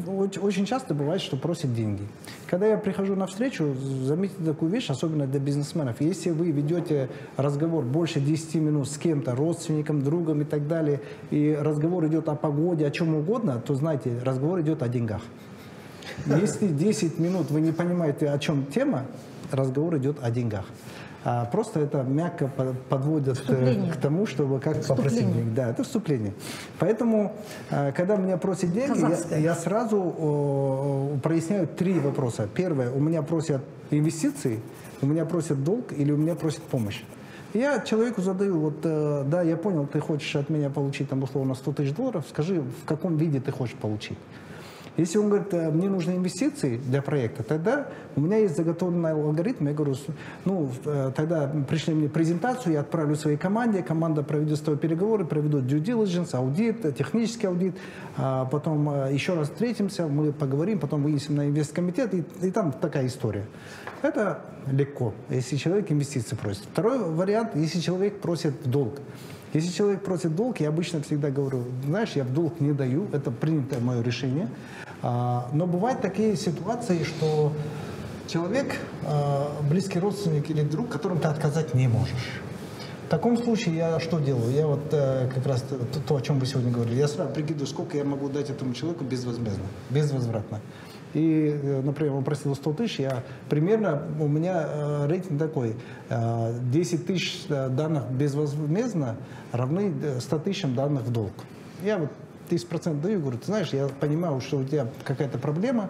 очень 0.42 0.66
часто 0.66 0.94
бывает, 0.94 1.22
что 1.22 1.38
просят 1.38 1.74
деньги. 1.74 2.02
Когда 2.48 2.68
я 2.68 2.78
прихожу 2.78 3.16
на 3.16 3.26
встречу, 3.26 3.74
заметьте 4.04 4.44
такую 4.44 4.70
вещь, 4.70 4.90
особенно 4.90 5.28
для 5.28 5.40
бизнесменов. 5.40 6.02
Если 6.02 6.32
вы 6.32 6.52
ведете 6.52 7.10
разговор 7.38 7.86
больше 7.86 8.20
10 8.20 8.56
минут 8.56 8.90
с 8.90 8.98
кем-то, 8.98 9.36
родственником, 9.36 10.04
другом 10.04 10.42
и 10.42 10.44
так 10.44 10.68
далее, 10.68 11.00
и 11.32 11.58
разговор 11.58 12.06
идет 12.08 12.28
о 12.28 12.36
погоде, 12.36 12.86
о 12.86 12.92
чем 12.92 13.16
угодно, 13.16 13.62
то 13.66 13.76
знаете, 13.76 14.20
разговор 14.26 14.60
идет 14.60 14.84
о 14.84 14.90
деньгах. 14.90 15.22
Если 16.26 16.68
10 16.68 17.18
минут 17.20 17.50
вы 17.50 17.62
не 17.62 17.72
понимаете, 17.72 18.30
о 18.30 18.40
чем 18.40 18.66
тема, 18.66 19.06
разговор 19.52 19.98
идет 19.98 20.18
о 20.22 20.32
деньгах. 20.32 20.66
А 21.26 21.46
просто 21.46 21.82
это 21.82 22.04
мягко 22.04 22.50
подводит 22.90 23.30
э, 23.30 23.34
вступление. 23.34 23.92
к 23.92 23.98
тому, 23.98 24.26
чтобы 24.26 24.60
как 24.60 24.86
попросить 24.86 25.32
денег. 25.34 25.54
Да, 25.54 25.70
это 25.70 25.84
вступление. 25.84 26.34
Поэтому, 26.80 27.34
э, 27.70 27.92
когда 27.92 28.16
меня 28.16 28.38
просят 28.38 28.72
деньги, 28.72 29.00
я, 29.32 29.38
я 29.38 29.56
сразу 29.56 31.20
проясняю 31.22 31.68
три 31.68 32.00
вопроса. 32.00 32.48
Первое, 32.54 32.90
у 32.92 33.00
меня 33.00 33.22
просят 33.22 33.62
инвестиции, 33.92 34.62
у 35.02 35.08
меня 35.08 35.26
просят 35.26 35.62
долг 35.64 35.92
или 35.92 36.12
у 36.12 36.18
меня 36.18 36.36
просят 36.36 36.62
помощь. 36.64 37.04
Я 37.54 37.80
человеку 37.80 38.22
задаю, 38.22 38.60
вот, 38.60 38.80
э, 38.84 39.24
да, 39.26 39.42
я 39.42 39.58
понял, 39.58 39.88
ты 39.88 40.00
хочешь 40.00 40.36
от 40.36 40.50
меня 40.50 40.70
получить, 40.70 41.10
там, 41.10 41.24
условно, 41.24 41.56
100 41.56 41.74
тысяч 41.74 41.96
долларов, 41.96 42.26
скажи, 42.30 42.62
в 42.62 42.86
каком 42.86 43.18
виде 43.18 43.40
ты 43.40 43.52
хочешь 43.52 43.76
получить. 43.76 44.18
Если 45.00 45.18
он 45.18 45.30
говорит, 45.30 45.54
«Э, 45.54 45.72
мне 45.72 45.88
нужны 45.88 46.12
инвестиции 46.12 46.76
для 46.76 47.02
проекта, 47.02 47.42
тогда 47.42 47.88
у 48.18 48.22
меня 48.22 48.36
есть 48.36 48.58
заготовленный 48.58 49.12
алгоритм, 49.12 49.68
я 49.68 49.74
говорю, 49.74 49.96
ну, 50.44 50.70
э, 50.84 51.12
тогда 51.16 51.48
пришли 51.70 51.94
мне 51.94 52.10
презентацию, 52.10 52.74
я 52.74 52.82
отправлю 52.82 53.16
своей 53.16 53.38
команде, 53.38 53.82
команда 53.82 54.24
проведет 54.24 54.58
с 54.58 54.60
тобой 54.60 54.78
переговоры, 54.78 55.24
проведут 55.24 55.64
due 55.64 55.82
diligence, 55.82 56.36
аудит, 56.36 56.82
технический 56.98 57.48
аудит, 57.48 57.76
а 58.18 58.44
потом 58.44 58.90
э, 58.90 59.14
еще 59.14 59.36
раз 59.36 59.48
встретимся, 59.50 60.06
мы 60.08 60.34
поговорим, 60.34 60.80
потом 60.80 61.04
выясним 61.04 61.38
на 61.38 61.48
инвесткомитет, 61.48 62.14
и, 62.14 62.26
и 62.42 62.52
там 62.52 62.74
такая 62.74 63.08
история. 63.08 63.46
Это 64.02 64.42
легко, 64.70 65.14
если 65.30 65.56
человек 65.56 65.90
инвестиции 65.94 66.36
просит. 66.36 66.64
Второй 66.74 67.00
вариант, 67.00 67.52
если 67.56 67.80
человек 67.80 68.20
просит 68.20 68.70
долг. 68.70 68.96
Если 69.54 69.72
человек 69.72 70.04
просит 70.04 70.36
долг, 70.36 70.60
я 70.60 70.68
обычно 70.70 71.02
всегда 71.02 71.32
говорю, 71.32 71.64
знаешь, 71.86 72.12
я 72.16 72.24
в 72.24 72.34
долг 72.34 72.60
не 72.60 72.74
даю, 72.74 73.08
это 73.14 73.32
принятое 73.32 73.80
мое 73.80 74.04
решение. 74.04 74.48
А, 75.02 75.50
но 75.54 75.66
бывают 75.66 76.02
такие 76.02 76.36
ситуации, 76.36 77.04
что 77.04 77.54
человек, 78.28 78.76
а, 79.06 79.52
близкий 79.70 80.00
родственник 80.00 80.50
или 80.50 80.62
друг, 80.62 80.90
которым 80.90 81.20
ты 81.20 81.28
отказать 81.28 81.74
не 81.74 81.88
можешь. 81.88 82.42
В 83.10 83.12
таком 83.12 83.38
случае 83.38 83.76
я 83.76 84.00
что 84.00 84.20
делаю? 84.20 84.52
Я 84.54 84.68
вот 84.68 84.82
э, 84.92 85.28
как 85.34 85.44
раз 85.48 85.64
то, 85.64 86.00
то, 86.00 86.16
о 86.16 86.22
чем 86.22 86.38
вы 86.38 86.46
сегодня 86.46 86.72
говорили. 86.72 86.96
Я 86.96 87.08
сразу 87.08 87.34
прикидываю, 87.34 87.66
сколько 87.66 87.98
я 87.98 88.04
могу 88.04 88.30
дать 88.30 88.52
этому 88.52 88.76
человеку 88.76 89.04
безвозмездно, 89.04 89.64
безвозвратно. 89.90 90.60
И, 91.16 91.60
э, 91.60 91.82
например, 91.84 92.14
он 92.14 92.24
просил 92.24 92.54
100 92.54 92.74
тысяч, 92.74 93.00
я 93.00 93.24
примерно, 93.50 94.04
у 94.20 94.28
меня 94.28 94.64
э, 94.64 95.08
рейтинг 95.08 95.40
такой, 95.40 95.76
10 96.08 97.08
тысяч 97.08 97.48
данных 97.48 98.12
безвозмездно 98.12 99.16
равны 99.54 99.92
100 100.20 100.38
тысячам 100.38 100.76
данных 100.76 101.02
в 101.02 101.12
долг. 101.12 101.34
Я 101.84 101.98
вот 101.98 102.12
30% 102.50 103.02
даю, 103.02 103.20
говорю, 103.20 103.38
ты 103.38 103.46
знаешь, 103.46 103.70
я 103.74 103.88
понимаю, 103.88 104.42
что 104.42 104.58
у 104.58 104.64
тебя 104.64 104.88
какая-то 105.04 105.38
проблема, 105.38 105.90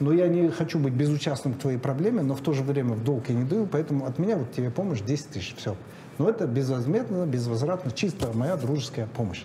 но 0.00 0.12
я 0.12 0.28
не 0.28 0.48
хочу 0.48 0.78
быть 0.78 0.92
безучастным 0.92 1.54
к 1.54 1.58
твоей 1.58 1.78
проблеме, 1.78 2.22
но 2.22 2.34
в 2.34 2.40
то 2.40 2.52
же 2.52 2.62
время 2.62 2.94
в 2.94 3.04
долг 3.04 3.28
я 3.28 3.34
не 3.34 3.44
даю, 3.44 3.66
поэтому 3.66 4.06
от 4.06 4.18
меня 4.18 4.36
вот 4.36 4.52
тебе 4.52 4.70
помощь 4.70 5.00
10 5.00 5.28
тысяч, 5.28 5.54
все. 5.56 5.76
Но 6.18 6.28
это 6.28 6.46
безвозмездно, 6.46 7.26
безвозвратно, 7.26 7.90
чисто 7.90 8.32
моя 8.32 8.56
дружеская 8.56 9.06
помощь. 9.06 9.44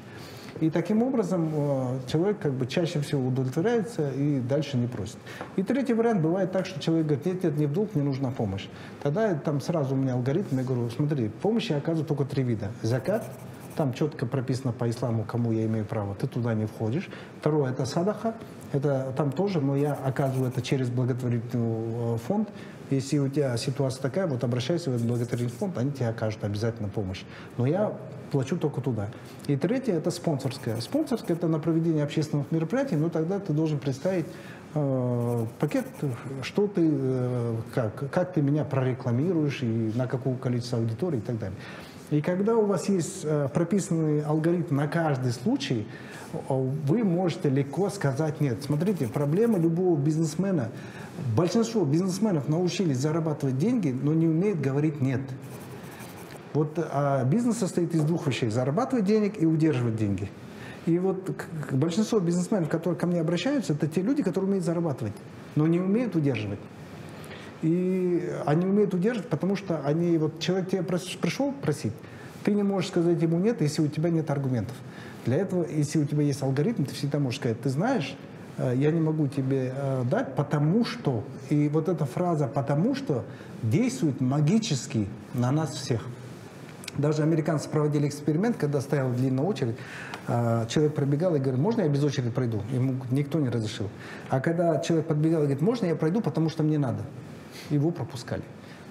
И 0.61 0.69
таким 0.69 1.01
образом 1.01 1.49
э, 1.51 1.99
человек 2.07 2.37
как 2.39 2.53
бы 2.53 2.67
чаще 2.67 2.99
всего 3.01 3.27
удовлетворяется 3.27 4.11
и 4.11 4.39
дальше 4.39 4.77
не 4.77 4.85
просит. 4.85 5.17
И 5.55 5.63
третий 5.63 5.93
вариант 5.93 6.21
бывает 6.21 6.51
так, 6.51 6.67
что 6.67 6.79
человек 6.79 7.07
говорит, 7.07 7.25
нет, 7.25 7.43
нет, 7.43 7.57
не 7.57 7.65
в 7.65 7.73
долг, 7.73 7.95
мне 7.95 8.03
нужна 8.03 8.29
помощь. 8.29 8.67
Тогда 9.01 9.33
там 9.33 9.59
сразу 9.59 9.95
у 9.95 9.97
меня 9.97 10.13
алгоритм, 10.13 10.57
я 10.57 10.63
говорю, 10.63 10.89
смотри, 10.91 11.29
помощи 11.29 11.73
оказывают 11.73 12.07
только 12.07 12.25
три 12.25 12.43
вида. 12.43 12.71
Закат, 12.83 13.25
там 13.75 13.93
четко 13.93 14.25
прописано 14.25 14.73
по 14.73 14.89
исламу, 14.89 15.23
кому 15.23 15.51
я 15.51 15.65
имею 15.65 15.85
право. 15.85 16.15
Ты 16.15 16.27
туда 16.27 16.53
не 16.53 16.65
входишь. 16.65 17.09
Второе– 17.39 17.71
это 17.73 17.85
садаха. 17.85 18.35
Это 18.73 19.13
там 19.17 19.31
тоже, 19.31 19.59
но 19.59 19.75
я 19.75 19.93
оказываю 19.93 20.49
это 20.49 20.61
через 20.61 20.89
благотворительный 20.89 22.15
э, 22.15 22.17
фонд. 22.25 22.49
Если 22.89 23.17
у 23.19 23.27
тебя 23.29 23.55
ситуация 23.57 24.01
такая, 24.01 24.27
вот 24.27 24.43
обращайся 24.43 24.91
в 24.91 24.95
этот 24.95 25.07
благотворительный 25.07 25.57
фонд, 25.57 25.77
они 25.77 25.91
тебе 25.91 26.09
окажут 26.09 26.43
обязательно 26.43 26.89
помощь. 26.89 27.23
Но 27.57 27.65
я 27.65 27.93
плачу 28.31 28.57
только 28.57 28.81
туда. 28.81 29.09
И 29.47 29.57
третье– 29.57 29.93
это 29.97 30.09
спонсорское. 30.11 30.79
Спонсорское– 30.79 31.35
это 31.37 31.47
на 31.47 31.59
проведение 31.59 32.03
общественных 32.03 32.51
мероприятий, 32.51 32.95
но 32.95 33.09
тогда 33.09 33.39
ты 33.39 33.51
должен 33.53 33.77
представить 33.77 34.25
э, 34.73 35.45
пакет, 35.59 35.85
что 36.41 36.67
ты, 36.67 36.81
э, 36.91 37.55
как, 37.73 38.09
как 38.09 38.33
ты 38.33 38.41
меня 38.41 38.63
прорекламируешь 38.63 39.63
и 39.63 39.91
на 39.95 40.07
какое 40.07 40.35
количество 40.35 40.79
аудитории 40.79 41.17
и 41.17 41.21
так 41.21 41.37
далее. 41.39 41.57
И 42.11 42.21
когда 42.21 42.55
у 42.55 42.65
вас 42.65 42.89
есть 42.89 43.21
э, 43.23 43.47
прописанный 43.53 44.21
алгоритм 44.21 44.75
на 44.75 44.87
каждый 44.87 45.31
случай, 45.31 45.87
вы 46.49 47.03
можете 47.03 47.49
легко 47.49 47.89
сказать 47.89 48.39
нет. 48.41 48.63
Смотрите, 48.63 49.07
проблема 49.07 49.57
любого 49.57 49.97
бизнесмена. 49.97 50.69
Большинство 51.35 51.83
бизнесменов 51.83 52.47
научились 52.47 52.97
зарабатывать 52.97 53.57
деньги, 53.57 53.89
но 53.89 54.13
не 54.13 54.27
умеют 54.27 54.61
говорить 54.61 55.01
нет. 55.01 55.21
Вот 56.53 56.77
а 56.77 57.23
бизнес 57.23 57.57
состоит 57.57 57.95
из 57.95 58.03
двух 58.03 58.27
вещей. 58.27 58.49
Зарабатывать 58.49 59.05
денег 59.05 59.41
и 59.41 59.45
удерживать 59.45 59.95
деньги. 59.95 60.29
И 60.85 60.97
вот 60.99 61.31
большинство 61.71 62.19
бизнесменов, 62.19 62.69
которые 62.69 62.97
ко 62.97 63.07
мне 63.07 63.21
обращаются, 63.21 63.73
это 63.73 63.87
те 63.87 64.01
люди, 64.01 64.23
которые 64.23 64.47
умеют 64.47 64.65
зарабатывать, 64.65 65.13
но 65.55 65.67
не 65.67 65.79
умеют 65.79 66.15
удерживать. 66.15 66.59
И 67.61 68.31
они 68.45 68.65
умеют 68.65 68.93
удерживать, 68.93 69.29
потому 69.29 69.55
что 69.55 69.81
они, 69.85 70.17
вот 70.17 70.39
человек 70.39 70.69
тебе 70.69 70.83
пришел 70.83 71.51
просить, 71.51 71.93
ты 72.43 72.53
не 72.53 72.63
можешь 72.63 72.89
сказать 72.89 73.21
ему 73.21 73.37
нет, 73.37 73.61
если 73.61 73.81
у 73.81 73.87
тебя 73.87 74.09
нет 74.09 74.29
аргументов. 74.31 74.75
Для 75.25 75.37
этого, 75.37 75.65
если 75.69 75.99
у 75.99 76.05
тебя 76.05 76.23
есть 76.23 76.41
алгоритм, 76.41 76.83
ты 76.83 76.95
всегда 76.95 77.19
можешь 77.19 77.39
сказать, 77.39 77.61
ты 77.61 77.69
знаешь, 77.69 78.15
э, 78.57 78.73
я 78.75 78.91
не 78.91 78.99
могу 78.99 79.27
тебе 79.27 79.73
э, 79.75 80.03
дать, 80.09 80.35
потому 80.35 80.83
что. 80.85 81.23
И 81.49 81.69
вот 81.69 81.87
эта 81.87 82.05
фраза 82.05 82.47
«потому 82.47 82.95
что» 82.95 83.23
действует 83.61 84.19
магически 84.21 85.07
на 85.35 85.51
нас 85.51 85.75
всех. 85.75 86.03
Даже 86.97 87.21
американцы 87.21 87.69
проводили 87.69 88.07
эксперимент, 88.07 88.57
когда 88.57 88.81
стояла 88.81 89.13
длинная 89.13 89.45
очередь, 89.45 89.75
э, 90.27 90.65
человек 90.67 90.95
пробегал 90.95 91.35
и 91.35 91.39
говорит, 91.39 91.59
можно 91.59 91.81
я 91.81 91.87
без 91.87 92.03
очереди 92.03 92.31
пройду? 92.31 92.63
Ему 92.71 92.95
никто 93.11 93.39
не 93.39 93.49
разрешил. 93.49 93.89
А 94.29 94.39
когда 94.39 94.79
человек 94.79 95.05
подбегал 95.05 95.41
и 95.41 95.43
говорит, 95.43 95.61
можно 95.61 95.85
я 95.85 95.95
пройду, 95.95 96.21
потому 96.21 96.49
что 96.49 96.63
мне 96.63 96.79
надо? 96.79 97.03
Его 97.75 97.91
пропускали. 97.91 98.43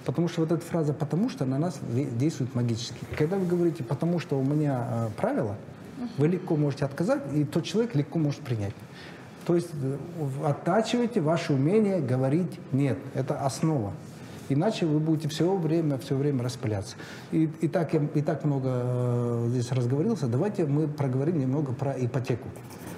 Потому 0.05 0.27
что 0.27 0.41
вот 0.41 0.51
эта 0.51 0.65
фраза 0.65 0.93
«потому 0.93 1.29
что» 1.29 1.45
на 1.45 1.59
нас 1.59 1.79
действует 1.91 2.55
магически. 2.55 2.97
Когда 3.17 3.37
вы 3.37 3.45
говорите 3.45 3.83
«потому 3.83 4.19
что 4.19 4.39
у 4.39 4.43
меня 4.43 4.87
э, 4.89 5.09
правило», 5.15 5.55
вы 6.17 6.27
легко 6.27 6.55
можете 6.55 6.85
отказать, 6.85 7.21
и 7.33 7.43
тот 7.43 7.63
человек 7.63 7.93
легко 7.95 8.17
может 8.17 8.41
принять. 8.41 8.73
То 9.45 9.55
есть 9.55 9.69
э, 9.73 9.97
оттачивайте 10.43 11.21
ваше 11.21 11.53
умение 11.53 11.99
говорить 11.99 12.59
«нет». 12.71 12.97
Это 13.13 13.45
основа. 13.45 13.93
Иначе 14.49 14.85
вы 14.85 14.99
будете 14.99 15.29
все 15.29 15.55
время, 15.55 15.97
все 15.97 16.15
время 16.15 16.43
распыляться. 16.43 16.95
И, 17.31 17.49
и, 17.61 17.67
так, 17.67 17.93
я, 17.93 18.01
и 18.13 18.21
так 18.21 18.43
много 18.43 18.69
э, 18.73 19.45
здесь 19.49 19.71
разговорился. 19.71 20.27
Давайте 20.27 20.65
мы 20.65 20.87
проговорим 20.87 21.39
немного 21.39 21.73
про 21.73 21.93
ипотеку. 21.93 22.49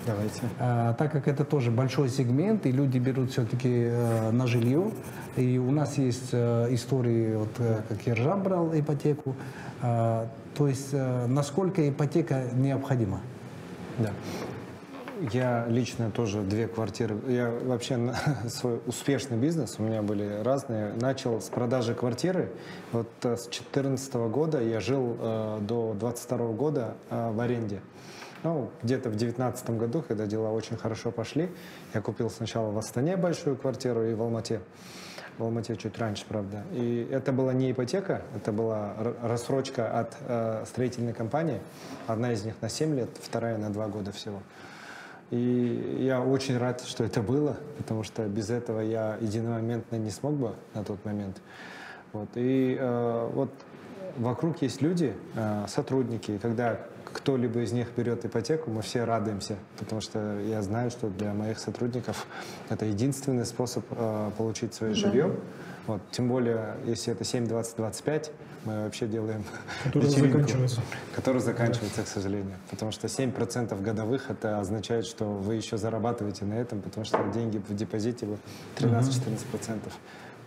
Давайте. 0.05 0.41
А, 0.59 0.93
так 0.93 1.11
как 1.11 1.27
это 1.27 1.45
тоже 1.45 1.71
большой 1.71 2.09
сегмент, 2.09 2.65
и 2.65 2.71
люди 2.71 2.97
берут 2.97 3.31
все-таки 3.31 3.69
э, 3.69 4.31
на 4.31 4.47
жилье, 4.47 4.91
и 5.37 5.57
у 5.57 5.71
нас 5.71 5.97
есть 5.97 6.29
э, 6.33 6.67
истории, 6.71 7.35
вот, 7.35 7.49
э, 7.59 7.81
как 7.87 8.05
Ержан 8.05 8.43
брал 8.43 8.77
ипотеку, 8.77 9.35
э, 9.81 10.25
то 10.55 10.67
есть 10.67 10.89
э, 10.91 11.25
насколько 11.27 11.87
ипотека 11.87 12.49
необходима? 12.53 13.21
Да. 13.97 14.11
Я 15.31 15.65
лично 15.69 16.11
тоже 16.11 16.41
две 16.41 16.67
квартиры. 16.67 17.17
Я 17.27 17.49
вообще 17.49 18.13
свой 18.49 18.81
успешный 18.85 19.37
бизнес, 19.37 19.75
у 19.77 19.83
меня 19.83 20.01
были 20.01 20.41
разные. 20.43 20.93
Начал 20.99 21.39
с 21.39 21.49
продажи 21.49 21.93
квартиры. 21.93 22.49
Вот 22.91 23.07
э, 23.23 23.37
с 23.37 23.43
2014 23.43 24.13
года 24.15 24.61
я 24.61 24.79
жил 24.79 25.15
э, 25.19 25.59
до 25.61 25.95
2022 25.97 26.47
года 26.47 26.95
э, 27.09 27.31
в 27.31 27.39
аренде. 27.39 27.81
Ну, 28.43 28.69
где-то 28.83 29.09
в 29.09 29.15
2019 29.15 29.69
году, 29.71 30.03
когда 30.05 30.25
дела 30.25 30.51
очень 30.51 30.75
хорошо 30.75 31.11
пошли, 31.11 31.49
я 31.93 32.01
купил 32.01 32.29
сначала 32.29 32.71
в 32.71 32.77
Астане 32.77 33.15
большую 33.15 33.55
квартиру 33.55 34.03
и 34.03 34.13
в 34.13 34.21
Алмате. 34.21 34.59
в 35.37 35.43
Алмате 35.43 35.77
чуть 35.77 35.97
раньше, 35.97 36.25
правда. 36.27 36.63
И 36.73 37.07
это 37.09 37.31
была 37.31 37.53
не 37.53 37.71
ипотека, 37.71 38.21
это 38.35 38.51
была 38.51 38.95
рассрочка 39.21 39.99
от 39.99 40.17
э, 40.27 40.65
строительной 40.67 41.13
компании. 41.13 41.61
Одна 42.05 42.33
из 42.33 42.43
них 42.43 42.55
на 42.61 42.67
7 42.67 42.95
лет, 42.95 43.09
вторая 43.21 43.57
на 43.57 43.69
2 43.69 43.87
года 43.87 44.11
всего. 44.11 44.41
И 45.31 45.99
я 46.01 46.21
очень 46.21 46.57
рад, 46.57 46.81
что 46.81 47.05
это 47.05 47.21
было, 47.21 47.55
потому 47.77 48.03
что 48.03 48.27
без 48.27 48.49
этого 48.49 48.81
я 48.81 49.17
единомоментно 49.21 49.95
не 49.95 50.11
смог 50.11 50.33
бы 50.33 50.53
на 50.73 50.83
тот 50.83 51.03
момент. 51.05 51.37
Вот. 52.11 52.29
И 52.35 52.77
э, 52.79 53.29
вот 53.33 53.49
вокруг 54.17 54.61
есть 54.61 54.81
люди, 54.81 55.15
э, 55.35 55.65
сотрудники, 55.67 56.37
когда 56.41 56.79
кто-либо 57.13 57.61
из 57.61 57.71
них 57.71 57.89
берет 57.95 58.25
ипотеку, 58.25 58.71
мы 58.71 58.81
все 58.81 59.03
радуемся, 59.03 59.57
потому 59.77 60.01
что 60.01 60.39
я 60.39 60.61
знаю, 60.61 60.89
что 60.89 61.09
для 61.09 61.33
моих 61.33 61.59
сотрудников 61.59 62.25
это 62.69 62.85
единственный 62.85 63.45
способ 63.45 63.85
э, 63.91 64.31
получить 64.37 64.73
свое 64.73 64.93
жилье. 64.95 65.27
Да. 65.27 65.35
Вот, 65.85 66.01
тем 66.11 66.29
более, 66.29 66.75
если 66.85 67.11
это 67.11 67.25
7, 67.25 67.45
20, 67.47 67.75
25, 67.75 68.31
мы 68.65 68.83
вообще 68.83 69.05
делаем 69.05 69.43
который 69.83 70.09
заканчивается. 70.09 70.81
Который 71.13 71.41
заканчивается, 71.41 71.97
да. 71.97 72.03
к 72.03 72.07
сожалению. 72.07 72.55
Потому 72.69 72.91
что 72.91 73.07
7% 73.07 73.81
годовых 73.81 74.29
это 74.29 74.59
означает, 74.59 75.05
что 75.05 75.25
вы 75.25 75.55
еще 75.55 75.77
зарабатываете 75.77 76.45
на 76.45 76.53
этом, 76.53 76.81
потому 76.81 77.05
что 77.05 77.21
деньги 77.33 77.57
в 77.57 77.75
депозите 77.75 78.27
13-14%. 78.77 79.79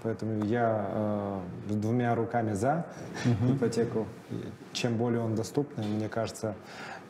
Поэтому 0.02 0.44
я 0.44 0.86
э, 0.88 1.40
двумя 1.70 2.14
руками 2.14 2.52
за 2.54 2.86
угу. 3.24 3.54
ипотеку. 3.54 4.06
Чем 4.72 4.96
более 4.96 5.20
он 5.20 5.34
доступный, 5.34 5.86
мне 5.86 6.08
кажется, 6.08 6.54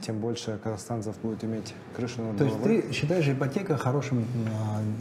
тем 0.00 0.18
больше 0.18 0.58
казахстанцев 0.62 1.16
будет 1.18 1.44
иметь 1.44 1.74
крышу 1.94 2.22
над 2.22 2.36
головой. 2.36 2.62
То 2.62 2.70
есть 2.70 2.88
ты 2.88 2.92
считаешь 2.92 3.28
ипотека 3.28 3.76
хорошим 3.76 4.24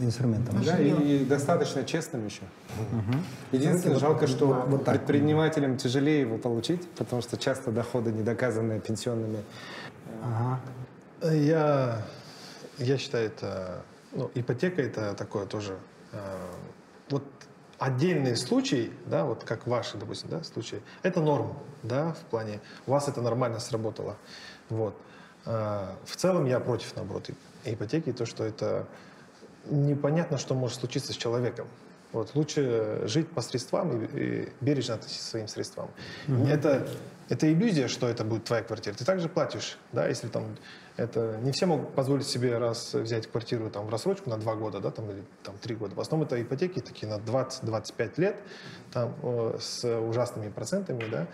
э, 0.00 0.04
инструментом? 0.04 0.62
Да, 0.64 0.78
и, 0.78 1.22
и 1.22 1.24
достаточно 1.24 1.84
честным 1.84 2.26
еще. 2.26 2.42
Угу. 2.92 3.18
Единственное, 3.52 3.98
жалко, 3.98 4.26
что 4.26 4.46
вот 4.66 4.84
предпринимателям 4.84 5.76
тяжелее 5.76 6.20
его 6.20 6.38
получить, 6.38 6.88
потому 6.90 7.22
что 7.22 7.36
часто 7.36 7.70
доходы 7.70 8.12
не 8.12 8.22
доказанные 8.22 8.80
пенсионными. 8.80 9.38
Ага. 10.22 10.60
Я, 11.32 12.02
я 12.78 12.98
считаю, 12.98 13.26
это 13.26 13.82
ну, 14.12 14.30
ипотека 14.34 14.82
это 14.82 15.14
такое 15.14 15.46
тоже. 15.46 15.76
Э, 16.12 16.18
вот 16.66 16.75
отдельные 17.78 18.36
случаи, 18.36 18.92
да, 19.06 19.24
вот 19.24 19.44
как 19.44 19.66
ваши, 19.66 19.96
допустим, 19.96 20.28
да, 20.30 20.42
случаи, 20.42 20.82
это 21.02 21.20
норм, 21.20 21.58
да, 21.82 22.12
в 22.12 22.20
плане, 22.30 22.60
у 22.86 22.92
вас 22.92 23.08
это 23.08 23.20
нормально 23.20 23.60
сработало. 23.60 24.16
Вот. 24.68 24.96
А, 25.44 25.96
в 26.04 26.16
целом 26.16 26.46
я 26.46 26.60
против, 26.60 26.94
наоборот, 26.96 27.30
ипотеки, 27.64 28.12
то, 28.12 28.26
что 28.26 28.44
это 28.44 28.86
непонятно, 29.66 30.38
что 30.38 30.54
может 30.54 30.80
случиться 30.80 31.12
с 31.12 31.16
человеком. 31.16 31.66
Вот, 32.12 32.34
лучше 32.34 33.02
жить 33.04 33.28
по 33.28 33.42
средствам 33.42 34.04
и, 34.04 34.06
и 34.18 34.48
бережно 34.60 34.94
относиться 34.94 35.26
к 35.26 35.30
своим 35.30 35.48
средствам. 35.48 35.90
Mm-hmm. 36.28 36.48
Это, 36.48 36.88
это 37.28 37.52
иллюзия, 37.52 37.88
что 37.88 38.08
это 38.08 38.24
будет 38.24 38.44
твоя 38.44 38.62
квартира. 38.62 38.94
Ты 38.94 39.04
также 39.04 39.28
платишь, 39.28 39.76
да, 39.92 40.06
если 40.06 40.28
там 40.28 40.56
это 40.96 41.38
не 41.42 41.52
все 41.52 41.66
могут 41.66 41.94
позволить 41.94 42.26
себе 42.26 42.58
раз 42.58 42.94
взять 42.94 43.26
квартиру 43.26 43.70
там 43.70 43.86
в 43.86 43.90
рассрочку 43.90 44.30
на 44.30 44.36
два 44.38 44.54
года, 44.54 44.80
да, 44.80 44.90
там 44.90 45.10
или 45.10 45.22
там 45.42 45.56
три 45.58 45.74
года. 45.74 45.94
В 45.94 46.00
основном 46.00 46.26
это 46.26 46.40
ипотеки 46.40 46.80
такие 46.80 47.08
на 47.08 47.18
20-25 47.18 48.12
лет, 48.16 48.36
там 48.92 49.14
с 49.58 49.84
ужасными 49.84 50.50
процентами, 50.50 51.04
да, 51.10 51.26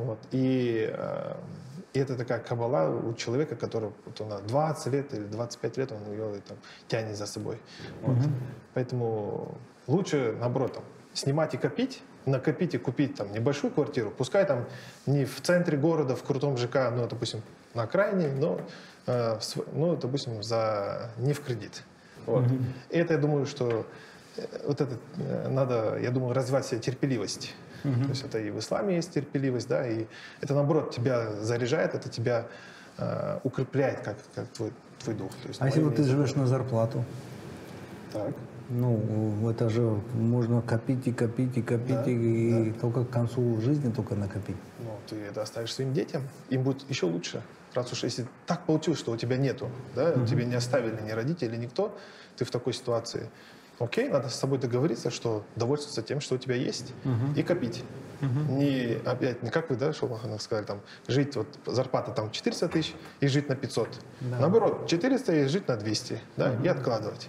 вот. 0.00 0.18
И, 0.30 0.90
э, 0.90 1.34
и 1.92 1.98
это 1.98 2.16
такая 2.16 2.38
кабала 2.38 2.88
у 2.88 3.12
человека, 3.14 3.54
который 3.54 3.90
вот 4.06 4.20
он 4.20 4.46
20 4.46 4.92
лет 4.92 5.12
или 5.12 5.24
25 5.24 5.76
лет 5.76 5.92
он 5.92 6.10
ее 6.10 6.40
там, 6.46 6.56
тянет 6.88 7.16
за 7.16 7.26
собой. 7.26 7.58
Вот. 8.00 8.16
Mm-hmm. 8.16 8.32
Поэтому 8.74 9.58
лучше, 9.86 10.34
наоборот, 10.40 10.74
там, 10.74 10.84
снимать 11.12 11.54
и 11.54 11.58
копить, 11.58 12.02
накопить 12.24 12.74
и 12.74 12.78
купить 12.78 13.16
там 13.16 13.30
небольшую 13.32 13.72
квартиру, 13.72 14.10
пускай 14.10 14.46
там 14.46 14.66
не 15.06 15.24
в 15.24 15.40
центре 15.42 15.76
города, 15.76 16.16
в 16.16 16.22
крутом 16.22 16.56
ЖК, 16.56 16.90
ну, 16.92 17.06
допустим, 17.06 17.42
на 17.74 17.82
окраине, 17.82 18.28
но, 18.28 18.56
э, 18.56 18.62
ну, 19.06 19.96
допустим, 19.96 20.42
за, 20.42 21.10
не 21.18 21.32
в 21.32 21.40
кредит. 21.40 21.82
Вот. 22.26 22.44
Mm-hmm. 22.44 22.64
Это, 22.90 23.14
я 23.14 23.18
думаю, 23.18 23.46
что 23.46 23.86
э, 24.36 24.42
вот 24.66 24.80
это 24.80 24.96
э, 25.18 25.48
надо, 25.48 25.98
я 25.98 26.10
думаю, 26.10 26.34
развивать 26.34 26.66
себе 26.66 26.80
терпеливость. 26.80 27.54
Mm-hmm. 27.84 28.02
То 28.02 28.08
есть 28.10 28.24
это 28.24 28.38
и 28.38 28.50
в 28.50 28.58
исламе 28.58 28.96
есть 28.96 29.12
терпеливость, 29.12 29.68
да, 29.68 29.86
и 29.86 30.06
это, 30.40 30.54
наоборот, 30.54 30.94
тебя 30.94 31.32
заряжает, 31.32 31.94
это 31.94 32.08
тебя 32.08 32.46
э, 32.98 33.38
укрепляет 33.42 34.00
как, 34.00 34.18
как 34.34 34.48
твой, 34.48 34.72
твой 35.02 35.16
дух. 35.16 35.30
То 35.42 35.48
есть, 35.48 35.62
а 35.62 35.66
если 35.66 35.82
вот 35.82 35.96
ты 35.96 36.04
живешь 36.04 36.34
на 36.34 36.46
зарплату? 36.46 37.04
Так. 38.12 38.34
Ну, 38.68 39.50
это 39.50 39.68
же 39.68 40.00
можно 40.14 40.62
копить 40.62 41.08
и 41.08 41.12
копить 41.12 41.56
и 41.56 41.62
копить, 41.62 42.04
да, 42.04 42.10
и, 42.10 42.70
да. 42.70 42.80
только 42.80 43.04
к 43.04 43.10
концу 43.10 43.60
жизни 43.60 43.90
только 43.90 44.14
накопить. 44.14 44.56
Ну, 44.78 44.90
ты 45.08 45.16
это 45.16 45.42
оставишь 45.42 45.74
своим 45.74 45.92
детям, 45.92 46.22
им 46.50 46.62
будет 46.62 46.88
еще 46.88 47.06
лучше. 47.06 47.42
Раз 47.74 47.92
уж 47.92 48.02
если 48.02 48.26
так 48.46 48.66
получилось, 48.66 48.98
что 48.98 49.12
у 49.12 49.16
тебя 49.16 49.36
нету, 49.36 49.70
да, 49.94 50.10
угу. 50.10 50.26
тебе 50.26 50.44
не 50.44 50.54
оставили 50.54 51.00
ни 51.02 51.10
родители, 51.10 51.56
никто, 51.56 51.96
ты 52.36 52.44
в 52.44 52.50
такой 52.50 52.72
ситуации. 52.72 53.28
Окей, 53.78 54.08
надо 54.08 54.28
с 54.28 54.34
собой 54.34 54.58
договориться, 54.58 55.10
что 55.10 55.44
довольствоваться 55.56 56.02
тем, 56.02 56.20
что 56.20 56.34
у 56.34 56.38
тебя 56.38 56.54
есть, 56.54 56.92
угу. 57.04 57.32
и 57.34 57.42
копить. 57.42 57.82
Угу. 58.20 58.58
Не 58.58 58.98
опять, 59.06 59.42
не 59.42 59.50
как 59.50 59.70
вы, 59.70 59.76
да, 59.76 59.92
Шолмаханов 59.94 60.42
сказали, 60.42 60.66
там, 60.66 60.80
жить, 61.08 61.34
вот 61.36 61.46
зарплата 61.64 62.10
там 62.12 62.30
400 62.30 62.68
тысяч 62.68 62.94
и 63.20 63.26
жить 63.26 63.48
на 63.48 63.56
500. 63.56 63.88
Да. 64.20 64.38
Наоборот, 64.38 64.86
400 64.86 65.32
и 65.32 65.44
жить 65.46 65.66
на 65.68 65.76
200, 65.76 66.20
да, 66.36 66.52
угу. 66.52 66.64
и 66.64 66.68
откладывать. 66.68 67.28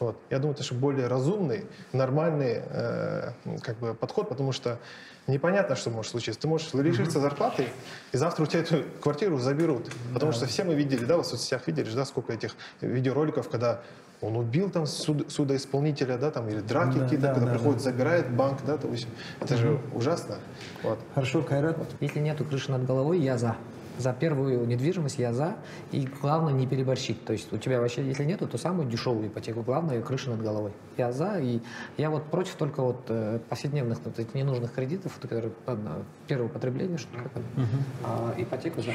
Вот. 0.00 0.16
Я 0.30 0.40
думаю, 0.40 0.54
это 0.54 0.64
же 0.64 0.74
более 0.74 1.06
разумный, 1.06 1.64
нормальный 1.92 2.62
э, 2.64 3.30
как 3.62 3.78
бы 3.78 3.94
подход, 3.94 4.28
потому 4.28 4.50
что 4.50 4.80
непонятно, 5.26 5.76
что 5.76 5.90
может 5.90 6.10
случиться. 6.10 6.40
Ты 6.40 6.48
можешь 6.48 6.72
лишиться 6.74 7.18
mm-hmm. 7.18 7.22
зарплаты, 7.22 7.68
и 8.12 8.16
завтра 8.16 8.42
у 8.42 8.46
тебя 8.46 8.60
эту 8.60 8.82
квартиру 9.00 9.38
заберут. 9.38 9.90
Потому 10.12 10.32
да. 10.32 10.38
что 10.38 10.46
все 10.46 10.64
мы 10.64 10.74
видели, 10.74 11.04
да, 11.04 11.16
в 11.16 11.24
соцсетях 11.24 11.66
видели, 11.66 11.90
да, 11.94 12.04
сколько 12.04 12.32
этих 12.32 12.56
видеороликов, 12.80 13.48
когда 13.48 13.80
он 14.20 14.36
убил 14.36 14.70
там 14.70 14.86
суд, 14.86 15.30
судоисполнителя, 15.30 16.16
да, 16.16 16.30
там, 16.30 16.48
или 16.48 16.60
драки 16.60 16.98
да, 16.98 17.04
какие-то, 17.04 17.26
да, 17.26 17.34
когда 17.34 17.46
да, 17.46 17.52
приходит, 17.54 17.78
да. 17.78 17.84
забирает 17.84 18.30
банк, 18.30 18.60
да, 18.64 18.76
то 18.76 18.88
есть 18.88 19.06
это 19.40 19.54
mm-hmm. 19.54 19.58
же 19.58 19.80
ужасно. 19.94 20.36
Вот. 20.82 20.98
Хорошо, 21.14 21.42
Кайрат. 21.42 21.78
Если 22.00 22.20
нету 22.20 22.44
крыши 22.44 22.70
над 22.70 22.86
головой, 22.86 23.20
я 23.20 23.36
за 23.36 23.56
за 24.02 24.12
первую 24.12 24.66
недвижимость 24.66 25.18
я 25.18 25.32
за. 25.32 25.56
И 25.92 26.08
главное 26.20 26.52
не 26.52 26.66
переборщить. 26.66 27.24
То 27.24 27.32
есть 27.32 27.52
у 27.52 27.58
тебя 27.58 27.80
вообще, 27.80 28.04
если 28.04 28.24
нету, 28.24 28.46
то 28.46 28.58
самую 28.58 28.88
дешевую 28.88 29.28
ипотеку. 29.28 29.62
Главное 29.62 30.02
крыша 30.02 30.30
над 30.30 30.42
головой. 30.42 30.72
Я 30.98 31.12
за. 31.12 31.38
И 31.38 31.60
я 31.96 32.10
вот 32.10 32.24
против 32.24 32.54
только 32.56 32.82
вот 32.82 33.04
э, 33.08 33.38
повседневных 33.48 33.98
вот 34.04 34.18
этих 34.18 34.34
ненужных 34.34 34.72
кредитов, 34.72 35.18
которые 35.20 35.52
ладно, 35.66 36.04
первого 36.26 36.48
потребления, 36.48 36.98
что 36.98 37.12
такое. 37.16 37.44
Угу. 37.56 37.82
А 38.04 38.34
ипотеку 38.36 38.82
за. 38.82 38.92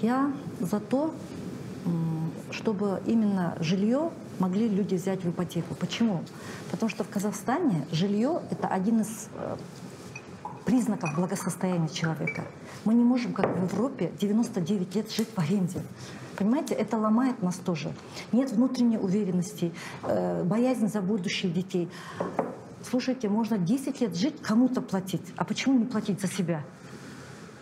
Я 0.00 0.32
за 0.60 0.80
то, 0.80 1.14
чтобы 2.50 3.00
именно 3.06 3.56
жилье 3.60 4.10
могли 4.38 4.68
люди 4.68 4.94
взять 4.94 5.22
в 5.24 5.30
ипотеку. 5.30 5.74
Почему? 5.74 6.22
Потому 6.70 6.88
что 6.88 7.04
в 7.04 7.08
Казахстане 7.08 7.86
жилье– 7.90 8.40
это 8.50 8.68
один 8.68 9.00
из 9.00 9.28
э, 9.34 9.56
признаков 10.64 11.14
благосостояния 11.14 11.88
человека. 11.88 12.44
Мы 12.84 12.94
не 12.94 13.04
можем, 13.04 13.32
как 13.32 13.46
в 13.46 13.72
Европе, 13.72 14.12
99 14.20 14.94
лет 14.96 15.10
жить 15.10 15.28
в 15.34 15.38
аренде. 15.38 15.80
Понимаете, 16.36 16.74
это 16.74 16.98
ломает 16.98 17.42
нас 17.42 17.56
тоже. 17.56 17.92
Нет 18.32 18.50
внутренней 18.50 18.98
уверенности, 18.98 19.72
э, 20.02 20.42
боязнь 20.42 20.88
за 20.88 21.00
будущее 21.00 21.52
детей. 21.52 21.88
Слушайте, 22.82 23.28
можно 23.28 23.58
10 23.58 24.00
лет 24.00 24.16
жить, 24.16 24.40
кому-то 24.42 24.80
платить. 24.80 25.22
А 25.36 25.44
почему 25.44 25.78
не 25.78 25.84
платить 25.84 26.20
за 26.20 26.26
себя? 26.26 26.64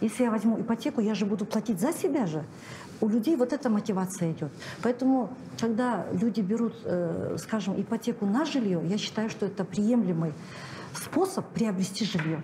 Если 0.01 0.25
я 0.25 0.31
возьму 0.31 0.59
ипотеку, 0.59 1.03
я 1.03 1.15
же 1.15 1.27
буду 1.27 1.45
платить 1.45 1.79
за 1.79 1.93
себя 1.93 2.27
же. 2.27 2.45
У 3.03 3.09
людей 3.09 3.37
вот 3.37 3.53
эта 3.53 3.69
мотивация 3.69 4.33
идет. 4.33 4.51
Поэтому, 4.83 5.31
когда 5.59 6.07
люди 6.13 6.41
берут, 6.41 6.75
э, 6.85 7.37
скажем, 7.39 7.79
ипотеку 7.79 8.25
на 8.25 8.45
жилье, 8.47 8.81
я 8.85 8.97
считаю, 8.97 9.29
что 9.29 9.47
это 9.47 9.65
приемлемый 9.65 10.33
способ 10.95 11.47
приобрести 11.49 12.05
жилье. 12.05 12.43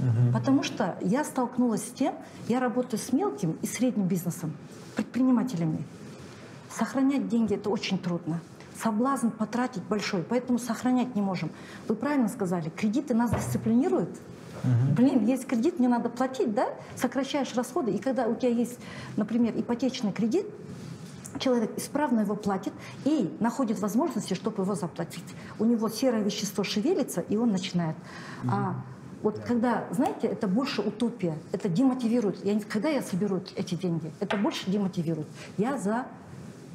Угу. 0.00 0.32
Потому 0.32 0.62
что 0.62 0.96
я 1.02 1.24
столкнулась 1.24 1.86
с 1.86 1.90
тем, 1.90 2.14
я 2.48 2.60
работаю 2.60 2.98
с 2.98 3.12
мелким 3.12 3.58
и 3.62 3.66
средним 3.66 4.06
бизнесом, 4.06 4.52
предпринимателями. 4.96 5.84
Сохранять 6.76 7.28
деньги 7.28 7.54
это 7.54 7.70
очень 7.70 7.98
трудно. 7.98 8.40
Соблазн 8.82 9.28
потратить 9.28 9.82
большой, 9.82 10.22
поэтому 10.22 10.58
сохранять 10.58 11.14
не 11.14 11.20
можем. 11.20 11.50
Вы 11.86 11.94
правильно 11.94 12.28
сказали, 12.28 12.70
кредиты 12.70 13.14
нас 13.14 13.30
дисциплинируют. 13.30 14.10
Угу. 14.64 14.94
Блин, 14.96 15.26
есть 15.26 15.46
кредит, 15.46 15.78
мне 15.78 15.88
надо 15.88 16.08
платить, 16.08 16.54
да? 16.54 16.68
Сокращаешь 16.96 17.54
расходы. 17.54 17.92
И 17.92 17.98
когда 17.98 18.26
у 18.26 18.34
тебя 18.34 18.50
есть, 18.50 18.78
например, 19.16 19.52
ипотечный 19.56 20.12
кредит, 20.12 20.46
человек 21.38 21.72
исправно 21.76 22.20
его 22.20 22.34
платит 22.34 22.72
и 23.04 23.34
находит 23.40 23.80
возможности, 23.80 24.34
чтобы 24.34 24.62
его 24.62 24.74
заплатить. 24.74 25.24
У 25.58 25.64
него 25.64 25.88
серое 25.88 26.22
вещество 26.22 26.64
шевелится, 26.64 27.20
и 27.20 27.36
он 27.36 27.50
начинает. 27.50 27.96
Угу. 28.44 28.52
А 28.52 28.74
вот 29.22 29.38
когда, 29.40 29.84
знаете, 29.90 30.28
это 30.28 30.48
больше 30.48 30.80
утопия, 30.80 31.36
это 31.52 31.68
демотивирует. 31.68 32.44
Я, 32.44 32.58
когда 32.60 32.88
я 32.88 33.02
соберу 33.02 33.42
эти 33.54 33.74
деньги, 33.74 34.10
это 34.20 34.36
больше 34.36 34.70
демотивирует. 34.70 35.28
Я 35.58 35.76
за 35.76 36.06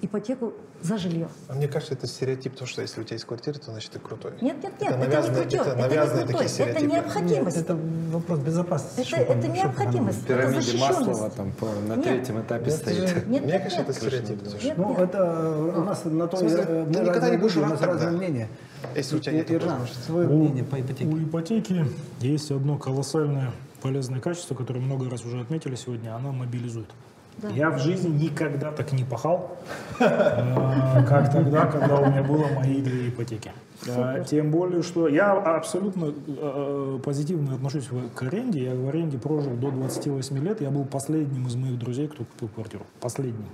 ипотеку 0.02 0.54
за 0.86 0.98
жилье. 0.98 1.28
А 1.48 1.54
мне 1.54 1.68
кажется, 1.68 1.94
это 1.94 2.08
стереотип, 2.08 2.54
потому 2.54 2.68
что 2.68 2.82
если 2.82 3.02
у 3.02 3.04
тебя 3.04 3.16
есть 3.16 3.26
квартира, 3.26 3.56
то 3.56 3.72
значит 3.72 3.92
ты 3.92 4.00
крутой. 4.00 4.34
Нет, 4.42 4.62
нет, 4.64 4.74
нет, 4.80 4.92
это, 4.92 5.04
это 5.04 5.22
не 5.22 5.36
крутой, 5.36 5.74
это, 5.74 5.86
это 5.86 6.16
не 6.16 6.28
крутой, 6.28 6.46
это 6.58 6.86
необходимость. 6.86 7.58
Нет, 7.58 7.66
это 7.66 7.80
вопрос 8.12 8.40
безопасности. 8.40 9.16
Это, 9.16 9.34
это 9.34 9.48
необходимость. 9.48 10.26
Пирамиде 10.26 10.72
это 10.72 10.78
Маслова 10.78 11.30
там 11.30 11.52
по, 11.52 11.66
на 11.66 11.96
нет, 11.96 12.04
третьем 12.04 12.42
этапе 12.42 12.72
стоит. 12.72 13.28
Нет, 13.28 13.28
Мне 13.28 13.40
нет, 13.40 13.64
кажется, 13.64 13.80
нет. 13.80 13.90
это 13.90 14.00
стереотип. 14.00 14.64
Нет, 14.64 14.78
Ну, 14.78 14.90
нет. 14.90 15.00
это 15.00 15.58
у 15.76 15.84
нас 15.84 16.06
на 16.06 16.28
то 16.28 16.38
В 16.38 16.40
смысле, 16.40 16.66
э, 16.68 16.88
ты 16.94 17.00
никогда 17.00 17.30
не 17.30 17.38
будешь 17.38 17.58
рад 17.58 17.70
нас 17.70 17.80
тогда, 17.80 17.94
разные 17.94 18.18
мнения. 18.18 18.48
Если 18.96 19.16
у 19.18 19.20
тебя 19.20 19.34
нет 19.34 19.50
возможности. 19.50 20.06
свое 20.06 20.28
мнение 20.28 20.64
по 20.64 20.80
ипотеке. 20.80 21.06
У 21.06 21.18
ипотеки 21.18 21.86
есть 22.22 22.52
одно 22.52 22.78
колоссальное 22.78 23.52
полезное 23.82 24.20
качество, 24.20 24.56
которое 24.56 24.80
много 24.80 25.08
раз 25.10 25.24
уже 25.26 25.40
отметили 25.40 25.76
сегодня, 25.76 26.16
она 26.16 26.32
мобилизует. 26.32 26.90
Да. 27.38 27.50
Я 27.50 27.70
в 27.70 27.80
жизни 27.80 28.24
никогда 28.26 28.72
так 28.72 28.94
не 28.94 29.04
пахал, 29.04 29.58
э, 30.00 31.06
как 31.06 31.32
тогда, 31.32 31.66
когда 31.66 32.00
у 32.00 32.10
меня 32.10 32.24
было 32.24 32.48
мои 32.56 32.82
две 32.82 33.10
ипотеки. 33.10 33.52
Э, 33.88 34.24
Тем 34.26 34.52
более, 34.52 34.84
что 34.84 35.08
я 35.08 35.34
абсолютно 35.34 36.14
э, 36.28 37.00
позитивно 37.04 37.56
отношусь 37.56 37.90
к 38.16 38.24
аренде. 38.24 38.66
Я 38.66 38.76
в 38.76 38.88
аренде 38.88 39.18
прожил 39.18 39.52
до 39.54 39.70
28 39.72 40.38
лет. 40.40 40.62
Я 40.62 40.72
был 40.72 40.86
последним 40.86 41.48
из 41.48 41.56
моих 41.56 41.78
друзей, 41.78 42.08
кто 42.08 42.24
купил 42.24 42.48
квартиру. 42.48 42.86
Последним, 43.02 43.46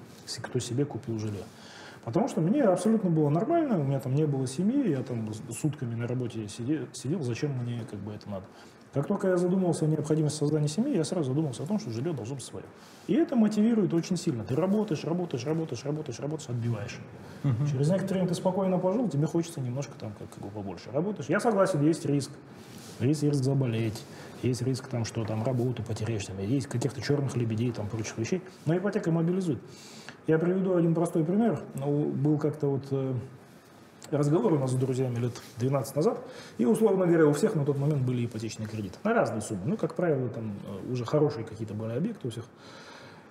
кто 0.42 0.60
себе 0.60 0.86
купил 0.86 1.18
жилье. 1.18 1.44
Потому 2.04 2.28
что 2.28 2.42
мне 2.42 2.64
абсолютно 2.64 3.10
было 3.12 3.30
нормально, 3.30 3.80
у 3.80 3.84
меня 3.84 4.00
там 4.00 4.16
не 4.16 4.26
было 4.26 4.48
семьи, 4.48 4.90
я 4.90 5.04
там 5.04 5.32
сутками 5.52 5.94
на 5.94 6.08
работе 6.08 6.48
сидел, 6.48 6.88
сидел, 6.94 7.22
зачем 7.22 7.52
мне 7.60 7.86
как 7.90 8.00
бы 8.00 8.12
это 8.14 8.28
надо. 8.28 8.46
Как 8.94 9.08
только 9.08 9.30
я 9.30 9.38
задумался 9.38 9.86
о 9.86 9.88
необходимости 9.88 10.38
создания 10.38 10.68
семьи, 10.68 10.96
я 10.96 11.06
сразу 11.06 11.30
задумался 11.30 11.64
о 11.64 11.66
том, 11.66 11.80
что 11.80 11.92
жилье 11.92 12.12
должно 12.12 12.36
быть 12.36 12.44
свое. 12.44 12.66
И 13.08 13.14
это 13.14 13.38
мотивирует 13.38 13.94
очень 13.94 14.18
сильно. 14.18 14.44
Ты 14.44 14.56
работаешь, 14.56 15.06
работаешь, 15.06 15.46
работаешь, 15.46 15.86
работаешь, 15.86 16.20
работаешь, 16.20 16.50
отбиваешь. 16.50 17.00
Через 17.72 17.90
некоторое 17.90 18.16
время 18.16 18.28
ты 18.28 18.36
спокойно 18.36 18.78
пожил, 18.80 19.08
тебе 19.08 19.28
хочется 19.28 19.62
немножко 19.62 19.94
там 19.98 20.12
как, 20.20 20.30
как 20.30 20.44
бы 20.44 20.50
побольше. 20.50 20.92
Работаешь. 20.92 21.30
Я 21.30 21.40
согласен, 21.40 21.82
есть 21.82 22.06
риск. 22.06 22.32
Есть 23.00 23.24
риск 23.24 23.44
заболеть, 23.44 24.04
есть 24.44 24.62
риск, 24.62 24.88
там, 24.88 25.06
что 25.06 25.26
там 25.26 25.44
работу 25.44 25.82
потеряешь, 25.82 26.26
там, 26.26 26.38
есть 26.40 26.68
каких-то 26.68 27.02
черных 27.02 27.36
лебедей, 27.36 27.72
там, 27.72 27.88
прочих 27.88 28.18
вещей. 28.18 28.44
Но 28.66 28.78
ипотека 28.78 29.12
мобилизует. 29.12 29.60
Я 30.28 30.38
приведу 30.38 30.76
один 30.76 30.94
простой 30.94 31.24
пример. 31.24 31.64
Ну, 31.76 32.06
был 32.10 32.38
как-то 32.38 32.68
вот 32.68 32.86
э, 32.92 33.14
разговор 34.12 34.54
у 34.54 34.60
нас 34.60 34.72
с 34.72 34.76
друзьями 34.76 35.18
лет 35.20 35.34
12 35.58 35.96
назад, 35.96 36.20
и, 36.58 36.66
условно 36.66 37.06
говоря, 37.06 37.26
у 37.26 37.34
всех 37.34 37.56
на 37.56 37.66
тот 37.66 37.78
момент 37.78 38.04
были 38.04 38.26
ипотечные 38.26 38.68
кредиты 38.68 38.98
на 39.04 39.14
разные 39.14 39.42
суммы. 39.42 39.62
Ну, 39.66 39.78
как 39.78 39.96
правило, 39.96 40.30
там 40.30 40.54
э, 40.66 40.92
уже 40.92 41.06
хорошие 41.06 41.46
какие-то 41.46 41.74
были 41.74 41.94
объекты 41.94 42.28
у 42.28 42.32
всех. 42.32 42.46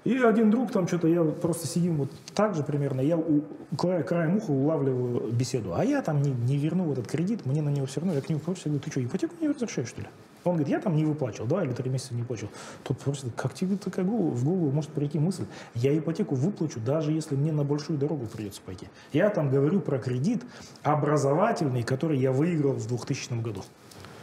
И 0.04 0.16
один 0.16 0.50
друг 0.50 0.72
там 0.72 0.88
что-то, 0.88 1.08
я 1.08 1.22
просто 1.22 1.66
сидим 1.66 1.96
вот 1.96 2.10
так 2.34 2.54
же 2.54 2.62
примерно, 2.62 3.02
я 3.02 3.18
у, 3.18 3.42
края, 3.76 4.02
краем 4.02 4.36
уха 4.36 4.50
улавливаю 4.50 5.30
беседу, 5.30 5.74
а 5.74 5.84
я 5.84 6.00
там 6.00 6.22
не, 6.22 6.30
не 6.30 6.56
верну 6.56 6.90
этот 6.90 7.06
кредит, 7.06 7.44
мне 7.44 7.60
на 7.60 7.68
него 7.68 7.84
все 7.84 8.00
равно, 8.00 8.14
я 8.14 8.22
к 8.22 8.28
нему 8.30 8.40
просто 8.40 8.70
говорю, 8.70 8.82
ты 8.82 8.90
что, 8.90 9.04
ипотеку 9.04 9.34
не 9.40 9.48
возвращаешь, 9.48 9.88
что 9.88 10.00
ли? 10.00 10.08
Он 10.44 10.54
говорит, 10.54 10.68
я 10.68 10.80
там 10.80 10.96
не 10.96 11.04
выплачивал, 11.04 11.46
два 11.46 11.64
или 11.64 11.72
три 11.72 11.90
месяца 11.90 12.14
не 12.14 12.22
плачил. 12.22 12.48
Тут 12.82 12.98
просто, 12.98 13.28
как 13.36 13.52
тебе 13.52 13.76
такая 13.76 14.06
голову, 14.06 14.30
в 14.30 14.42
голову 14.42 14.70
может 14.70 14.90
прийти 14.90 15.18
мысль, 15.18 15.44
я 15.74 15.96
ипотеку 15.96 16.34
выплачу, 16.34 16.80
даже 16.80 17.12
если 17.12 17.36
мне 17.36 17.52
на 17.52 17.62
большую 17.62 17.98
дорогу 17.98 18.26
придется 18.26 18.62
пойти. 18.64 18.86
Я 19.12 19.28
там 19.28 19.50
говорю 19.50 19.80
про 19.80 19.98
кредит 19.98 20.42
образовательный, 20.82 21.82
который 21.82 22.18
я 22.18 22.32
выиграл 22.32 22.72
в 22.72 22.86
2000 22.86 23.34
году. 23.42 23.62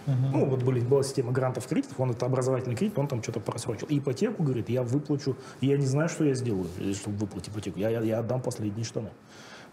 Ну, 0.08 0.46
вот 0.46 0.64
были, 0.64 0.80
была 0.80 1.04
система 1.04 1.32
грантов 1.32 1.68
кредитов, 1.68 2.00
он 2.00 2.12
это 2.12 2.26
образовательный 2.26 2.76
кредит, 2.76 2.98
он 2.98 3.08
там 3.08 3.22
что-то 3.22 3.40
просрочил. 3.42 3.88
И 3.90 4.00
ипотеку, 4.00 4.42
говорит, 4.42 4.70
я 4.70 4.82
выплачу, 4.84 5.36
я 5.62 5.78
не 5.78 5.86
знаю, 5.86 6.08
что 6.10 6.24
я 6.24 6.34
сделаю, 6.34 6.68
э, 6.80 6.94
чтобы 6.94 7.18
выплатить 7.18 7.50
ипотеку. 7.54 7.78
Я, 7.80 7.90
я, 7.90 8.02
я 8.02 8.20
отдам 8.20 8.42
последние 8.42 8.86
штаны. 8.86 9.10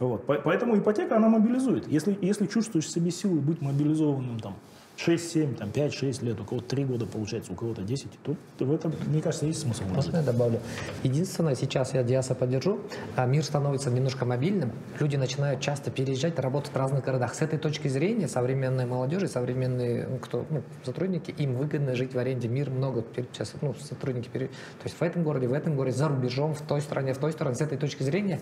Вот. 0.01 0.27
По- 0.27 0.35
Поэтому 0.35 0.77
ипотека, 0.77 1.17
она 1.17 1.29
мобилизует. 1.29 1.87
Если, 1.87 2.19
если 2.21 2.47
чувствуешь 2.47 2.91
себе 2.91 3.11
силы 3.13 3.41
быть 3.41 3.61
мобилизованным 3.61 4.41
там 4.41 4.57
6-7, 4.97 5.57
там 5.57 5.71
5-6 5.71 6.25
лет, 6.25 6.41
у 6.41 6.45
кого-то 6.45 6.69
3 6.69 6.85
года 6.85 7.07
получается, 7.07 7.53
у 7.53 7.55
кого-то 7.57 7.83
10, 7.83 8.09
то 8.23 8.37
в 8.65 8.73
этом, 8.73 8.93
мне 9.07 9.21
кажется, 9.21 9.47
есть 9.47 9.61
смысл. 9.61 9.83
Можно 9.93 10.19
я 10.19 10.23
добавлю? 10.23 10.61
Единственное, 11.03 11.55
сейчас 11.57 11.95
я 11.95 12.03
Диаса 12.03 12.35
поддержу, 12.35 12.81
а, 13.17 13.27
мир 13.27 13.45
становится 13.45 13.91
немножко 13.91 14.25
мобильным, 14.25 14.73
люди 15.01 15.17
начинают 15.17 15.61
часто 15.61 15.91
переезжать, 15.91 16.39
работать 16.39 16.73
в 16.73 16.77
разных 16.77 17.05
городах. 17.05 17.35
С 17.35 17.43
этой 17.43 17.59
точки 17.59 17.89
зрения 17.89 18.29
современной 18.29 18.87
молодежи, 18.87 19.27
современные 19.29 20.07
ну, 20.07 20.19
кто, 20.19 20.47
ну, 20.51 20.63
сотрудники, 20.85 21.31
им 21.33 21.57
выгодно 21.57 21.95
жить 21.97 22.15
в 22.15 22.19
аренде. 22.19 22.49
Мир 22.49 22.71
много 22.71 23.05
сейчас, 23.17 23.53
ну, 23.61 23.75
сотрудники, 23.81 24.29
пере- 24.29 24.47
то 24.49 24.85
есть 24.85 24.97
в 24.99 25.03
этом 25.03 25.25
городе, 25.25 25.49
в 25.49 25.53
этом 25.53 25.75
городе, 25.77 25.97
за 25.97 26.09
рубежом, 26.09 26.55
в 26.55 26.61
той 26.63 26.81
стране, 26.81 27.15
в 27.15 27.19
той 27.19 27.33
стране. 27.33 27.57
С 27.57 27.61
этой 27.61 27.79
точки 27.79 28.03
зрения 28.03 28.41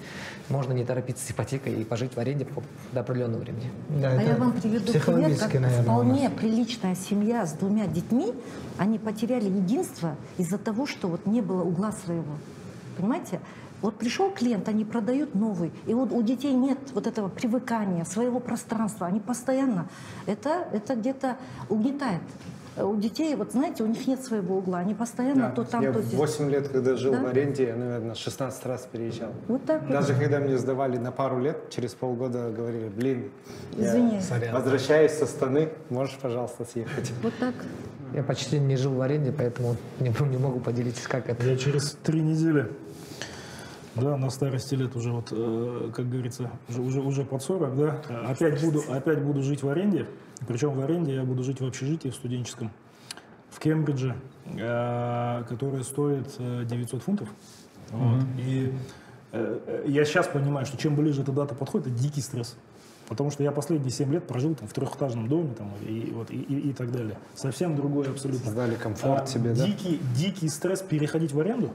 можно 0.48 0.72
не 0.72 0.84
торопиться 0.84 1.26
с 1.26 1.30
ипотекой 1.30 1.74
и 1.74 1.84
пожить 1.84 2.14
в 2.14 2.18
аренде 2.18 2.46
до 2.92 3.00
определенного 3.00 3.40
времени. 3.40 3.70
Да, 3.88 4.10
А 4.10 4.22
я 4.22 4.36
вам 4.36 4.52
приведу 4.52 4.92
пример, 4.92 5.38
как 5.38 5.54
наверное, 5.54 5.82
вполне 5.82 6.30
приличная 6.42 6.96
семья 6.96 7.46
с 7.46 7.52
двумя 7.52 7.86
детьми, 7.86 8.34
они 8.76 8.98
потеряли 8.98 9.44
единство 9.44 10.16
из-за 10.38 10.58
того, 10.58 10.86
что 10.88 11.06
вот 11.06 11.24
не 11.24 11.40
было 11.40 11.62
угла 11.62 11.92
своего. 11.92 12.34
Понимаете? 12.96 13.40
Вот 13.80 13.96
пришел 13.96 14.28
клиент, 14.28 14.68
они 14.68 14.84
продают 14.84 15.36
новый, 15.36 15.70
и 15.86 15.94
вот 15.94 16.10
у 16.10 16.20
детей 16.20 16.52
нет 16.52 16.78
вот 16.94 17.06
этого 17.06 17.28
привыкания, 17.28 18.04
своего 18.04 18.40
пространства, 18.40 19.06
они 19.06 19.20
постоянно, 19.20 19.88
это, 20.26 20.66
это 20.72 20.96
где-то 20.96 21.36
угнетает. 21.68 22.22
У 22.76 22.96
детей, 22.96 23.34
вот 23.34 23.52
знаете, 23.52 23.82
у 23.82 23.86
них 23.86 24.06
нет 24.06 24.22
своего 24.24 24.56
угла, 24.56 24.78
они 24.78 24.94
постоянно 24.94 25.50
то 25.50 25.62
там, 25.64 25.82
я 25.82 25.92
то 25.92 26.00
здесь. 26.00 26.18
8 26.18 26.50
лет, 26.50 26.68
когда 26.68 26.96
жил 26.96 27.12
Да? 27.12 27.22
в 27.22 27.26
аренде, 27.26 27.66
я, 27.66 27.76
наверное, 27.76 28.14
16 28.14 28.64
раз 28.66 28.88
переезжал. 28.90 29.30
Вот 29.48 29.64
так 29.66 29.82
вот. 29.82 29.90
Даже 29.90 30.14
когда 30.14 30.38
мне 30.40 30.56
сдавали 30.56 30.96
на 30.96 31.12
пару 31.12 31.38
лет, 31.38 31.68
через 31.70 31.92
полгода 31.92 32.50
говорили, 32.50 32.88
блин, 32.88 33.30
Извини. 33.76 34.20
я 34.40 34.54
возвращаюсь 34.54 35.12
со 35.12 35.26
станы, 35.26 35.68
можешь, 35.90 36.16
пожалуйста, 36.20 36.64
съехать. 36.64 37.12
Вот 37.22 37.34
так. 37.38 37.54
Я 38.14 38.22
почти 38.22 38.58
не 38.58 38.76
жил 38.76 38.92
в 38.94 39.00
аренде, 39.00 39.32
поэтому 39.36 39.76
не, 40.00 40.08
не 40.30 40.38
могу 40.38 40.60
поделиться, 40.60 41.08
как 41.08 41.28
это. 41.28 41.44
Я 41.46 41.56
через 41.56 41.92
три 42.02 42.20
недели, 42.20 42.70
да, 43.94 44.16
на 44.16 44.30
старости 44.30 44.74
лет 44.74 44.96
уже 44.96 45.12
вот, 45.12 45.28
э, 45.32 45.90
как 45.94 46.08
говорится, 46.08 46.50
уже, 46.68 46.80
уже, 46.80 47.00
уже 47.00 47.24
под 47.24 47.42
40, 47.42 47.76
да, 47.76 48.02
опять 48.26 48.60
буду, 48.64 48.82
опять 48.88 49.22
буду 49.22 49.42
жить 49.42 49.62
в 49.62 49.68
аренде. 49.68 50.06
Причем 50.46 50.74
в 50.74 50.80
аренде 50.80 51.14
я 51.14 51.24
буду 51.24 51.44
жить 51.44 51.60
в 51.60 51.66
общежитии 51.66 52.08
в 52.08 52.14
студенческом 52.14 52.70
в 53.50 53.58
Кембридже, 53.58 54.16
э, 54.46 55.44
которое 55.48 55.82
стоит 55.82 56.34
э, 56.38 56.64
900 56.64 57.02
фунтов. 57.02 57.28
Вот. 57.90 58.22
И 58.38 58.72
э, 59.32 59.60
э, 59.66 59.84
я 59.86 60.04
сейчас 60.04 60.26
понимаю, 60.26 60.64
что 60.66 60.78
чем 60.78 60.96
ближе 60.96 61.22
эта 61.22 61.32
дата 61.32 61.54
подходит, 61.54 61.88
это 61.88 61.96
дикий 61.96 62.22
стресс. 62.22 62.56
Потому 63.08 63.30
что 63.30 63.42
я 63.42 63.52
последние 63.52 63.90
7 63.90 64.10
лет 64.10 64.26
прожил 64.26 64.54
там, 64.54 64.68
в 64.68 64.72
трехэтажном 64.72 65.28
доме 65.28 65.52
там, 65.54 65.70
и, 65.86 66.10
вот, 66.14 66.30
и, 66.30 66.36
и, 66.36 66.70
и 66.70 66.72
так 66.72 66.90
далее. 66.90 67.18
Совсем 67.34 67.76
другой 67.76 68.08
абсолютно. 68.08 68.46
Создали 68.46 68.74
комфорт 68.76 69.24
А, 69.24 69.26
себе, 69.26 69.52
да? 69.52 69.66
дикий, 69.66 70.00
дикий 70.16 70.48
стресс 70.48 70.80
переходить 70.80 71.32
в 71.32 71.40
аренду. 71.40 71.70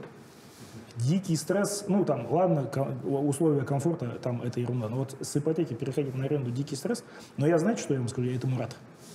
Дикий 0.98 1.36
стресс, 1.36 1.84
ну 1.88 2.04
там, 2.04 2.30
ладно, 2.30 2.68
условия 3.04 3.62
комфорта, 3.62 4.18
там 4.22 4.42
это 4.42 4.60
ерунда. 4.60 4.88
Но 4.88 4.96
вот 4.96 5.16
с 5.20 5.36
ипотеки 5.36 5.74
переходить 5.74 6.14
на 6.14 6.24
аренду 6.24 6.50
дикий 6.50 6.76
стресс. 6.76 7.04
Но 7.36 7.46
я, 7.46 7.58
знаете, 7.58 7.82
что 7.82 7.94
я 7.94 8.00
вам 8.00 8.08
скажу? 8.08 8.28
Я 8.28 8.36
этому 8.36 8.58
рад, 8.58 8.74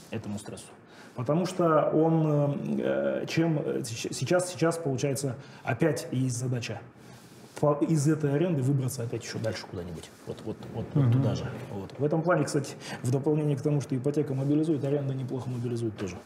этому 0.10 0.40
стрессу. 0.40 0.66
Потому 1.16 1.46
что 1.46 1.90
он, 1.90 2.56
э, 2.80 3.26
чем 3.28 3.60
э, 3.64 3.82
сейчас, 3.84 4.50
сейчас 4.50 4.78
получается, 4.78 5.36
опять 5.64 6.08
есть 6.12 6.38
задача 6.38 6.80
из 7.72 8.08
этой 8.08 8.34
аренды 8.34 8.62
выбраться 8.62 9.04
опять 9.04 9.24
еще 9.24 9.38
дальше 9.38 9.66
куда-нибудь. 9.70 10.10
Вот, 10.28 10.42
вот, 10.44 10.58
вот, 10.74 10.86
вот 10.94 11.12
туда 11.12 11.36
же. 11.36 11.46
Вот. 11.72 11.94
В 11.98 12.04
этом 12.04 12.22
плане, 12.22 12.44
кстати, 12.44 12.76
в 13.04 13.12
дополнение 13.12 13.56
к 13.56 13.62
тому, 13.62 13.80
что 13.80 13.96
ипотека 13.96 14.34
мобилизует, 14.34 14.84
аренда 14.84 15.14
неплохо 15.14 15.50
мобилизует 15.50 15.96
тоже. 15.98 16.18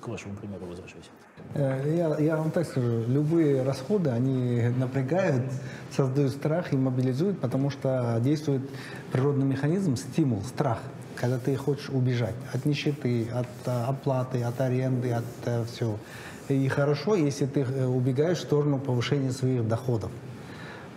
К 0.00 0.08
вашему 0.08 0.34
примеру 0.34 0.66
возвращаюсь. 0.66 1.06
Э, 1.54 1.94
Я, 1.96 2.16
я 2.18 2.36
вам 2.36 2.50
так 2.50 2.66
скажу, 2.66 3.04
любые 3.06 3.62
расходы, 3.62 4.10
они 4.10 4.62
напрягают, 4.76 5.44
создают 5.96 6.32
страх 6.32 6.72
и 6.72 6.76
мобилизуют, 6.76 7.40
потому 7.40 7.70
что 7.70 8.18
действует 8.20 8.62
природный 9.12 9.46
механизм, 9.46 9.96
стимул, 9.96 10.42
страх, 10.42 10.78
когда 11.14 11.38
ты 11.38 11.56
хочешь 11.56 11.88
убежать 11.88 12.34
от 12.52 12.64
нищеты, 12.64 13.28
от 13.32 13.46
э, 13.66 13.84
оплаты, 13.84 14.42
от 14.42 14.60
аренды, 14.60 15.12
от 15.12 15.68
всего. 15.70 15.98
И 16.48 16.68
хорошо, 16.68 17.14
если 17.16 17.46
ты 17.46 17.60
э, 17.60 17.86
убегаешь 17.86 18.38
в 18.38 18.42
сторону 18.42 18.78
повышения 18.78 19.32
своих 19.32 19.66
доходов. 19.66 20.10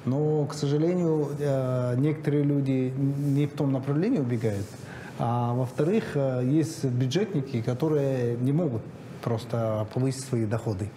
Но, 0.06 0.46
к 0.46 0.54
сожалению, 0.54 1.30
э, 1.40 1.96
некоторые 1.98 2.44
люди 2.44 2.94
не 2.98 3.48
в 3.48 3.54
том 3.54 3.72
направлении 3.72 4.20
убегают. 4.20 4.66
А 5.20 5.54
во-вторых, 5.54 6.16
э, 6.16 6.42
есть 6.46 6.86
бюджетники, 6.86 7.62
которые 7.62 8.38
не 8.38 8.54
могут 8.54 8.82
просто 9.22 9.86
повысить 9.94 10.24
свои 10.24 10.46
доходы. 10.46 10.90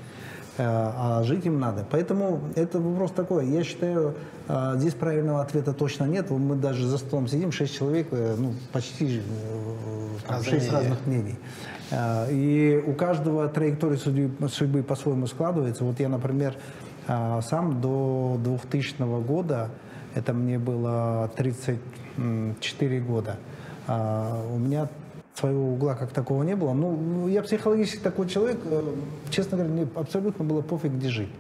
Э, 0.59 0.63
А 0.65 1.23
жить 1.25 1.45
им 1.45 1.59
надо. 1.59 1.85
Поэтому 1.91 2.41
это 2.55 2.79
вопрос 2.79 3.11
такой. 3.11 3.49
Я 3.49 3.65
считаю, 3.65 4.15
э, 4.47 4.75
здесь 4.77 4.95
правильного 4.95 5.43
ответа 5.43 5.73
точно 5.73 6.05
нет. 6.05 6.31
Мы 6.31 6.55
даже 6.55 6.87
за 6.87 6.99
столом 6.99 7.27
сидим, 7.27 7.51
шесть 7.51 7.75
человек, 7.77 8.09
ну, 8.13 8.55
почти 8.73 9.23
там, 10.29 10.43
шесть 10.45 10.73
разных 10.73 11.05
мнений. 11.07 11.37
И 12.31 12.83
у 12.87 12.95
каждого 12.95 13.49
траектория 13.49 13.97
судьбы, 13.97 14.49
судьбы 14.49 14.83
по-своему 14.83 15.27
складывается. 15.27 15.85
Вот 15.85 16.01
я, 16.01 16.09
например, 16.09 16.55
сам 17.07 17.81
до 17.83 18.39
2000 18.43 19.21
года 19.27 19.69
Это 20.15 20.33
мне 20.33 20.59
было 20.59 21.31
34 21.37 23.01
года. 23.01 23.39
А, 23.87 24.45
у 24.53 24.59
меня 24.59 24.89
своего 25.35 25.73
угла 25.73 25.95
как 25.95 26.11
такого 26.11 26.43
не 26.43 26.55
было. 26.57 26.73
Ну, 26.73 27.27
я 27.29 27.43
психологически 27.43 28.03
такой 28.03 28.29
человек, 28.29 28.59
э, 28.65 28.83
честно 29.31 29.57
говоря, 29.57 29.73
мне 29.73 29.89
абсолютно 29.95 30.45
было 30.45 30.61
пофиг, 30.61 30.93
где 30.93 31.09
жить. 31.09 31.31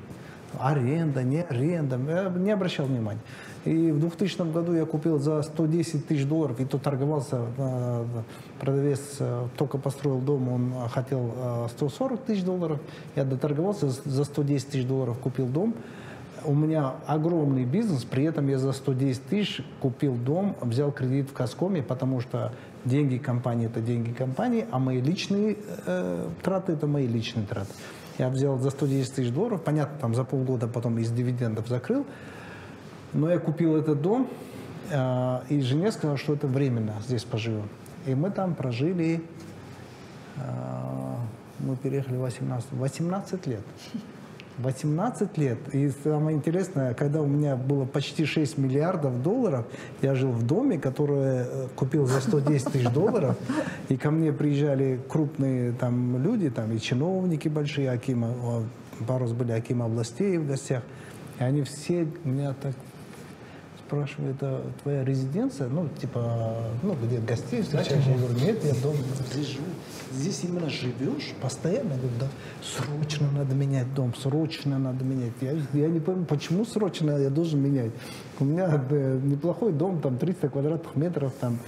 Аренда, 0.59 1.23
не 1.23 1.43
аренда, 1.43 1.99
я 2.09 2.29
не 2.29 2.51
обращал 2.51 2.87
внимания. 2.87 3.21
И 3.65 3.91
в 3.91 4.01
2000 4.01 4.53
году 4.53 4.75
я 4.75 4.85
купил 4.85 5.19
за 5.19 5.43
110 5.43 6.07
тысяч 6.07 6.27
долларов, 6.27 6.61
и 6.61 6.65
то 6.65 6.79
торговался, 6.79 7.47
э, 7.57 8.05
продавец 8.61 9.01
э, 9.21 9.47
только 9.57 9.79
построил 9.79 10.19
дом, 10.19 10.49
он 10.49 10.89
хотел 10.89 11.69
140 11.77 12.25
тысяч 12.25 12.45
долларов, 12.45 12.81
я 13.15 13.25
доторговался, 13.25 13.89
за 13.89 14.25
110 14.25 14.69
тысяч 14.69 14.87
долларов 14.87 15.19
купил 15.19 15.47
дом, 15.47 15.75
у 16.45 16.55
меня 16.55 16.95
огромный 17.07 17.65
бизнес, 17.65 18.05
при 18.05 18.25
этом 18.25 18.49
я 18.49 18.59
за 18.59 18.73
110 18.73 19.27
тысяч 19.27 19.63
купил 19.81 20.15
дом, 20.15 20.57
взял 20.61 20.93
кредит 20.93 21.31
в 21.31 21.33
Каскоме, 21.33 21.83
потому 21.83 22.21
что 22.21 22.53
деньги 22.85 23.19
компании– 23.19 23.67
это 23.69 23.81
деньги 23.81 24.13
компании, 24.13 24.67
а 24.71 24.79
мои 24.79 25.01
личные 25.01 25.57
э, 25.87 26.29
траты– 26.43 26.73
это 26.75 26.87
мои 26.87 27.07
личные 27.07 27.47
траты. 27.47 27.73
Я 28.19 28.29
взял 28.29 28.59
за 28.59 28.71
110 28.71 29.15
тысяч 29.15 29.31
долларов, 29.31 29.63
понятно, 29.63 29.99
там 30.01 30.15
за 30.15 30.25
полгода 30.25 30.69
потом 30.69 30.99
из 30.99 31.11
дивидендов 31.11 31.69
закрыл, 31.69 32.07
но 33.13 33.31
я 33.31 33.39
купил 33.39 33.77
этот 33.77 34.03
дом, 34.03 34.29
э, 34.91 35.41
и 35.49 35.61
жене 35.61 35.93
сказал, 35.93 36.17
что 36.17 36.35
это 36.35 36.47
временно, 36.47 36.95
здесь 37.07 37.25
поживем. 37.25 37.69
И 38.07 38.15
мы 38.15 38.31
там 38.31 38.55
прожили, 38.55 39.23
э, 40.37 40.41
мы 41.61 41.77
переехали 41.77 42.17
18, 42.17 42.73
18 42.73 43.47
лет. 43.47 43.63
18 44.63 45.39
лет. 45.39 45.59
И 45.73 45.91
самое 46.05 46.37
интересное, 46.37 46.95
когда 46.95 47.21
у 47.21 47.27
меня 47.27 47.57
было 47.57 47.85
почти 47.85 48.25
6 48.25 48.59
миллиардов 48.59 49.23
долларов, 49.23 49.67
я 50.01 50.15
жил 50.15 50.31
в 50.31 50.47
доме, 50.47 50.79
который 50.79 51.45
э, 51.45 51.69
купил 51.75 52.07
за 52.07 52.21
110 52.21 52.73
тысяч 52.73 52.89
долларов, 52.91 53.37
и 53.89 53.97
ко 53.97 54.11
мне 54.11 54.33
приезжали 54.33 55.01
крупные 55.09 55.73
там 55.73 56.23
люди, 56.23 56.51
там 56.51 56.73
и 56.73 56.81
чиновники 56.81 57.49
большие, 57.49 57.91
Акима, 57.91 58.35
пару 59.07 59.25
раз 59.25 59.33
были 59.33 59.53
Акима 59.53 59.87
областей 59.87 60.39
в 60.39 60.47
гостях, 60.47 60.83
и 61.39 61.45
они 61.45 61.63
все 61.63 62.07
меня 62.25 62.55
так 62.61 62.75
спрашиваю, 63.93 64.31
это 64.31 64.63
твоя 64.83 65.05
резиденция? 65.05 65.69
Ну, 65.69 65.87
типа, 66.01 66.57
ну, 66.83 66.97
где 67.03 67.19
гостей 67.19 67.61
встречаешь? 67.61 68.05
Я 68.07 68.17
говорю, 68.17 68.35
нет, 68.35 68.65
я 68.65 68.73
дома 68.83 68.97
здесь 69.31 69.49
живу. 69.49 69.67
Здесь 70.13 70.45
именно 70.45 70.71
живешь 70.71 71.35
постоянно? 71.43 71.93
Я 71.93 71.99
говорю, 71.99 72.15
да, 72.19 72.27
срочно 72.63 73.31
надо 73.31 73.55
менять 73.55 73.93
дом, 73.95 74.15
срочно 74.15 74.79
надо 74.79 75.05
менять. 75.05 75.33
Я, 75.43 75.53
я 75.75 75.89
не 75.89 76.01
понимаю, 76.01 76.27
почему 76.27 76.65
срочно 76.65 77.11
я 77.19 77.29
должен 77.29 77.61
менять? 77.61 77.91
У 78.41 78.45
меня 78.45 78.69
да, 78.69 78.97
неплохой 78.97 79.73
дом, 79.73 80.01
там 80.01 80.17
300 80.17 80.49
квадратных 80.49 80.97
метров, 80.97 81.33
там, 81.39 81.59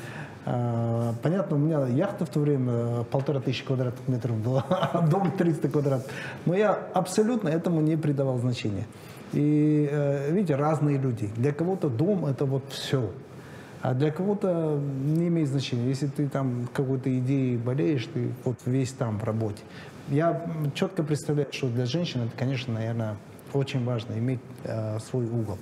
а, 0.47 1.15
Понятно, 1.23 1.57
у 1.57 1.59
меня 1.59 1.87
яхта 1.87 2.25
в 2.25 2.31
то 2.31 2.41
время 2.41 3.05
полтора 3.05 3.41
тысячи 3.41 3.65
квадратных 3.65 4.09
метров 4.09 4.37
была, 4.39 4.65
а 4.69 5.07
дом 5.07 5.31
300 5.31 5.69
квадратов. 5.69 6.11
Но 6.47 6.55
я 6.55 6.73
абсолютно 6.73 7.51
этому 7.51 7.83
не 7.83 7.97
придавал 7.97 8.39
значения. 8.39 8.87
И 9.33 9.89
э, 9.91 10.33
видите, 10.33 10.57
разные 10.57 10.99
люди. 10.99 11.31
Для 11.37 11.53
кого-то 11.53 11.89
дом 11.89 12.27
это 12.27 12.45
вот 12.45 12.65
все. 12.71 13.11
А 13.83 13.95
для 13.95 14.11
кого-то 14.11 14.81
не 15.05 15.29
имеет 15.29 15.49
значения. 15.49 15.89
Если 15.89 16.07
ты 16.07 16.29
там 16.29 16.69
какой-то 16.73 17.17
идеей 17.19 17.57
болеешь, 17.57 18.09
ты 18.13 18.31
вот 18.45 18.57
весь 18.65 18.93
там 18.93 19.19
в 19.19 19.25
работе. 19.25 19.63
Я 20.09 20.47
четко 20.75 21.03
представляю, 21.03 21.49
что 21.51 21.69
для 21.69 21.87
женщин 21.87 22.23
это, 22.23 22.33
конечно, 22.37 22.75
наверное, 22.75 23.17
очень 23.53 23.85
важно 23.85 24.15
иметь 24.15 24.41
э, 24.65 24.99
свой 25.01 25.27
угол. 25.27 25.59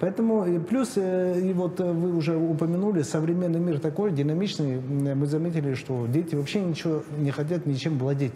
Поэтому 0.00 0.60
плюс, 0.60 0.92
э, 0.96 1.40
и 1.40 1.52
вот 1.52 1.78
э, 1.80 1.92
вы 1.92 2.16
уже 2.16 2.36
упомянули, 2.36 3.02
современный 3.02 3.60
мир 3.60 3.78
такой 3.78 4.12
динамичный, 4.12 4.80
мы 4.80 5.26
заметили, 5.26 5.74
что 5.74 6.06
дети 6.06 6.34
вообще 6.34 6.60
ничего 6.60 7.02
не 7.18 7.30
хотят 7.30 7.66
ничем 7.66 7.98
владеть. 7.98 8.34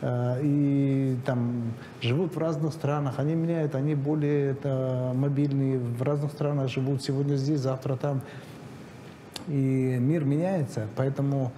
Э, 0.00 0.38
и 0.42 1.16
там 1.24 1.72
живут 2.00 2.34
в 2.34 2.38
разных 2.38 2.72
странах, 2.72 3.14
они 3.18 3.34
меняют, 3.34 3.74
они 3.74 3.94
более 3.94 4.52
это, 4.52 5.12
мобильные, 5.14 5.78
в 5.78 6.02
разных 6.02 6.32
странах 6.32 6.68
живут, 6.68 7.02
сегодня 7.02 7.36
здесь, 7.36 7.60
завтра 7.60 7.96
там. 7.96 8.20
И 9.48 9.96
мир 10.00 10.24
меняется, 10.24 10.86
поэтому 10.96 11.52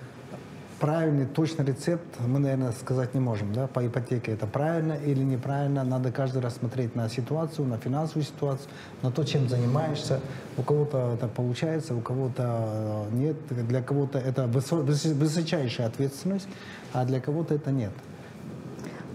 правильный, 0.78 1.26
точный 1.26 1.64
рецепт 1.64 2.05
мы, 2.26 2.39
наверное, 2.39 2.72
сказать 2.72 3.14
не 3.14 3.20
можем. 3.20 3.53
Да? 3.53 3.66
По 3.66 3.86
ипотеке 3.86 4.32
это 4.32 4.47
правильно 4.47 4.93
или 4.93 5.22
неправильно. 5.22 5.84
Надо 5.84 6.12
каждый 6.12 6.43
раз 6.43 6.57
смотреть 6.57 6.95
на 6.95 7.09
ситуацию, 7.09 7.66
на 7.66 7.78
финансовую 7.78 8.24
ситуацию, 8.24 8.68
на 9.03 9.11
то, 9.11 9.24
чем 9.24 9.49
занимаешься. 9.49 10.20
У 10.57 10.62
кого-то 10.62 11.14
это 11.14 11.28
получается, 11.28 11.95
у 11.95 12.01
кого-то 12.01 13.07
нет. 13.12 13.36
Для 13.51 13.82
кого-то 13.82 14.18
это 14.18 14.47
высочайшая 14.47 15.86
ответственность, 15.86 16.49
а 16.93 17.05
для 17.05 17.20
кого-то 17.20 17.55
это 17.55 17.70
нет. 17.70 17.93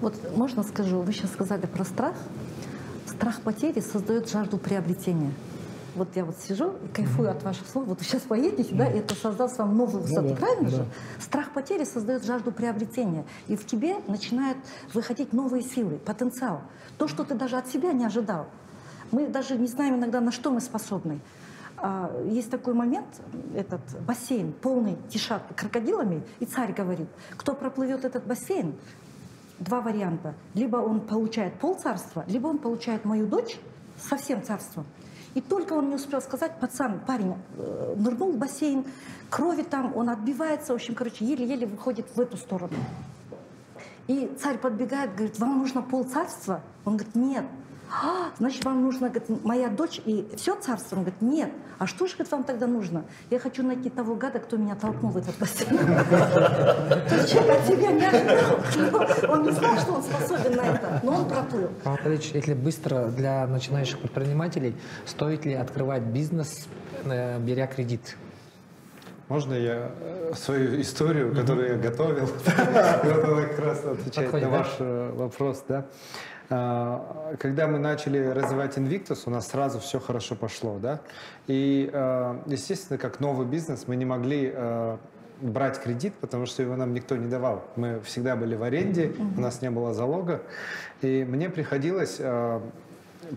Вот 0.04 0.36
можно 0.36 0.64
скажу, 0.64 0.99
вы 0.99 1.14
сейчас 1.14 1.32
сказали 1.32 1.66
про 1.66 1.86
страх. 1.86 2.14
Страх 3.06 3.39
потери 3.39 3.80
создает 3.80 4.30
жажду 4.30 4.58
приобретения. 4.58 5.32
Вот 5.95 6.10
я 6.16 6.26
вот 6.26 6.36
сижу, 6.39 6.74
кайфую 6.93 7.30
mm-hmm. 7.30 7.38
от 7.38 7.43
ваших 7.43 7.66
слов. 7.70 7.86
Вот 7.88 7.99
вы 7.99 8.04
сейчас 8.04 8.24
поедете, 8.24 8.74
mm-hmm. 8.74 8.78
да, 8.78 8.91
и 8.91 8.97
это 8.99 9.16
создаст 9.16 9.60
вам 9.60 9.78
новую 9.78 10.01
высоту, 10.01 10.24
ну, 10.24 10.30
да, 10.32 10.36
правильно 10.36 10.70
да. 10.70 10.76
же? 10.76 10.86
Страх 11.22 11.51
потери 11.51 11.86
создает 11.86 12.26
жажду 12.26 12.51
приобретения. 12.51 13.24
И 13.47 13.56
в 13.56 13.66
тебе 13.66 13.95
начинают 14.10 14.58
выходить 14.93 15.32
новые 15.32 15.64
силы, 15.64 15.99
потенциал. 15.99 16.64
То, 16.97 17.08
что 17.08 17.24
ты 17.24 17.34
даже 17.34 17.56
от 17.56 17.70
себя 17.70 17.93
не 17.93 18.04
ожидал. 18.04 18.47
Мы 19.12 19.28
даже 19.28 19.56
не 19.56 19.68
знаем 19.68 19.95
иногда, 19.95 20.20
на 20.20 20.34
что 20.34 20.51
мы 20.51 20.60
способны. 20.60 21.22
А, 21.78 22.12
есть 22.26 22.49
такой 22.49 22.74
момент, 22.74 23.08
этот 23.56 23.80
бассейн, 24.06 24.51
полный 24.51 24.97
тишат 25.08 25.43
крокодилами, 25.56 26.24
и 26.41 26.45
царь 26.45 26.74
говорит, 26.74 27.08
кто 27.38 27.54
проплывет 27.54 28.04
этот 28.04 28.26
бассейн, 28.26 28.76
два 29.64 29.82
варианта. 29.82 30.36
Либо 30.53 30.78
он 30.78 31.01
получает 31.01 31.59
пол 31.59 31.76
царства, 31.76 32.24
либо 32.28 32.47
он 32.47 32.57
получает 32.57 33.05
мою 33.05 33.28
дочь 33.28 33.57
со 33.97 34.18
всем 34.18 34.43
царством. 34.43 34.86
И 35.34 35.41
только 35.41 35.74
он 35.74 35.89
не 35.89 35.95
успел 35.95 36.22
сказать, 36.22 36.59
пацан, 36.59 36.99
парень, 37.07 37.36
э, 37.57 37.95
нырнул 37.97 38.34
в 38.34 38.38
бассейн, 38.38 38.86
крови 39.30 39.64
там, 39.64 39.95
он 39.95 40.09
отбивается, 40.09 40.74
в 40.74 40.76
общем, 40.76 40.93
короче, 40.93 41.26
еле-еле 41.26 41.66
выходит 41.66 42.05
в 42.16 42.20
эту 42.20 42.38
сторону. 42.38 42.76
И 44.07 44.32
царь 44.39 44.57
подбегает, 44.57 45.16
говорит, 45.16 45.39
вам 45.39 45.59
нужно 45.59 45.82
пол 45.82 46.03
царства? 46.03 46.61
Он 46.86 46.97
говорит, 46.97 47.16
нет, 47.16 47.45
а, 48.02 48.32
значит, 48.39 48.66
вам 48.66 48.82
нужна 48.82 49.10
говорит, 49.10 49.30
моя 49.44 49.70
дочь 49.70 50.02
и 50.06 50.28
все 50.36 50.56
царство? 50.56 50.96
Он 50.96 51.04
говорит, 51.04 51.22
нет. 51.22 51.52
А 51.78 51.86
что 51.86 52.08
же 52.08 52.14
говорит, 52.14 52.32
вам 52.32 52.44
тогда 52.44 52.66
нужно? 52.66 53.06
Я 53.30 53.39
хочу 53.39 53.62
найти 53.62 53.89
того 53.89 54.16
гада, 54.16 54.39
кто 54.39 54.58
меня 54.58 54.76
толкнул 54.76 55.12
в 55.12 55.18
этот 55.18 55.38
бассейн. 55.38 55.78
То 55.78 57.16
есть 57.16 57.32
человек 57.32 57.60
от 57.60 57.68
себя 57.68 57.91
не 57.91 58.06
ожидал. 58.06 59.32
Он 59.32 59.44
не 59.44 59.52
знал, 59.52 59.78
что 59.78 59.94
он 59.94 60.04
способен 60.04 60.56
на 60.56 60.62
это, 60.62 61.02
но 61.04 61.18
он 61.18 61.28
проплыл. 61.28 61.70
Павлович, 61.84 62.32
если 62.34 62.56
быстро 62.56 63.10
для 63.10 63.46
начинающих 63.46 64.00
предпринимателей, 64.00 64.76
стоит 65.06 65.46
ли 65.46 65.54
открывать 65.54 66.04
бизнес, 66.04 66.68
э, 67.06 67.39
беря 67.39 67.68
кредит? 67.68 68.18
Можно 69.30 69.54
я 69.54 69.91
э, 70.00 70.34
свою 70.36 70.82
историю, 70.82 71.34
которую 71.34 71.70
я 71.70 71.78
готовил, 71.78 72.28
готовы 73.04 73.48
как 73.48 73.60
раз 73.60 73.86
отвечать 73.86 74.34
на 74.34 74.50
ваш 74.50 74.68
э, 74.80 75.12
вопрос, 75.14 75.64
да? 75.68 75.86
А, 76.50 77.36
когда 77.39 77.68
мы 77.68 77.80
начали 77.80 78.20
развивать 78.20 78.78
Invictus, 78.78 79.24
у 79.26 79.30
нас 79.30 79.48
сразу 79.48 79.80
все 79.80 80.00
хорошо 80.00 80.36
пошло, 80.36 80.78
да. 80.80 81.02
И, 81.48 81.89
а, 81.94 82.41
естественно, 82.46 82.98
как 82.98 83.20
новый 83.20 83.48
бизнес, 83.48 83.86
мы 83.88 83.96
не 83.96 84.06
могли 84.06 84.52
а, 84.54 85.00
брать 85.41 85.82
кредит, 85.82 86.14
потому 86.22 86.46
что 86.46 86.62
его 86.62 86.76
нам 86.76 86.94
никто 86.94 87.16
не 87.16 87.28
давал. 87.28 87.66
Мы 87.76 88.00
всегда 88.02 88.36
были 88.36 88.56
в 88.56 88.64
аренде, 88.64 89.14
у 89.38 89.41
нас 89.41 89.62
не 89.62 89.70
было 89.70 89.94
залога. 89.94 90.41
И 91.02 91.26
мне 91.28 91.50
приходилось 91.50 92.20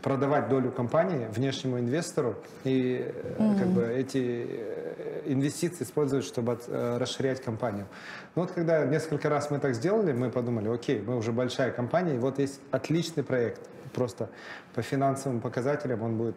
продавать 0.03 0.49
долю 0.49 0.71
компании 0.71 1.27
внешнему 1.31 1.79
инвестору 1.79 2.37
и 2.65 3.07
mm-hmm. 3.07 3.59
как 3.59 3.69
бы 3.69 3.83
эти 3.87 4.47
э, 4.49 5.23
инвестиции 5.27 5.85
использовать, 5.85 6.25
чтобы 6.25 6.59
э, 6.67 6.99
расширять 6.99 7.43
компанию. 7.43 7.87
Но 8.35 8.43
вот 8.43 8.53
когда 8.53 8.85
несколько 8.85 9.29
раз 9.29 9.51
мы 9.51 9.59
так 9.59 9.75
сделали, 9.75 10.13
мы 10.13 10.31
подумали, 10.31 10.69
окей, 10.69 11.01
мы 11.01 11.17
уже 11.17 11.33
большая 11.33 11.71
компания, 11.71 12.17
и 12.17 12.19
вот 12.19 12.39
есть 12.39 12.61
отличный 12.71 13.23
проект, 13.23 13.61
просто 13.93 14.29
по 14.75 14.83
финансовым 14.83 15.41
показателям 15.41 16.03
он 16.03 16.17
будет 16.17 16.37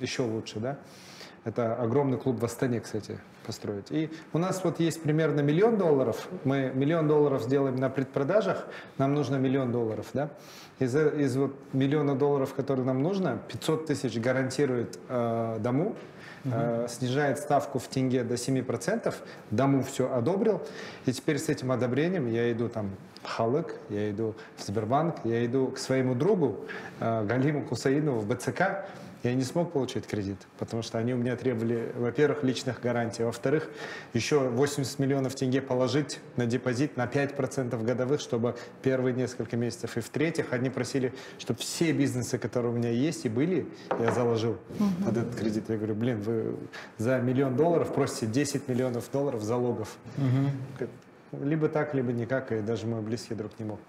еще 0.00 0.22
лучше, 0.22 0.60
да. 0.60 0.78
Это 1.44 1.74
огромный 1.74 2.18
клуб 2.18 2.38
в 2.38 2.44
Астане, 2.44 2.80
кстати, 2.80 3.18
построить. 3.46 3.90
И 3.90 4.10
у 4.34 4.38
нас 4.38 4.62
вот 4.62 4.78
есть 4.78 5.02
примерно 5.02 5.40
миллион 5.40 5.78
долларов. 5.78 6.28
Мы 6.44 6.70
миллион 6.74 7.08
долларов 7.08 7.42
сделаем 7.42 7.76
на 7.76 7.88
предпродажах, 7.88 8.66
нам 8.98 9.14
нужно 9.14 9.36
миллион 9.36 9.72
долларов, 9.72 10.06
да. 10.12 10.30
Из, 10.78 10.94
из 10.94 11.36
вот 11.36 11.54
миллиона 11.72 12.14
долларов, 12.14 12.52
которые 12.52 12.84
нам 12.84 13.02
нужно, 13.02 13.38
500 13.48 13.86
тысяч 13.86 14.18
гарантирует 14.18 14.98
э, 15.08 15.56
дому, 15.60 15.96
э, 16.44 16.86
снижает 16.90 17.38
ставку 17.38 17.78
в 17.78 17.88
тенге 17.88 18.22
до 18.22 18.34
7%, 18.34 19.14
дому 19.50 19.82
все 19.82 20.12
одобрил, 20.12 20.60
и 21.06 21.12
теперь 21.12 21.38
с 21.38 21.48
этим 21.48 21.72
одобрением 21.72 22.26
я 22.30 22.52
иду 22.52 22.68
там 22.68 22.90
в 23.22 23.28
Халык, 23.28 23.76
я 23.88 24.10
иду 24.10 24.34
в 24.56 24.62
Сбербанк, 24.62 25.16
я 25.24 25.44
иду 25.44 25.68
к 25.68 25.78
своему 25.78 26.14
другу 26.14 26.56
э, 27.00 27.24
Галиму 27.24 27.62
Кусаинову 27.62 28.20
в 28.20 28.26
БЦК, 28.26 28.84
Я 29.22 29.34
не 29.34 29.42
смог 29.42 29.72
получить 29.72 30.06
кредит, 30.06 30.38
потому 30.58 30.82
что 30.82 30.96
они 30.96 31.12
у 31.12 31.18
меня 31.18 31.36
требовали, 31.36 31.92
во-первых, 31.94 32.42
личных 32.42 32.80
гарантий, 32.80 33.22
во-вторых, 33.22 33.68
еще 34.14 34.40
80 34.40 34.98
миллионов 34.98 35.34
тенге 35.34 35.60
положить 35.60 36.20
на 36.36 36.46
депозит 36.46 36.96
на 36.96 37.04
5% 37.04 37.84
годовых, 37.84 38.20
чтобы 38.20 38.56
первые 38.82 39.14
несколько 39.14 39.58
месяцев. 39.58 39.96
И 39.98 40.00
в-третьих, 40.00 40.52
они 40.52 40.70
просили, 40.70 41.12
чтобы 41.38 41.60
все 41.60 41.92
бизнесы, 41.92 42.38
которые 42.38 42.72
у 42.72 42.76
меня 42.76 42.90
есть 42.90 43.26
и 43.26 43.28
были, 43.28 43.68
я 43.98 44.10
заложил 44.12 44.52
угу. 44.78 45.04
под 45.04 45.16
этот 45.18 45.34
кредит. 45.34 45.64
Я 45.68 45.76
говорю, 45.76 45.94
блин, 45.94 46.22
вы 46.22 46.56
за 46.96 47.18
миллион 47.18 47.56
долларов 47.56 47.92
просите 47.92 48.26
10 48.26 48.68
миллионов 48.68 49.10
долларов 49.12 49.42
залогов. 49.42 49.96
Угу. 50.16 51.44
Либо 51.44 51.68
так, 51.68 51.94
либо 51.94 52.10
никак, 52.12 52.52
и 52.52 52.60
даже 52.60 52.86
мой 52.86 53.02
близкий 53.02 53.34
друг 53.34 53.52
не 53.58 53.66
мог 53.66 53.80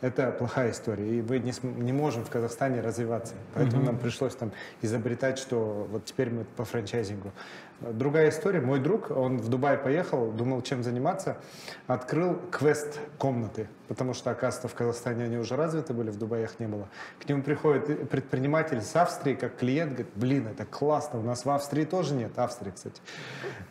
это 0.00 0.30
плохая 0.32 0.70
история. 0.70 1.18
И 1.18 1.22
мы 1.22 1.38
не, 1.38 1.52
не 1.62 1.92
можем 1.92 2.24
в 2.24 2.30
Казахстане 2.30 2.80
развиваться. 2.80 3.34
Поэтому 3.54 3.82
mm-hmm. 3.82 3.86
нам 3.86 3.98
пришлось 3.98 4.34
там 4.34 4.52
изобретать, 4.82 5.38
что 5.38 5.86
вот 5.90 6.04
теперь 6.04 6.30
мы 6.30 6.44
по 6.44 6.64
франчайзингу. 6.64 7.32
Другая 7.80 8.28
история. 8.28 8.60
Мой 8.60 8.78
друг, 8.78 9.10
он 9.10 9.38
в 9.38 9.48
Дубай 9.48 9.78
поехал, 9.78 10.30
думал, 10.30 10.60
чем 10.60 10.82
заниматься, 10.82 11.38
открыл 11.86 12.38
квест 12.50 13.00
комнаты, 13.16 13.68
потому 13.88 14.12
что, 14.12 14.30
оказывается, 14.30 14.68
в 14.68 14.74
Казахстане 14.74 15.24
они 15.24 15.38
уже 15.38 15.56
развиты 15.56 15.94
были, 15.94 16.10
в 16.10 16.18
Дубае 16.18 16.44
их 16.44 16.60
не 16.60 16.66
было. 16.66 16.88
К 17.18 17.26
нему 17.26 17.42
приходит 17.42 18.10
предприниматель 18.10 18.82
с 18.82 18.94
Австрии, 18.96 19.34
как 19.34 19.56
клиент, 19.56 19.92
говорит, 19.92 20.12
блин, 20.14 20.48
это 20.48 20.66
классно, 20.66 21.20
у 21.20 21.22
нас 21.22 21.46
в 21.46 21.50
Австрии 21.50 21.86
тоже 21.86 22.12
нет, 22.14 22.38
Австрии, 22.38 22.70
кстати. 22.70 23.00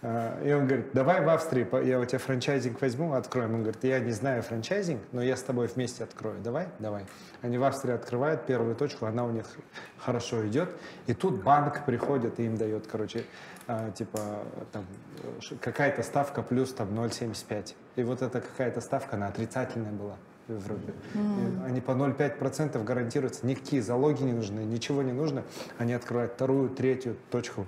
А, 0.02 0.44
и 0.44 0.52
он 0.54 0.66
говорит, 0.66 0.88
давай 0.94 1.24
в 1.24 1.30
Австрии, 1.30 1.68
я 1.86 2.00
у 2.00 2.06
тебя 2.06 2.18
франчайзинг 2.18 2.82
возьму, 2.82 3.14
откроем. 3.14 3.54
Он 3.54 3.62
говорит, 3.62 3.84
я 3.84 4.00
не 4.00 4.12
знаю 4.12 4.42
франчайзинг, 4.42 5.02
но 5.12 5.22
я 5.22 5.36
с 5.36 5.44
тобой 5.44 5.68
вместе 5.68 6.04
открою. 6.04 6.40
Давай? 6.42 6.68
Давай. 6.80 7.06
Они 7.44 7.60
в 7.60 7.64
Австрии 7.64 7.94
открывают 7.94 8.48
первую 8.48 8.76
точку, 8.76 9.06
она 9.06 9.24
у 9.24 9.30
них 9.30 9.46
хорошо 10.00 10.48
идет. 10.48 10.70
И 11.06 11.14
тут 11.14 11.44
банк 11.44 11.86
приходит 11.86 12.40
и 12.40 12.46
им 12.46 12.58
дает, 12.58 12.88
короче, 12.88 13.26
а, 13.72 13.92
типа 13.92 14.20
там 14.72 14.84
какая-то 15.62 16.02
ставка 16.02 16.42
плюс 16.42 16.74
там 16.74 16.90
0,75. 16.90 17.76
И 17.98 18.04
вот 18.04 18.24
эта 18.24 18.42
какая-то 18.42 18.82
ставка, 18.82 19.16
она 19.16 19.28
отрицательная 19.28 19.92
была 19.92 20.16
в 20.48 20.54
Европе. 20.56 20.94
Mm. 21.14 21.66
Они 21.68 21.80
по 21.80 21.92
0,5% 21.92 22.84
гарантируются, 22.84 23.46
никакие 23.46 23.84
залоги 23.84 24.24
не 24.24 24.34
нужны, 24.34 24.62
ничего 24.62 25.04
не 25.04 25.12
нужно. 25.12 25.44
Они 25.78 25.94
открывают 25.94 26.34
вторую, 26.34 26.70
третью 26.70 27.16
точку. 27.30 27.68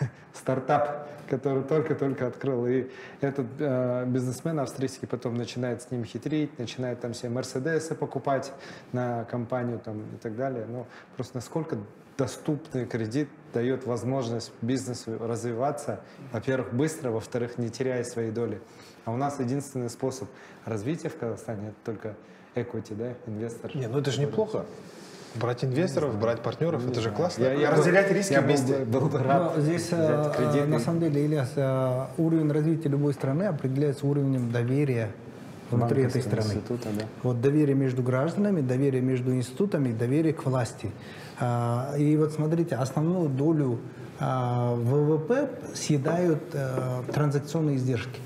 Стартап, 0.34 1.08
который 1.30 1.62
только-только 1.62 2.26
открыл. 2.26 2.66
И 2.66 2.90
этот 3.20 3.46
э, 3.60 4.06
бизнесмен 4.06 4.58
австрийский 4.58 5.06
потом 5.06 5.36
начинает 5.36 5.82
с 5.82 5.92
ним 5.92 6.04
хитрить, 6.04 6.58
начинает 6.58 6.98
там 6.98 7.12
все 7.12 7.28
Мерседесы 7.28 7.94
покупать 7.94 8.52
на 8.90 9.24
компанию 9.26 9.78
там, 9.78 10.00
и 10.00 10.16
так 10.20 10.34
далее. 10.34 10.66
Но 10.68 10.88
просто 11.14 11.36
насколько 11.36 11.78
доступный 12.18 12.84
кредит 12.84 13.28
дает 13.54 13.86
возможность 13.86 14.52
бизнесу 14.60 15.16
развиваться, 15.18 16.00
во-первых, 16.32 16.74
быстро, 16.74 17.10
во-вторых, 17.10 17.56
не 17.56 17.70
теряя 17.70 18.02
своей 18.02 18.32
доли. 18.32 18.60
А 19.04 19.12
у 19.12 19.16
нас 19.16 19.38
единственный 19.38 19.88
способ 19.88 20.28
развития 20.64 21.08
в 21.08 21.16
Казахстане 21.16 21.68
это 21.68 21.76
только 21.84 22.16
equity, 22.56 22.94
да, 22.94 23.14
инвестор. 23.26 23.74
Не, 23.74 23.86
ну 23.86 24.00
это 24.00 24.10
же 24.10 24.20
неплохо. 24.20 24.66
Брать 25.36 25.64
инвесторов, 25.64 26.18
брать 26.18 26.42
партнеров, 26.42 26.84
не 26.84 26.90
это 26.90 27.00
же 27.00 27.10
классно. 27.10 27.44
Я, 27.44 27.52
я 27.52 27.70
Разделять 27.70 28.10
риски 28.10 28.32
я 28.32 28.40
вместе. 28.40 28.78
Был, 28.78 29.02
был 29.02 29.08
бы 29.10 29.18
рад 29.18 29.56
Но 29.56 29.62
здесь, 29.62 29.88
а, 29.92 30.30
кредит. 30.30 30.66
на 30.66 30.80
самом 30.80 31.00
деле, 31.00 31.24
Ильяс, 31.24 31.52
а, 31.56 32.10
уровень 32.16 32.50
развития 32.50 32.88
любой 32.88 33.12
страны 33.12 33.44
определяется 33.44 34.06
уровнем 34.06 34.50
доверия 34.50 35.12
внутри 35.70 36.04
этой 36.04 36.22
страны. 36.22 36.54
Да. 36.68 37.04
Вот 37.22 37.40
доверие 37.40 37.74
между 37.74 38.02
гражданами, 38.02 38.60
доверие 38.60 39.02
между 39.02 39.34
институтами, 39.34 39.92
доверие 39.92 40.32
к 40.32 40.44
власти. 40.44 40.90
А, 41.40 41.94
и 41.96 42.16
вот 42.16 42.32
смотрите, 42.32 42.76
основную 42.76 43.28
долю 43.28 43.78
а, 44.18 44.74
ВВП 44.74 45.50
съедают 45.74 46.42
а, 46.54 47.04
транзакционные 47.12 47.76
издержки. 47.76 48.20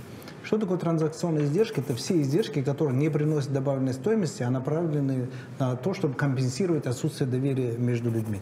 Что 0.44 0.58
такое 0.58 0.76
транзакционные 0.76 1.44
издержки? 1.44 1.80
Это 1.80 1.94
все 1.94 2.20
издержки, 2.20 2.62
которые 2.62 2.96
не 2.96 3.08
приносят 3.08 3.52
добавленной 3.52 3.94
стоимости, 3.94 4.42
а 4.42 4.50
направлены 4.50 5.28
на 5.58 5.76
то, 5.76 5.94
чтобы 5.94 6.14
компенсировать 6.14 6.86
отсутствие 6.86 7.30
доверия 7.30 7.76
между 7.78 8.10
людьми. 8.10 8.40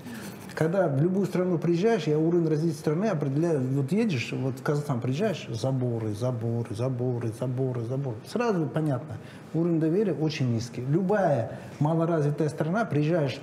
Когда 0.60 0.88
в 0.88 1.00
любую 1.00 1.24
страну 1.24 1.56
приезжаешь, 1.56 2.02
я 2.02 2.18
уровень 2.18 2.46
развития 2.46 2.76
страны 2.76 3.06
определяю. 3.06 3.62
Вот 3.62 3.90
едешь, 3.92 4.30
вот 4.30 4.58
в 4.58 4.62
Казахстан 4.62 5.00
приезжаешь, 5.00 5.46
заборы, 5.48 6.12
заборы, 6.12 6.74
заборы, 6.74 7.32
заборы, 7.40 7.80
заборы. 7.84 8.16
Сразу 8.26 8.66
понятно, 8.66 9.16
уровень 9.54 9.80
доверия 9.80 10.12
очень 10.12 10.52
низкий. 10.52 10.82
Любая 10.82 11.58
малоразвитая 11.78 12.50
страна, 12.50 12.84
приезжаешь 12.84 13.40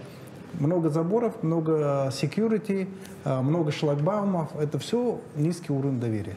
много 0.59 0.91
заборов, 0.91 1.41
много 1.41 2.11
security, 2.11 2.87
э, 3.25 3.41
много 3.41 3.71
шлагбаумов. 3.71 4.55
Это 4.55 4.77
все 4.77 5.19
низкий 5.35 5.73
уровень 5.73 5.99
доверия. 5.99 6.35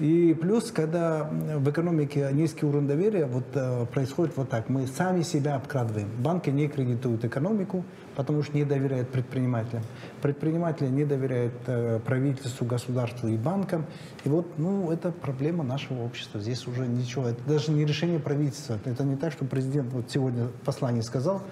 И 0.00 0.36
плюс, 0.40 0.72
когда 0.72 1.30
в 1.30 1.70
экономике 1.70 2.28
низкий 2.32 2.66
уровень 2.66 2.88
доверия, 2.88 3.26
вот 3.26 3.44
э, 3.54 3.86
происходит 3.92 4.36
вот 4.36 4.48
так. 4.48 4.68
Мы 4.68 4.88
сами 4.88 5.22
себя 5.22 5.54
обкрадываем. 5.54 6.08
Банки 6.18 6.50
не 6.50 6.66
кредитуют 6.66 7.24
экономику, 7.24 7.84
потому 8.18 8.42
что 8.42 8.56
не 8.56 8.64
доверяют 8.64 9.10
предпринимателям. 9.10 9.84
Предприниматели 10.22 10.88
не 10.88 11.04
доверяют 11.04 11.54
э, 11.68 12.00
правительству, 12.04 12.66
государству 12.66 13.28
и 13.28 13.36
банкам. 13.36 13.86
И 14.24 14.28
вот, 14.28 14.58
ну, 14.58 14.90
это 14.90 15.12
проблема 15.12 15.62
нашего 15.62 16.02
общества. 16.02 16.40
Здесь 16.40 16.66
уже 16.66 16.88
ничего. 16.88 17.28
Это 17.28 17.40
даже 17.44 17.70
не 17.70 17.84
решение 17.84 18.18
правительства. 18.18 18.76
Это 18.84 19.04
не 19.04 19.14
так, 19.14 19.32
что 19.32 19.44
президент 19.44 19.92
вот 19.92 20.10
сегодня 20.10 20.46
в 20.46 20.64
послании 20.64 21.02
сказал, 21.02 21.42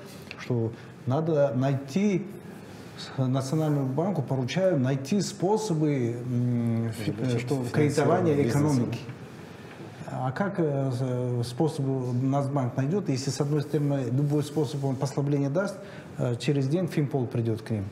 что 0.40 0.72
надо 1.06 1.52
найти 1.54 2.26
Национальному 3.16 3.86
банку 3.86 4.22
поручаю 4.22 4.76
найти 4.80 5.20
способы 5.20 6.16
что, 7.38 7.64
кредитования 7.72 8.42
экономики. 8.42 8.98
А 10.08 10.32
как 10.32 10.54
э, 10.58 11.42
способ 11.44 11.84
Нацбанк 12.22 12.76
найдет, 12.76 13.08
если 13.08 13.30
с 13.30 13.40
одной 13.40 13.62
стороны 13.62 14.06
любой 14.10 14.42
способ 14.44 14.84
он 14.84 14.96
послабление 14.96 15.50
даст, 15.50 15.74
э, 15.74 16.05
через 16.38 16.68
день 16.68 16.86
Финпол 16.88 17.26
придет 17.26 17.62
к 17.62 17.70
ним. 17.70 17.84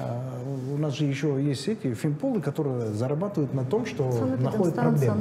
А, 0.00 0.40
у 0.72 0.78
нас 0.78 0.94
же 0.96 1.04
еще 1.04 1.42
есть 1.42 1.68
эти 1.68 1.92
финполы, 1.94 2.40
которые 2.40 2.88
зарабатывают 2.88 3.52
на 3.52 3.64
том, 3.64 3.84
что 3.86 4.04
находят 4.38 4.74
проблемы. 4.74 5.14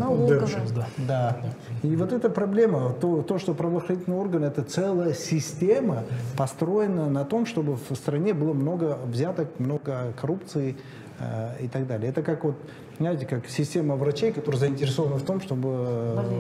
Да. 0.76 0.88
Да. 1.08 1.38
И 1.84 1.96
вот 1.96 2.14
эта 2.14 2.30
проблема, 2.30 2.94
то, 2.94 3.22
то, 3.22 3.40
что 3.40 3.54
правоохранительные 3.54 4.20
органы, 4.20 4.46
это 4.46 4.64
целая 4.64 5.14
система, 5.14 6.04
построена 6.38 7.10
на 7.10 7.26
том, 7.26 7.46
чтобы 7.46 7.76
в 7.76 7.96
стране 7.96 8.34
было 8.34 8.54
много 8.54 8.98
взяток, 9.06 9.60
много 9.60 10.14
коррупции 10.20 10.78
э, 11.20 11.64
и 11.64 11.68
так 11.68 11.88
далее. 11.88 12.10
Это 12.10 12.22
как 12.22 12.44
вот, 12.44 12.56
знаете, 13.00 13.26
как 13.26 13.48
система 13.50 13.96
врачей, 13.96 14.32
которые 14.32 14.60
заинтересованы 14.60 15.16
в 15.16 15.24
том, 15.24 15.42
чтобы 15.42 15.70
э, 15.72 16.40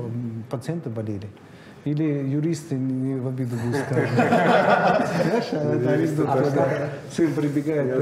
пациенты 0.49 0.89
болели. 0.89 1.27
Или 1.85 2.03
юристы 2.03 2.75
не 2.75 3.15
в 3.19 3.27
обиду 3.27 3.55
будут 3.55 3.81
сказать. 3.85 4.09
Знаешь, 4.11 5.45
когда 5.49 6.89
сын 7.11 7.33
прибегает. 7.33 7.87
Я 7.87 7.95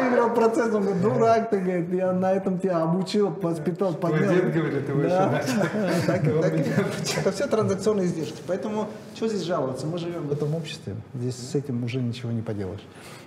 выиграл 0.00 0.34
процесс, 0.34 0.74
он 0.74 0.82
говорит, 0.82 1.02
дурак 1.02 1.50
ты, 1.50 1.60
говорит, 1.60 1.92
я 1.92 2.12
на 2.12 2.32
этом 2.32 2.58
тебя 2.58 2.82
обучил, 2.82 3.30
воспитал, 3.30 3.94
поднял. 3.94 4.28
Дед 4.28 4.52
говорит, 4.52 4.86
ты 4.86 4.92
Это 7.20 7.32
все 7.32 7.46
транзакционные 7.46 8.06
издержки. 8.06 8.42
Поэтому 8.46 8.88
что 9.14 9.28
здесь 9.28 9.42
жаловаться? 9.42 9.86
Мы 9.86 9.98
живем 9.98 10.28
в 10.28 10.32
этом 10.32 10.54
обществе. 10.54 10.94
Здесь 11.14 11.36
с 11.36 11.54
этим 11.54 11.84
уже 11.84 12.00
ничего 12.00 12.32
не 12.32 12.42
поделаешь. 12.42 12.82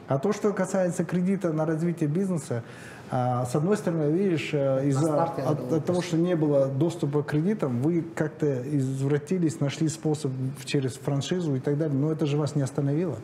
А 0.08 0.20
то, 0.20 0.32
что 0.32 0.54
касается 0.54 1.04
кредита 1.04 1.52
на 1.52 1.66
развитие 1.66 2.08
бизнеса, 2.10 2.64
а, 3.10 3.46
с 3.46 3.56
одной 3.56 3.78
стороны, 3.78 4.12
видишь, 4.12 4.50
э, 4.52 4.88
из-за 4.88 5.24
от, 5.24 5.72
от 5.72 5.86
того, 5.86 6.02
что 6.02 6.18
не 6.18 6.36
было 6.36 6.68
доступа 6.68 7.24
к 7.24 7.28
кредитам, 7.28 7.82
вы 7.82 8.04
как-то 8.16 8.62
извратились, 8.78 9.62
нашли 9.62 9.88
способ 9.88 10.32
через 10.66 10.96
франшизу 10.96 11.56
и 11.56 11.60
так 11.60 11.78
далее, 11.78 11.98
но 11.98 12.12
это 12.12 12.26
же 12.26 12.38
вас 12.38 12.56
не 12.56 12.62
остановило. 12.62 13.18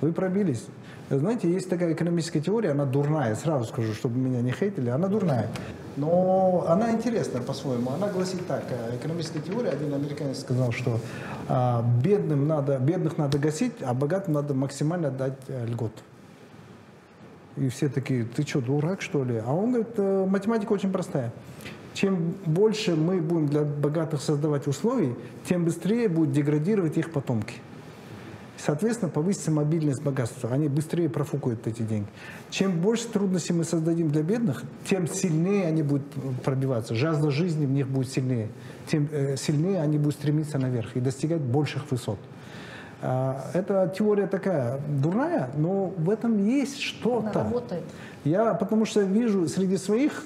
Вы 0.00 0.12
пробились. 0.12 0.64
Знаете, 1.10 1.50
есть 1.50 1.68
такая 1.68 1.92
экономическая 1.92 2.40
теория, 2.40 2.70
она 2.70 2.86
дурная, 2.86 3.34
сразу 3.34 3.66
скажу, 3.66 3.92
чтобы 3.92 4.18
меня 4.18 4.40
не 4.40 4.50
хейтили, 4.50 4.88
она 4.88 5.08
дурная. 5.08 5.48
Но 5.96 6.64
она 6.68 6.90
интересная 6.92 7.42
по-своему. 7.42 7.90
Она 7.90 8.08
гласит 8.08 8.46
так, 8.46 8.64
э, 8.70 8.96
экономическая 8.96 9.40
теория, 9.40 9.70
один 9.70 9.92
американец 9.92 10.40
сказал, 10.40 10.72
что 10.72 11.00
а, 11.48 11.84
бедным 12.02 12.48
надо, 12.48 12.78
бедных 12.78 13.18
надо 13.18 13.38
гасить, 13.38 13.74
а 13.82 13.92
богатым 13.92 14.34
надо 14.34 14.54
максимально 14.54 15.10
дать 15.10 15.36
а, 15.48 15.66
льгот. 15.66 15.92
И 17.56 17.68
все 17.68 17.88
такие, 17.88 18.24
ты 18.24 18.42
что, 18.42 18.60
дурак, 18.60 19.02
что 19.02 19.24
ли? 19.24 19.36
А 19.44 19.52
он 19.52 19.72
говорит, 19.72 19.92
«Э, 19.96 20.26
математика 20.26 20.72
очень 20.72 20.90
простая. 20.90 21.32
Чем 21.94 22.34
больше 22.46 22.96
мы 22.96 23.20
будем 23.20 23.48
для 23.48 23.62
богатых 23.62 24.22
создавать 24.22 24.66
условий, 24.66 25.14
тем 25.46 25.64
быстрее 25.64 26.08
будут 26.08 26.32
деградировать 26.32 26.96
их 26.96 27.12
потомки. 27.12 27.56
Соответственно, 28.64 29.10
повысится 29.10 29.50
мобильность 29.50 30.02
богатства. 30.02 30.50
Они 30.50 30.68
быстрее 30.68 31.08
профукают 31.08 31.66
эти 31.66 31.82
деньги. 31.82 32.06
Чем 32.48 32.80
больше 32.80 33.08
трудностей 33.08 33.52
мы 33.52 33.64
создадим 33.64 34.10
для 34.10 34.22
бедных, 34.22 34.62
тем 34.88 35.08
сильнее 35.08 35.66
они 35.66 35.82
будут 35.82 36.06
пробиваться. 36.44 36.94
Жажда 36.94 37.30
жизни 37.30 37.66
в 37.66 37.70
них 37.70 37.88
будет 37.88 38.08
сильнее. 38.08 38.48
Тем 38.86 39.08
э, 39.10 39.36
сильнее 39.36 39.80
они 39.80 39.98
будут 39.98 40.14
стремиться 40.14 40.58
наверх 40.58 40.96
и 40.96 41.00
достигать 41.00 41.40
больших 41.40 41.90
высот. 41.90 42.18
А, 43.02 43.50
эта 43.52 43.92
теория 43.96 44.28
такая 44.28 44.80
дурная, 44.88 45.50
но 45.56 45.92
в 45.96 46.08
этом 46.08 46.44
есть 46.44 46.80
что-то. 46.80 47.40
Она 47.40 47.44
работает. 47.44 47.82
Я 48.24 48.54
потому 48.54 48.86
что 48.86 49.00
вижу 49.00 49.48
среди 49.48 49.76
своих 49.76 50.22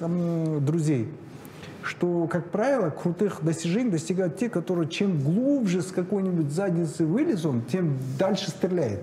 друзей, 0.60 1.08
что, 1.82 2.26
как 2.26 2.50
правило, 2.50 2.90
крутых 2.90 3.38
достижений 3.42 3.90
достигают 3.90 4.36
те, 4.36 4.50
которые 4.50 4.88
чем 4.88 5.18
глубже 5.22 5.80
с 5.80 5.86
какой-нибудь 5.86 6.50
задницы 6.50 7.06
вылез 7.06 7.46
он, 7.46 7.62
тем 7.62 7.96
дальше 8.18 8.50
стреляет. 8.50 9.00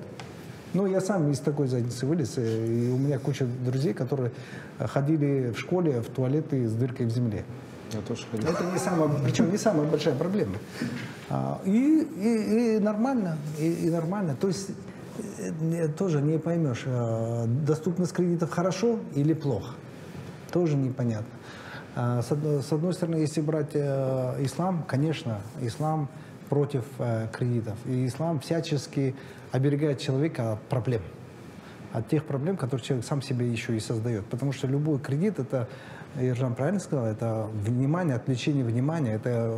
Ну, 0.74 0.86
я 0.86 1.01
сам 1.01 1.32
из 1.32 1.39
такой 1.39 1.67
задницы 1.67 2.05
вылез, 2.05 2.38
и 2.38 2.91
у 2.93 2.97
меня 2.97 3.17
куча 3.19 3.45
друзей, 3.65 3.93
которые 3.93 4.32
ходили 4.80 5.51
в 5.55 5.59
школе 5.59 6.01
в 6.01 6.07
туалеты 6.07 6.67
с 6.67 6.74
дыркой 6.74 7.07
в 7.07 7.09
земле. 7.09 7.43
Я 7.93 8.01
тоже 8.01 8.25
ходил. 8.31 8.49
Это 8.49 8.63
не 8.65 8.79
самая, 8.79 9.09
причем 9.23 9.51
не 9.51 9.57
самая 9.57 9.87
большая 9.87 10.15
проблема. 10.15 10.55
А, 11.29 11.61
и, 11.65 12.07
и, 12.17 12.77
и 12.77 12.79
нормально, 12.79 13.37
и, 13.59 13.71
и 13.85 13.89
нормально. 13.89 14.35
То 14.39 14.47
есть 14.47 14.69
э, 15.39 15.87
тоже 15.89 16.21
не 16.21 16.37
поймешь, 16.37 16.83
а, 16.85 17.45
доступность 17.47 18.13
кредитов 18.13 18.49
хорошо 18.51 18.99
или 19.15 19.33
плохо. 19.33 19.73
Тоже 20.51 20.75
непонятно. 20.75 21.33
А, 21.95 22.21
с, 22.21 22.31
одной, 22.31 22.93
стороны, 22.93 23.17
если 23.17 23.41
брать 23.41 23.71
э, 23.73 24.43
ислам, 24.43 24.83
конечно, 24.87 25.41
ислам 25.61 26.09
против 26.49 26.85
э, 26.99 27.27
кредитов. 27.31 27.77
И 27.85 28.07
ислам 28.07 28.39
всячески 28.39 29.15
оберегает 29.51 29.99
человека 29.99 30.53
от 30.53 30.61
проблем. 30.63 31.01
От 31.91 32.09
тех 32.09 32.25
проблем, 32.25 32.57
которые 32.57 32.83
человек 32.83 33.05
сам 33.05 33.21
себе 33.21 33.47
еще 33.47 33.75
и 33.75 33.79
создает. 33.79 34.25
Потому 34.25 34.51
что 34.51 34.67
любой 34.67 34.99
кредит– 34.99 35.35
это 35.39 35.67
Ержан 36.20 36.53
правильно 36.53 36.80
сказал, 36.80 37.05
это 37.05 37.47
внимание, 37.53 38.16
отвлечение 38.16 38.64
внимания, 38.64 39.14
это 39.14 39.57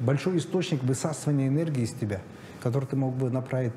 большой 0.00 0.38
источник 0.38 0.82
высасывания 0.82 1.48
энергии 1.48 1.82
из 1.82 1.92
тебя, 1.92 2.20
который 2.60 2.86
ты 2.86 2.96
мог 2.96 3.14
бы 3.14 3.30
направить. 3.30 3.72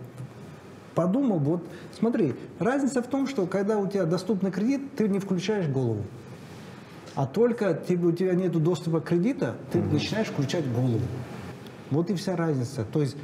Подумал, 0.95 1.39
вот 1.39 1.67
смотри, 1.97 2.35
разница 2.57 3.03
в 3.03 3.07
том, 3.07 3.27
что 3.27 3.45
когда 3.45 3.77
у 3.77 3.87
тебя 3.87 4.05
доступный 4.05 4.51
кредит, 4.51 4.95
ты 4.95 5.07
не 5.07 5.19
включаешь 5.19 5.67
голову. 5.67 6.03
А 7.15 7.27
только 7.27 7.73
тебе, 7.73 8.07
у 8.07 8.11
тебя 8.11 8.33
нет 8.33 8.51
доступа 8.51 9.01
к 9.01 9.05
кредиту, 9.05 9.53
ты 9.71 9.79
mm 9.79 9.93
начинаешь 9.93 10.27
включать 10.27 10.69
голову. 10.71 11.01
Вот 11.91 12.09
и 12.09 12.15
вся 12.15 12.35
разница. 12.35 12.85
То 12.85 13.01
есть 13.01 13.15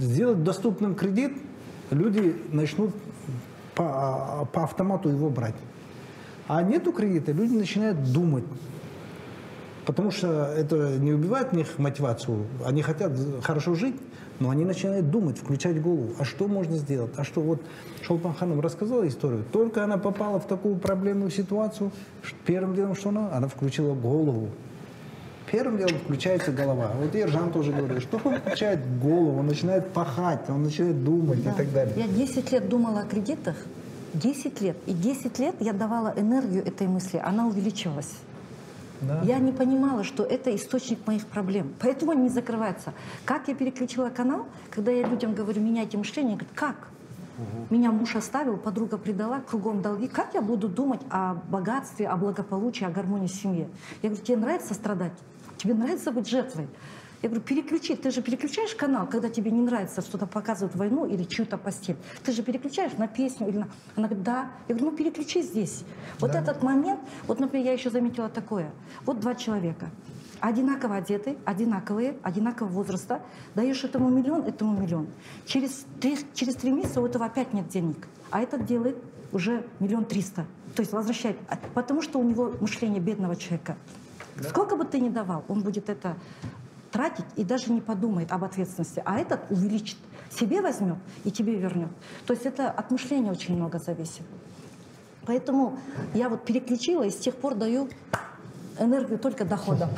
сделать 0.00 0.44
доступным 0.44 0.94
кредит, 0.94 1.32
люди 1.90 2.36
начнут 2.52 2.94
по, 3.74 4.46
по 4.52 4.64
автомату 4.64 5.08
его 5.08 5.30
брать. 5.30 5.54
А 6.48 6.62
нету 6.62 6.92
кредита, 6.92 7.32
люди 7.32 7.54
начинают 7.54 8.12
думать. 8.12 8.44
Потому 9.84 10.10
что 10.10 10.52
это 10.56 10.98
не 10.98 11.12
убивает 11.12 11.50
в 11.50 11.52
них 11.52 11.78
мотивацию. 11.78 12.46
Они 12.64 12.82
хотят 12.82 13.12
хорошо 13.42 13.74
жить, 13.74 13.96
но 14.40 14.50
они 14.50 14.64
начинают 14.64 15.10
думать, 15.10 15.38
включать 15.38 15.80
голову. 15.80 16.12
А 16.18 16.24
что 16.24 16.48
можно 16.48 16.76
сделать? 16.76 17.12
А 17.16 17.24
что 17.24 17.40
вот 17.40 17.60
Шолпан 18.02 18.34
Ханым 18.34 18.60
рассказала 18.60 19.06
историю. 19.06 19.44
Только 19.52 19.84
она 19.84 19.98
попала 19.98 20.40
в 20.40 20.46
такую 20.46 20.76
проблемную 20.76 21.30
ситуацию, 21.30 21.90
первым 22.46 22.74
делом 22.74 22.94
что 22.94 23.10
она? 23.10 23.30
Она 23.32 23.48
включила 23.48 23.94
голову. 23.94 24.48
Первым 25.50 25.78
делом 25.78 25.94
включается 26.04 26.52
голова. 26.52 26.92
Вот 27.00 27.14
Ержан 27.14 27.50
тоже 27.50 27.72
говорит, 27.72 28.02
что 28.02 28.20
он 28.22 28.36
включает 28.36 28.80
голову, 29.00 29.38
он 29.38 29.46
начинает 29.46 29.88
пахать, 29.92 30.40
он 30.48 30.62
начинает 30.62 31.02
думать 31.02 31.42
да. 31.42 31.52
и 31.52 31.54
так 31.54 31.72
далее. 31.72 31.94
Я 31.96 32.06
10 32.06 32.52
лет 32.52 32.68
думала 32.68 33.00
о 33.00 33.04
кредитах, 33.04 33.56
10 34.14 34.60
лет. 34.60 34.76
И 34.86 34.92
10 34.92 35.38
лет 35.38 35.56
я 35.60 35.72
давала 35.72 36.12
энергию 36.16 36.66
этой 36.66 36.86
мысли, 36.86 37.20
она 37.24 37.46
увеличивалась. 37.46 38.12
Да. 39.00 39.20
Я 39.22 39.38
не 39.38 39.52
понимала, 39.52 40.02
что 40.02 40.24
это 40.24 40.54
источник 40.54 41.06
моих 41.06 41.26
проблем. 41.26 41.72
Поэтому 41.80 42.12
они 42.12 42.22
не 42.22 42.28
закрываются. 42.28 42.92
Как 43.24 43.48
я 43.48 43.54
переключила 43.54 44.08
канал, 44.08 44.46
когда 44.70 44.90
я 44.90 45.06
людям 45.06 45.34
говорю, 45.34 45.62
меняйте 45.62 45.96
мышление, 45.96 46.36
говорят, 46.36 46.54
как? 46.54 46.88
Угу. 47.38 47.74
Меня 47.76 47.92
муж 47.92 48.16
оставил, 48.16 48.56
подруга 48.56 48.98
предала, 48.98 49.40
кругом 49.40 49.82
долги. 49.82 50.08
Как 50.08 50.34
я 50.34 50.42
буду 50.42 50.68
думать 50.68 51.00
о 51.10 51.34
богатстве, 51.34 52.08
о 52.08 52.16
благополучии, 52.16 52.84
о 52.84 52.90
гармонии 52.90 53.28
в 53.28 53.32
семье? 53.32 53.68
Я 54.02 54.08
говорю, 54.08 54.24
тебе 54.24 54.36
нравится 54.36 54.74
страдать? 54.74 55.12
Тебе 55.58 55.74
нравится 55.74 56.10
быть 56.10 56.28
жертвой? 56.28 56.66
Я 57.20 57.28
говорю, 57.28 57.44
переключи, 57.44 57.96
ты 57.96 58.10
же 58.12 58.22
переключаешь 58.22 58.74
канал, 58.76 59.08
когда 59.08 59.28
тебе 59.28 59.50
не 59.50 59.60
нравится 59.60 60.02
что-то 60.02 60.26
показывают 60.26 60.76
войну 60.76 61.04
или 61.04 61.24
чью-то 61.24 61.58
постель. 61.58 61.96
Ты 62.22 62.30
же 62.30 62.42
переключаешь 62.42 62.92
на 62.92 63.08
песню 63.08 63.48
или 63.48 63.58
на... 63.58 63.68
Она 63.96 64.06
говорит, 64.06 64.22
да. 64.22 64.50
Я 64.68 64.76
говорю, 64.76 64.92
ну 64.92 64.96
переключи 64.96 65.42
здесь. 65.42 65.84
Вот 66.20 66.32
да. 66.32 66.40
этот 66.40 66.62
момент, 66.62 67.00
вот, 67.26 67.40
например, 67.40 67.66
я 67.66 67.72
еще 67.72 67.90
заметила 67.90 68.28
такое. 68.28 68.70
Вот 69.04 69.18
два 69.18 69.34
человека, 69.34 69.90
одинаково 70.38 70.96
одеты, 70.96 71.36
одинаковые, 71.44 72.16
одинакового 72.22 72.72
возраста, 72.72 73.20
даешь 73.56 73.82
этому 73.82 74.08
миллион, 74.10 74.44
этому 74.44 74.80
миллион. 74.80 75.08
Через 75.44 75.86
три, 76.00 76.18
через 76.34 76.54
три 76.54 76.70
месяца 76.70 77.00
у 77.00 77.06
этого 77.06 77.24
опять 77.24 77.52
нет 77.52 77.66
денег, 77.68 78.06
а 78.30 78.40
этот 78.40 78.64
делает 78.64 78.96
уже 79.32 79.66
миллион 79.80 80.04
триста. 80.04 80.46
То 80.76 80.82
есть 80.82 80.92
возвращает, 80.92 81.36
потому 81.74 82.00
что 82.00 82.20
у 82.20 82.22
него 82.22 82.54
мышление 82.60 83.00
бедного 83.00 83.34
человека. 83.34 83.76
Да. 84.36 84.48
Сколько 84.48 84.76
бы 84.76 84.84
ты 84.84 85.00
ни 85.00 85.08
давал, 85.08 85.44
он 85.48 85.62
будет 85.62 85.88
это 85.88 86.16
тратить 86.90 87.26
и 87.36 87.44
даже 87.44 87.72
не 87.72 87.80
подумает 87.80 88.32
об 88.32 88.44
ответственности, 88.44 89.02
а 89.04 89.18
этот 89.18 89.40
увеличит, 89.50 89.96
себе 90.30 90.60
возьмет 90.60 90.98
и 91.24 91.30
тебе 91.30 91.54
вернет. 91.54 91.90
То 92.26 92.32
есть 92.32 92.46
это 92.46 92.70
от 92.70 92.90
мышления 92.90 93.30
очень 93.30 93.56
много 93.56 93.78
зависит. 93.78 94.22
Поэтому 95.26 95.78
я 96.14 96.28
вот 96.28 96.44
переключила 96.44 97.02
и 97.02 97.10
с 97.10 97.16
тех 97.16 97.34
пор 97.34 97.54
даю 97.54 97.88
энергию 98.78 99.18
только 99.18 99.44
доходом. 99.44 99.90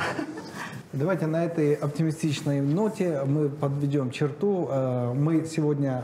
Давайте 0.93 1.25
на 1.25 1.45
этой 1.45 1.73
оптимистичной 1.73 2.59
ноте 2.59 3.23
мы 3.25 3.47
подведем 3.47 4.11
черту. 4.11 4.67
Э, 4.69 5.13
мы 5.13 5.45
сегодня 5.45 6.03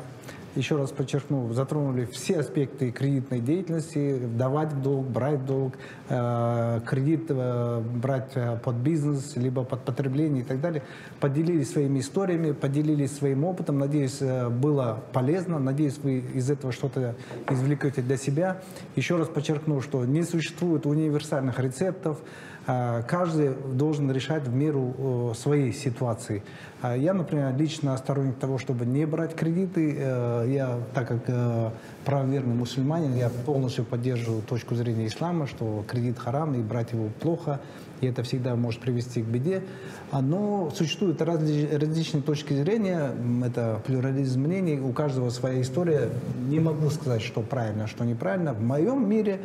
еще 0.57 0.75
раз 0.75 0.91
подчеркну, 0.91 1.53
затронули 1.53 2.05
все 2.05 2.39
аспекты 2.39 2.91
кредитной 2.91 3.39
деятельности, 3.39 4.19
давать 4.19 4.81
долг, 4.81 5.05
брать 5.07 5.45
долг, 5.45 5.75
э, 6.09 6.81
кредит 6.85 7.25
э, 7.29 7.81
брать 7.81 8.31
э, 8.35 8.57
под 8.57 8.75
бизнес, 8.75 9.35
либо 9.35 9.63
под 9.63 9.83
потребление 9.83 10.41
и 10.41 10.45
так 10.45 10.59
далее. 10.59 10.83
Поделились 11.19 11.71
своими 11.71 11.99
историями, 11.99 12.51
поделились 12.51 13.15
своим 13.15 13.45
опытом. 13.45 13.77
Надеюсь, 13.77 14.19
было 14.19 15.03
полезно. 15.13 15.59
Надеюсь, 15.59 15.97
вы 16.01 16.19
из 16.19 16.49
этого 16.49 16.73
что-то 16.73 17.15
извлекете 17.49 18.01
для 18.01 18.17
себя. 18.17 18.61
Еще 18.95 19.15
раз 19.15 19.27
подчеркну, 19.27 19.81
что 19.81 20.03
не 20.05 20.23
существует 20.23 20.85
универсальных 20.85 21.59
рецептов. 21.59 22.19
Э, 22.67 23.01
каждый 23.07 23.51
должен 23.73 24.11
решать 24.11 24.43
в 24.43 24.53
меру 24.53 25.33
своей 25.35 25.73
ситуации. 25.73 26.43
А 26.81 26.95
я, 26.95 27.13
например, 27.13 27.55
лично 27.57 27.97
сторонник 27.97 28.35
того, 28.35 28.59
чтобы 28.59 28.85
не 28.85 29.05
брать 29.05 29.35
кредиты. 29.35 29.95
Э, 29.97 30.45
я, 30.47 30.77
так 30.93 31.07
как 31.07 31.23
э, 31.27 31.71
правоверный 32.05 32.53
мусульманин, 32.53 33.15
я 33.15 33.29
полностью 33.29 33.83
поддерживаю 33.83 34.43
точку 34.43 34.75
зрения 34.75 35.07
ислама, 35.07 35.47
что 35.47 35.83
кредит 35.87 36.19
харам 36.19 36.53
и 36.53 36.61
брать 36.61 36.91
его 36.91 37.09
плохо, 37.19 37.59
и 37.99 38.05
это 38.05 38.21
всегда 38.21 38.55
может 38.55 38.81
привести 38.81 39.23
к 39.23 39.25
беде. 39.25 39.63
А, 40.11 40.21
но 40.21 40.71
существуют 40.75 41.21
различные 41.21 42.21
точки 42.21 42.53
зрения, 42.53 43.11
это 43.43 43.81
плюрализм 43.85 44.41
мнений, 44.41 44.79
у 44.79 44.91
каждого 44.91 45.31
своя 45.31 45.61
история. 45.61 46.09
Не 46.47 46.59
могу 46.59 46.91
сказать, 46.91 47.23
что 47.23 47.41
правильно, 47.41 47.85
а 47.85 47.87
что 47.87 48.05
неправильно. 48.05 48.53
В 48.53 48.61
моем 48.61 49.09
мире 49.09 49.39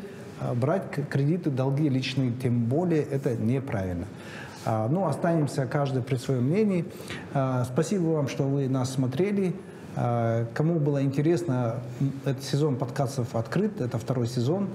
брать 0.55 0.84
кредиты, 1.09 1.51
долги 1.51 1.88
личные, 1.88 2.32
тем 2.32 2.64
более, 2.64 3.03
это 3.03 3.36
неправильно. 3.36 4.07
А, 4.64 4.88
ну, 4.88 5.07
останемся 5.07 5.66
каждый 5.66 6.03
при 6.03 6.16
своем 6.16 6.45
мнении. 6.45 6.84
А, 7.34 7.64
спасибо 7.64 8.09
вам, 8.09 8.28
что 8.28 8.45
вы 8.45 8.68
нас 8.68 8.93
смотрели. 8.93 9.55
А, 9.97 10.47
кому 10.55 10.78
было 10.78 11.03
интересно, 11.03 11.80
этот 12.24 12.45
сезон 12.45 12.76
подкастов 12.76 13.34
открыт, 13.34 13.80
это 13.80 13.99
второй 13.99 14.26
сезон. 14.26 14.68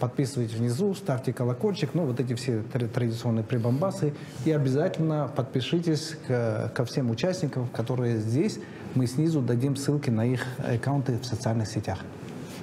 Подписывайтесь 0.00 0.54
внизу, 0.54 0.94
ставьте 0.94 1.32
колокольчик, 1.32 1.94
ну 1.94 2.04
вот 2.04 2.20
эти 2.20 2.34
все 2.34 2.62
традиционные 2.62 3.44
прибамбасы. 3.44 4.12
И 4.44 4.52
обязательно 4.52 5.30
подпишитесь 5.34 6.16
к, 6.26 6.70
ко 6.74 6.84
всем 6.84 7.10
участникам, 7.10 7.66
которые 7.68 8.18
здесь. 8.18 8.58
Мы 8.94 9.06
снизу 9.06 9.40
дадим 9.40 9.76
ссылки 9.76 10.10
на 10.10 10.26
их 10.26 10.44
аккаунты 10.58 11.18
в 11.18 11.24
социальных 11.24 11.68
сетях. 11.68 11.98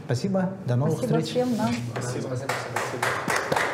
Спасибо. 0.06 0.52
До 0.66 0.76
новых 0.76 0.98
Спасибо 1.00 1.20
встреч. 1.20 1.32
Всем, 1.32 1.56
да. 1.56 1.70
Спасибо. 1.94 2.28
Спасибо. 2.36 3.73